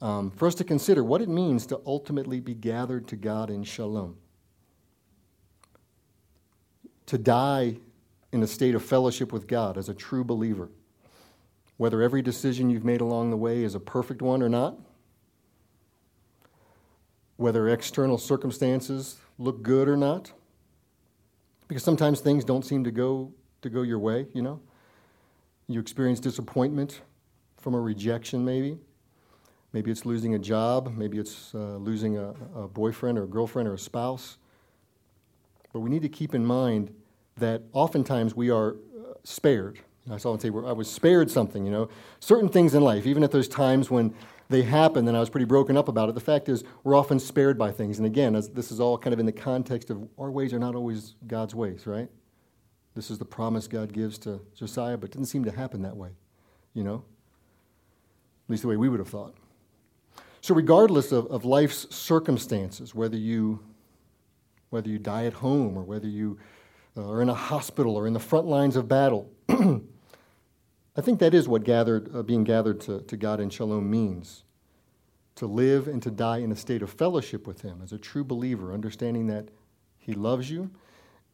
um, 0.00 0.30
for 0.30 0.46
us 0.46 0.54
to 0.56 0.64
consider 0.64 1.02
what 1.02 1.22
it 1.22 1.28
means 1.28 1.66
to 1.66 1.80
ultimately 1.86 2.40
be 2.40 2.54
gathered 2.54 3.06
to 3.08 3.16
God 3.16 3.50
in 3.50 3.64
shalom. 3.64 4.16
To 7.06 7.18
die 7.18 7.76
in 8.32 8.42
a 8.42 8.46
state 8.46 8.74
of 8.74 8.84
fellowship 8.84 9.32
with 9.32 9.46
God 9.46 9.78
as 9.78 9.88
a 9.88 9.94
true 9.94 10.24
believer. 10.24 10.68
Whether 11.76 12.02
every 12.02 12.22
decision 12.22 12.70
you've 12.70 12.84
made 12.84 13.00
along 13.00 13.30
the 13.30 13.36
way 13.36 13.62
is 13.62 13.74
a 13.74 13.80
perfect 13.80 14.22
one 14.22 14.42
or 14.42 14.48
not, 14.48 14.76
whether 17.36 17.68
external 17.68 18.18
circumstances 18.18 19.18
look 19.38 19.62
good 19.62 19.88
or 19.88 19.96
not, 19.96 20.32
because 21.68 21.82
sometimes 21.82 22.20
things 22.20 22.44
don't 22.44 22.64
seem 22.64 22.84
to 22.84 22.90
go 22.90 23.32
to 23.62 23.70
go 23.70 23.82
your 23.82 23.98
way, 23.98 24.26
you 24.34 24.42
know. 24.42 24.60
You 25.66 25.80
experience 25.80 26.20
disappointment 26.20 27.00
from 27.56 27.74
a 27.74 27.80
rejection, 27.80 28.44
maybe. 28.44 28.78
Maybe 29.74 29.90
it's 29.90 30.06
losing 30.06 30.36
a 30.36 30.38
job. 30.38 30.94
Maybe 30.96 31.18
it's 31.18 31.52
uh, 31.52 31.76
losing 31.78 32.16
a, 32.16 32.32
a 32.54 32.68
boyfriend 32.68 33.18
or 33.18 33.24
a 33.24 33.26
girlfriend 33.26 33.68
or 33.68 33.74
a 33.74 33.78
spouse. 33.78 34.38
But 35.72 35.80
we 35.80 35.90
need 35.90 36.02
to 36.02 36.08
keep 36.08 36.32
in 36.32 36.46
mind 36.46 36.94
that 37.38 37.62
oftentimes 37.72 38.36
we 38.36 38.50
are 38.50 38.74
uh, 38.74 39.14
spared. 39.24 39.80
I 40.08 40.18
saw 40.18 40.32
and 40.32 40.40
say, 40.40 40.48
I 40.48 40.72
was 40.72 40.88
spared 40.88 41.28
something, 41.28 41.64
you 41.64 41.72
know. 41.72 41.88
Certain 42.20 42.48
things 42.48 42.74
in 42.74 42.82
life, 42.82 43.04
even 43.04 43.24
at 43.24 43.32
those 43.32 43.48
times 43.48 43.90
when 43.90 44.14
they 44.48 44.62
happen 44.62 45.08
and 45.08 45.16
I 45.16 45.20
was 45.20 45.28
pretty 45.28 45.46
broken 45.46 45.76
up 45.76 45.88
about 45.88 46.08
it, 46.08 46.14
the 46.14 46.20
fact 46.20 46.48
is 46.48 46.62
we're 46.84 46.94
often 46.94 47.18
spared 47.18 47.58
by 47.58 47.72
things. 47.72 47.98
And 47.98 48.06
again, 48.06 48.34
this 48.52 48.70
is 48.70 48.78
all 48.78 48.96
kind 48.96 49.12
of 49.12 49.18
in 49.18 49.26
the 49.26 49.32
context 49.32 49.90
of 49.90 50.08
our 50.20 50.30
ways 50.30 50.52
are 50.52 50.60
not 50.60 50.76
always 50.76 51.16
God's 51.26 51.54
ways, 51.54 51.84
right? 51.84 52.08
This 52.94 53.10
is 53.10 53.18
the 53.18 53.24
promise 53.24 53.66
God 53.66 53.92
gives 53.92 54.18
to 54.18 54.40
Josiah, 54.54 54.96
but 54.96 55.10
it 55.10 55.14
didn't 55.14 55.26
seem 55.26 55.44
to 55.46 55.50
happen 55.50 55.82
that 55.82 55.96
way, 55.96 56.10
you 56.74 56.84
know? 56.84 57.02
At 58.46 58.50
least 58.50 58.62
the 58.62 58.68
way 58.68 58.76
we 58.76 58.88
would 58.88 59.00
have 59.00 59.08
thought. 59.08 59.34
So, 60.44 60.54
regardless 60.54 61.10
of, 61.10 61.26
of 61.28 61.46
life's 61.46 61.86
circumstances, 61.88 62.94
whether 62.94 63.16
you, 63.16 63.60
whether 64.68 64.90
you 64.90 64.98
die 64.98 65.24
at 65.24 65.32
home 65.32 65.74
or 65.74 65.84
whether 65.84 66.06
you 66.06 66.38
uh, 66.98 67.12
are 67.12 67.22
in 67.22 67.30
a 67.30 67.34
hospital 67.34 67.96
or 67.96 68.06
in 68.06 68.12
the 68.12 68.20
front 68.20 68.46
lines 68.46 68.76
of 68.76 68.86
battle, 68.86 69.32
I 69.48 71.00
think 71.00 71.18
that 71.20 71.32
is 71.32 71.48
what 71.48 71.64
gathered, 71.64 72.14
uh, 72.14 72.22
being 72.22 72.44
gathered 72.44 72.78
to, 72.82 73.00
to 73.00 73.16
God 73.16 73.40
in 73.40 73.48
shalom 73.48 73.90
means 73.90 74.44
to 75.36 75.46
live 75.46 75.88
and 75.88 76.02
to 76.02 76.10
die 76.10 76.40
in 76.40 76.52
a 76.52 76.56
state 76.56 76.82
of 76.82 76.90
fellowship 76.90 77.46
with 77.46 77.62
Him 77.62 77.80
as 77.82 77.94
a 77.94 77.98
true 77.98 78.22
believer, 78.22 78.74
understanding 78.74 79.28
that 79.28 79.48
He 79.96 80.12
loves 80.12 80.50
you 80.50 80.70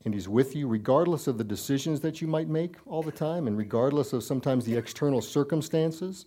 and 0.04 0.14
He's 0.14 0.28
with 0.28 0.54
you, 0.54 0.68
regardless 0.68 1.26
of 1.26 1.36
the 1.36 1.42
decisions 1.42 1.98
that 2.02 2.20
you 2.20 2.28
might 2.28 2.48
make 2.48 2.76
all 2.86 3.02
the 3.02 3.10
time 3.10 3.48
and 3.48 3.58
regardless 3.58 4.12
of 4.12 4.22
sometimes 4.22 4.64
the 4.64 4.76
external 4.76 5.20
circumstances. 5.20 6.26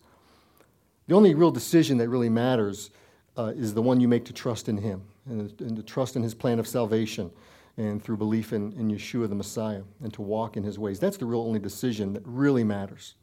The 1.08 1.16
only 1.16 1.34
real 1.36 1.52
decision 1.52 1.98
that 1.98 2.10
really 2.10 2.30
matters 2.30 2.90
uh, 3.38 3.54
is 3.56 3.74
the 3.74 3.82
one 3.82 4.00
you 4.00 4.08
make 4.08 4.26
to 4.26 4.34
trust 4.34 4.70
in 4.70 4.78
Him 4.78 5.04
and, 5.26 5.60
and, 5.60 5.76
to 5.76 5.84
trust 5.84 6.16
in 6.16 6.24
His 6.24 6.34
plan 6.34 6.60
of 6.60 6.68
salvation 6.68 7.32
and 7.78 8.02
through 8.02 8.18
belief 8.18 8.54
in, 8.54 8.72
in 8.74 8.90
Yeshua 8.90 9.28
the 9.28 9.36
Messiah 9.36 9.82
and 10.02 10.14
to 10.14 10.22
walk 10.22 10.56
in 10.56 10.64
His 10.64 10.80
ways. 10.80 11.00
That's 11.00 11.18
the 11.18 11.26
real 11.26 11.42
only 11.42 11.60
decision 11.60 12.14
that 12.14 12.24
really 12.26 12.64
matters. 12.64 13.16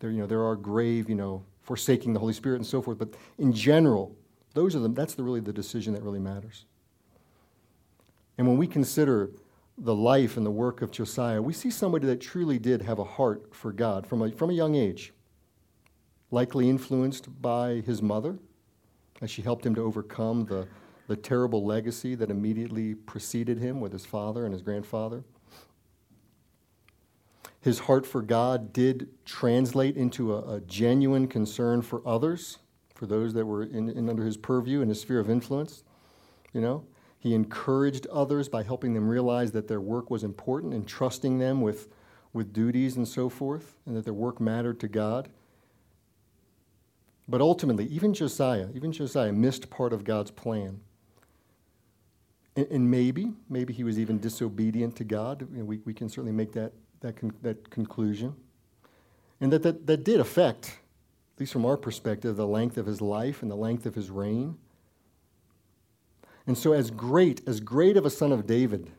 There, 0.00 0.10
you 0.10 0.18
know, 0.18 0.26
there 0.26 0.44
are 0.44 0.56
grave, 0.56 1.08
you 1.08 1.14
know, 1.14 1.44
forsaking 1.62 2.12
the 2.12 2.18
Holy 2.18 2.32
Spirit 2.32 2.56
and 2.56 2.66
so 2.66 2.82
forth, 2.82 2.98
but 2.98 3.14
in 3.38 3.52
general, 3.52 4.16
those 4.54 4.74
are 4.74 4.80
the, 4.80 4.88
that's 4.88 5.14
the, 5.14 5.22
really 5.22 5.40
the 5.40 5.52
decision 5.52 5.94
that 5.94 6.02
really 6.02 6.18
matters. 6.18 6.64
And 8.36 8.46
when 8.46 8.56
we 8.56 8.66
consider 8.66 9.30
the 9.78 9.94
life 9.94 10.36
and 10.36 10.44
the 10.44 10.50
work 10.50 10.82
of 10.82 10.90
Josiah, 10.90 11.40
we 11.40 11.52
see 11.52 11.70
somebody 11.70 12.06
that 12.08 12.20
truly 12.20 12.58
did 12.58 12.82
have 12.82 12.98
a 12.98 13.04
heart 13.04 13.54
for 13.54 13.72
God 13.72 14.06
from 14.06 14.22
a, 14.22 14.32
from 14.32 14.50
a 14.50 14.52
young 14.52 14.74
age 14.74 15.12
likely 16.32 16.68
influenced 16.68 17.40
by 17.40 17.74
his 17.86 18.02
mother, 18.02 18.38
as 19.20 19.30
she 19.30 19.42
helped 19.42 19.64
him 19.64 19.74
to 19.74 19.82
overcome 19.82 20.46
the, 20.46 20.66
the 21.06 21.14
terrible 21.14 21.64
legacy 21.64 22.14
that 22.16 22.30
immediately 22.30 22.94
preceded 22.94 23.58
him 23.58 23.80
with 23.80 23.92
his 23.92 24.04
father 24.04 24.44
and 24.44 24.52
his 24.52 24.62
grandfather. 24.62 25.22
His 27.60 27.80
heart 27.80 28.04
for 28.06 28.22
God 28.22 28.72
did 28.72 29.08
translate 29.24 29.96
into 29.96 30.34
a, 30.34 30.56
a 30.56 30.60
genuine 30.62 31.28
concern 31.28 31.82
for 31.82 32.02
others, 32.04 32.58
for 32.94 33.06
those 33.06 33.34
that 33.34 33.46
were 33.46 33.62
in, 33.62 33.88
in 33.90 34.08
under 34.08 34.24
his 34.24 34.36
purview 34.36 34.80
and 34.80 34.88
his 34.88 35.02
sphere 35.02 35.20
of 35.20 35.30
influence. 35.30 35.84
You 36.52 36.60
know, 36.60 36.84
he 37.18 37.34
encouraged 37.34 38.06
others 38.08 38.48
by 38.48 38.64
helping 38.64 38.94
them 38.94 39.06
realize 39.06 39.52
that 39.52 39.68
their 39.68 39.80
work 39.80 40.10
was 40.10 40.24
important 40.24 40.74
and 40.74 40.88
trusting 40.88 41.38
them 41.38 41.60
with, 41.60 41.88
with 42.32 42.52
duties 42.52 42.96
and 42.96 43.06
so 43.06 43.28
forth, 43.28 43.76
and 43.86 43.94
that 43.96 44.04
their 44.04 44.14
work 44.14 44.40
mattered 44.40 44.80
to 44.80 44.88
God. 44.88 45.28
But 47.28 47.40
ultimately, 47.40 47.86
even 47.86 48.14
Josiah, 48.14 48.68
even 48.74 48.92
Josiah 48.92 49.32
missed 49.32 49.70
part 49.70 49.92
of 49.92 50.04
God's 50.04 50.30
plan. 50.30 50.80
And, 52.54 52.90
maybe, 52.90 53.32
maybe 53.48 53.72
he 53.72 53.82
was 53.82 53.98
even 53.98 54.18
disobedient 54.18 54.94
to 54.96 55.04
God. 55.04 55.48
We, 55.50 55.78
we 55.78 55.94
can 55.94 56.10
certainly 56.10 56.32
make 56.32 56.52
that, 56.52 56.72
that, 57.00 57.16
con- 57.16 57.32
that 57.40 57.70
conclusion. 57.70 58.34
And 59.40 59.50
that, 59.52 59.62
that 59.62 59.86
that 59.86 60.04
did 60.04 60.20
affect, 60.20 60.66
at 60.66 61.40
least 61.40 61.52
from 61.52 61.64
our 61.64 61.78
perspective, 61.78 62.36
the 62.36 62.46
length 62.46 62.76
of 62.76 62.84
his 62.84 63.00
life 63.00 63.40
and 63.40 63.50
the 63.50 63.56
length 63.56 63.86
of 63.86 63.94
his 63.94 64.10
reign. 64.10 64.58
And 66.46 66.58
so, 66.58 66.72
as 66.74 66.90
great, 66.90 67.40
as 67.48 67.58
great 67.60 67.96
of 67.96 68.04
a 68.04 68.10
son 68.10 68.32
of 68.32 68.46
David, 68.46 68.90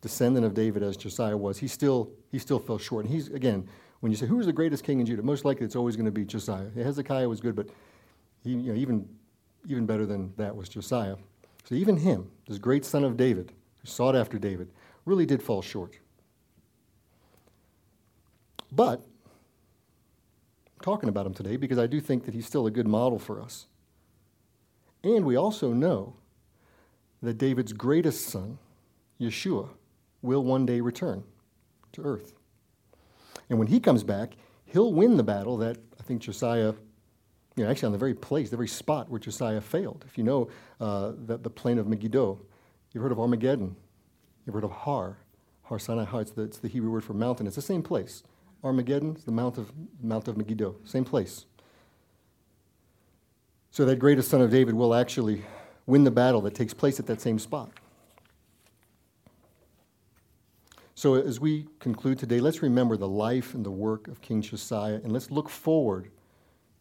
descendant 0.00 0.46
of 0.46 0.54
David 0.54 0.82
as 0.82 0.96
Josiah 0.96 1.36
was, 1.36 1.58
he 1.58 1.66
still, 1.66 2.10
he 2.30 2.38
still 2.38 2.58
fell 2.58 2.78
short. 2.78 3.06
And 3.06 3.14
he's, 3.14 3.28
again, 3.28 3.68
when 4.02 4.10
you 4.10 4.18
say, 4.18 4.26
who 4.26 4.34
was 4.36 4.46
the 4.46 4.52
greatest 4.52 4.82
king 4.82 4.98
in 4.98 5.06
Judah? 5.06 5.22
Most 5.22 5.44
likely 5.44 5.64
it's 5.64 5.76
always 5.76 5.94
going 5.94 6.06
to 6.06 6.10
be 6.10 6.24
Josiah. 6.24 6.66
Hezekiah 6.74 7.28
was 7.28 7.40
good, 7.40 7.54
but 7.54 7.68
he, 8.42 8.50
you 8.50 8.72
know, 8.72 8.74
even, 8.74 9.08
even 9.68 9.86
better 9.86 10.04
than 10.06 10.32
that 10.36 10.56
was 10.56 10.68
Josiah. 10.68 11.14
So 11.62 11.76
even 11.76 11.96
him, 11.96 12.28
this 12.48 12.58
great 12.58 12.84
son 12.84 13.04
of 13.04 13.16
David, 13.16 13.52
who 13.80 13.86
sought 13.86 14.16
after 14.16 14.40
David, 14.40 14.72
really 15.04 15.24
did 15.24 15.40
fall 15.40 15.62
short. 15.62 16.00
But 18.72 18.98
I'm 18.98 20.82
talking 20.82 21.08
about 21.08 21.24
him 21.24 21.34
today 21.34 21.56
because 21.56 21.78
I 21.78 21.86
do 21.86 22.00
think 22.00 22.24
that 22.24 22.34
he's 22.34 22.46
still 22.46 22.66
a 22.66 22.72
good 22.72 22.88
model 22.88 23.20
for 23.20 23.40
us. 23.40 23.66
And 25.04 25.24
we 25.24 25.36
also 25.36 25.72
know 25.72 26.16
that 27.22 27.38
David's 27.38 27.72
greatest 27.72 28.26
son, 28.26 28.58
Yeshua, 29.20 29.68
will 30.22 30.42
one 30.42 30.66
day 30.66 30.80
return 30.80 31.22
to 31.92 32.02
earth. 32.02 32.34
And 33.52 33.58
when 33.58 33.68
he 33.68 33.80
comes 33.80 34.02
back, 34.02 34.32
he'll 34.64 34.94
win 34.94 35.18
the 35.18 35.22
battle 35.22 35.58
that 35.58 35.76
I 36.00 36.02
think 36.04 36.22
Josiah, 36.22 36.72
you 37.54 37.64
know, 37.64 37.70
actually 37.70 37.84
on 37.84 37.92
the 37.92 37.98
very 37.98 38.14
place, 38.14 38.48
the 38.48 38.56
very 38.56 38.66
spot 38.66 39.10
where 39.10 39.20
Josiah 39.20 39.60
failed. 39.60 40.06
If 40.08 40.16
you 40.16 40.24
know 40.24 40.48
uh, 40.80 41.12
the, 41.26 41.36
the 41.36 41.50
plain 41.50 41.76
of 41.76 41.86
Megiddo, 41.86 42.40
you've 42.92 43.02
heard 43.02 43.12
of 43.12 43.20
Armageddon, 43.20 43.76
you've 44.46 44.54
heard 44.54 44.64
of 44.64 44.70
Har, 44.70 45.18
Har 45.64 45.78
Sinai 45.78 46.04
Har, 46.04 46.22
it's 46.22 46.30
the, 46.30 46.44
it's 46.44 46.60
the 46.60 46.68
Hebrew 46.68 46.90
word 46.90 47.04
for 47.04 47.12
mountain. 47.12 47.46
It's 47.46 47.56
the 47.56 47.60
same 47.60 47.82
place. 47.82 48.22
Armageddon 48.64 49.16
is 49.16 49.24
the 49.24 49.32
Mount 49.32 49.58
of, 49.58 49.70
Mount 50.02 50.28
of 50.28 50.38
Megiddo, 50.38 50.76
same 50.84 51.04
place. 51.04 51.44
So 53.70 53.84
that 53.84 53.96
greatest 53.96 54.30
son 54.30 54.40
of 54.40 54.50
David 54.50 54.74
will 54.74 54.94
actually 54.94 55.44
win 55.84 56.04
the 56.04 56.10
battle 56.10 56.40
that 56.40 56.54
takes 56.54 56.72
place 56.72 56.98
at 56.98 57.04
that 57.04 57.20
same 57.20 57.38
spot. 57.38 57.70
So, 61.02 61.14
as 61.14 61.40
we 61.40 61.66
conclude 61.80 62.20
today, 62.20 62.38
let's 62.38 62.62
remember 62.62 62.96
the 62.96 63.08
life 63.08 63.54
and 63.54 63.66
the 63.66 63.72
work 63.72 64.06
of 64.06 64.20
King 64.20 64.40
Josiah, 64.40 65.00
and 65.02 65.10
let's 65.10 65.32
look 65.32 65.48
forward 65.48 66.12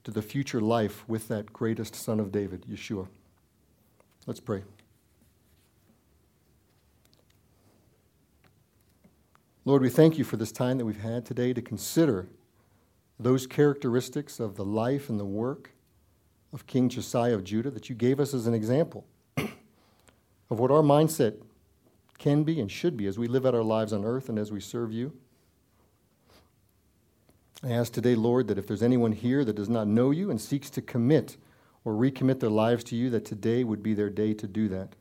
to 0.04 0.12
the 0.12 0.22
future 0.22 0.62
life 0.62 1.04
with 1.10 1.28
that 1.30 1.52
greatest 1.52 1.96
son 1.96 2.20
of 2.20 2.32
David, 2.32 2.64
Yeshua. 2.70 3.08
Let's 4.28 4.40
pray. 4.40 4.62
Lord, 9.66 9.82
we 9.82 9.90
thank 9.90 10.20
you 10.20 10.24
for 10.24 10.38
this 10.38 10.52
time 10.52 10.78
that 10.78 10.86
we've 10.86 11.02
had 11.02 11.26
today 11.26 11.52
to 11.54 11.62
consider 11.64 12.28
those 13.20 13.48
characteristics 13.48 14.40
of 14.40 14.56
the 14.56 14.64
life 14.64 15.10
and 15.10 15.20
the 15.20 15.26
work 15.26 15.72
of 16.54 16.68
King 16.68 16.90
Josiah 16.90 17.34
of 17.34 17.44
Judah 17.44 17.72
that 17.72 17.90
you 17.90 17.96
gave 17.96 18.20
us 18.20 18.36
as 18.36 18.46
an 18.46 18.54
example 18.54 19.04
of 19.38 20.60
what 20.60 20.70
our 20.70 20.84
mindset 20.84 21.38
can 22.22 22.44
be 22.44 22.62
and 22.62 22.72
should 22.72 22.96
be 22.96 23.08
as 23.08 23.18
we 23.18 23.28
live 23.28 23.48
out 23.48 23.56
our 23.56 23.64
lives 23.64 23.92
on 23.92 24.06
earth 24.06 24.30
and 24.30 24.38
as 24.38 24.52
we 24.52 24.60
serve 24.60 24.94
you. 24.94 25.12
I 27.64 27.72
ask 27.72 27.92
today, 27.92 28.14
Lord, 28.14 28.48
that 28.48 28.60
if 28.60 28.68
there's 28.68 28.84
anyone 28.84 29.12
here 29.12 29.44
that 29.44 29.56
does 29.56 29.70
not 29.70 29.88
know 29.88 30.12
you 30.12 30.30
and 30.30 30.40
seeks 30.40 30.70
to 30.72 30.84
commit 30.84 31.38
or 31.84 31.94
recommit 31.94 32.40
their 32.40 32.52
lives 32.52 32.84
to 32.86 32.96
you, 32.96 33.10
that 33.10 33.26
today 33.26 33.64
would 33.64 33.82
be 33.82 33.96
their 33.96 34.12
day 34.12 34.36
to 34.36 34.48
do 34.48 34.68
that. 34.70 34.96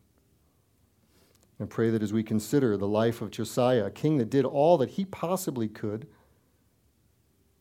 And 1.58 1.68
pray 1.68 1.90
that 1.90 2.02
as 2.02 2.10
we 2.10 2.22
consider 2.22 2.78
the 2.78 2.88
life 2.88 3.20
of 3.20 3.30
Josiah, 3.30 3.84
a 3.84 3.90
king 3.90 4.16
that 4.16 4.30
did 4.30 4.46
all 4.46 4.78
that 4.78 4.90
he 4.90 5.04
possibly 5.04 5.68
could 5.68 6.06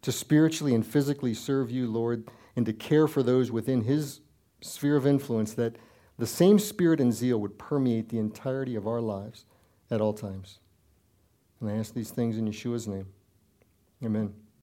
to 0.04 0.12
spiritually 0.14 0.74
and 0.74 0.88
physically 0.88 1.34
serve 1.34 1.70
you, 1.70 1.86
Lord, 1.86 2.30
and 2.56 2.66
to 2.66 2.72
care 2.72 3.10
for 3.10 3.24
those 3.24 3.52
within 3.52 3.82
his 3.82 4.22
sphere 4.62 4.96
of 4.96 5.06
influence, 5.06 5.54
that 5.56 5.76
the 6.18 6.28
same 6.28 6.60
spirit 6.60 7.02
and 7.02 7.14
zeal 7.14 7.40
would 7.40 7.60
permeate 7.60 8.08
the 8.08 8.20
entirety 8.20 8.76
of 8.76 8.88
our 8.88 9.02
lives 9.02 9.44
at 9.92 10.02
all 10.02 10.14
times. 10.14 10.60
And 11.60 11.70
I 11.70 11.74
ask 11.74 11.94
these 11.94 12.12
things 12.12 12.38
in 12.38 12.48
Yeshua's 12.48 12.88
name. 12.88 13.08
Amen. 14.04 14.34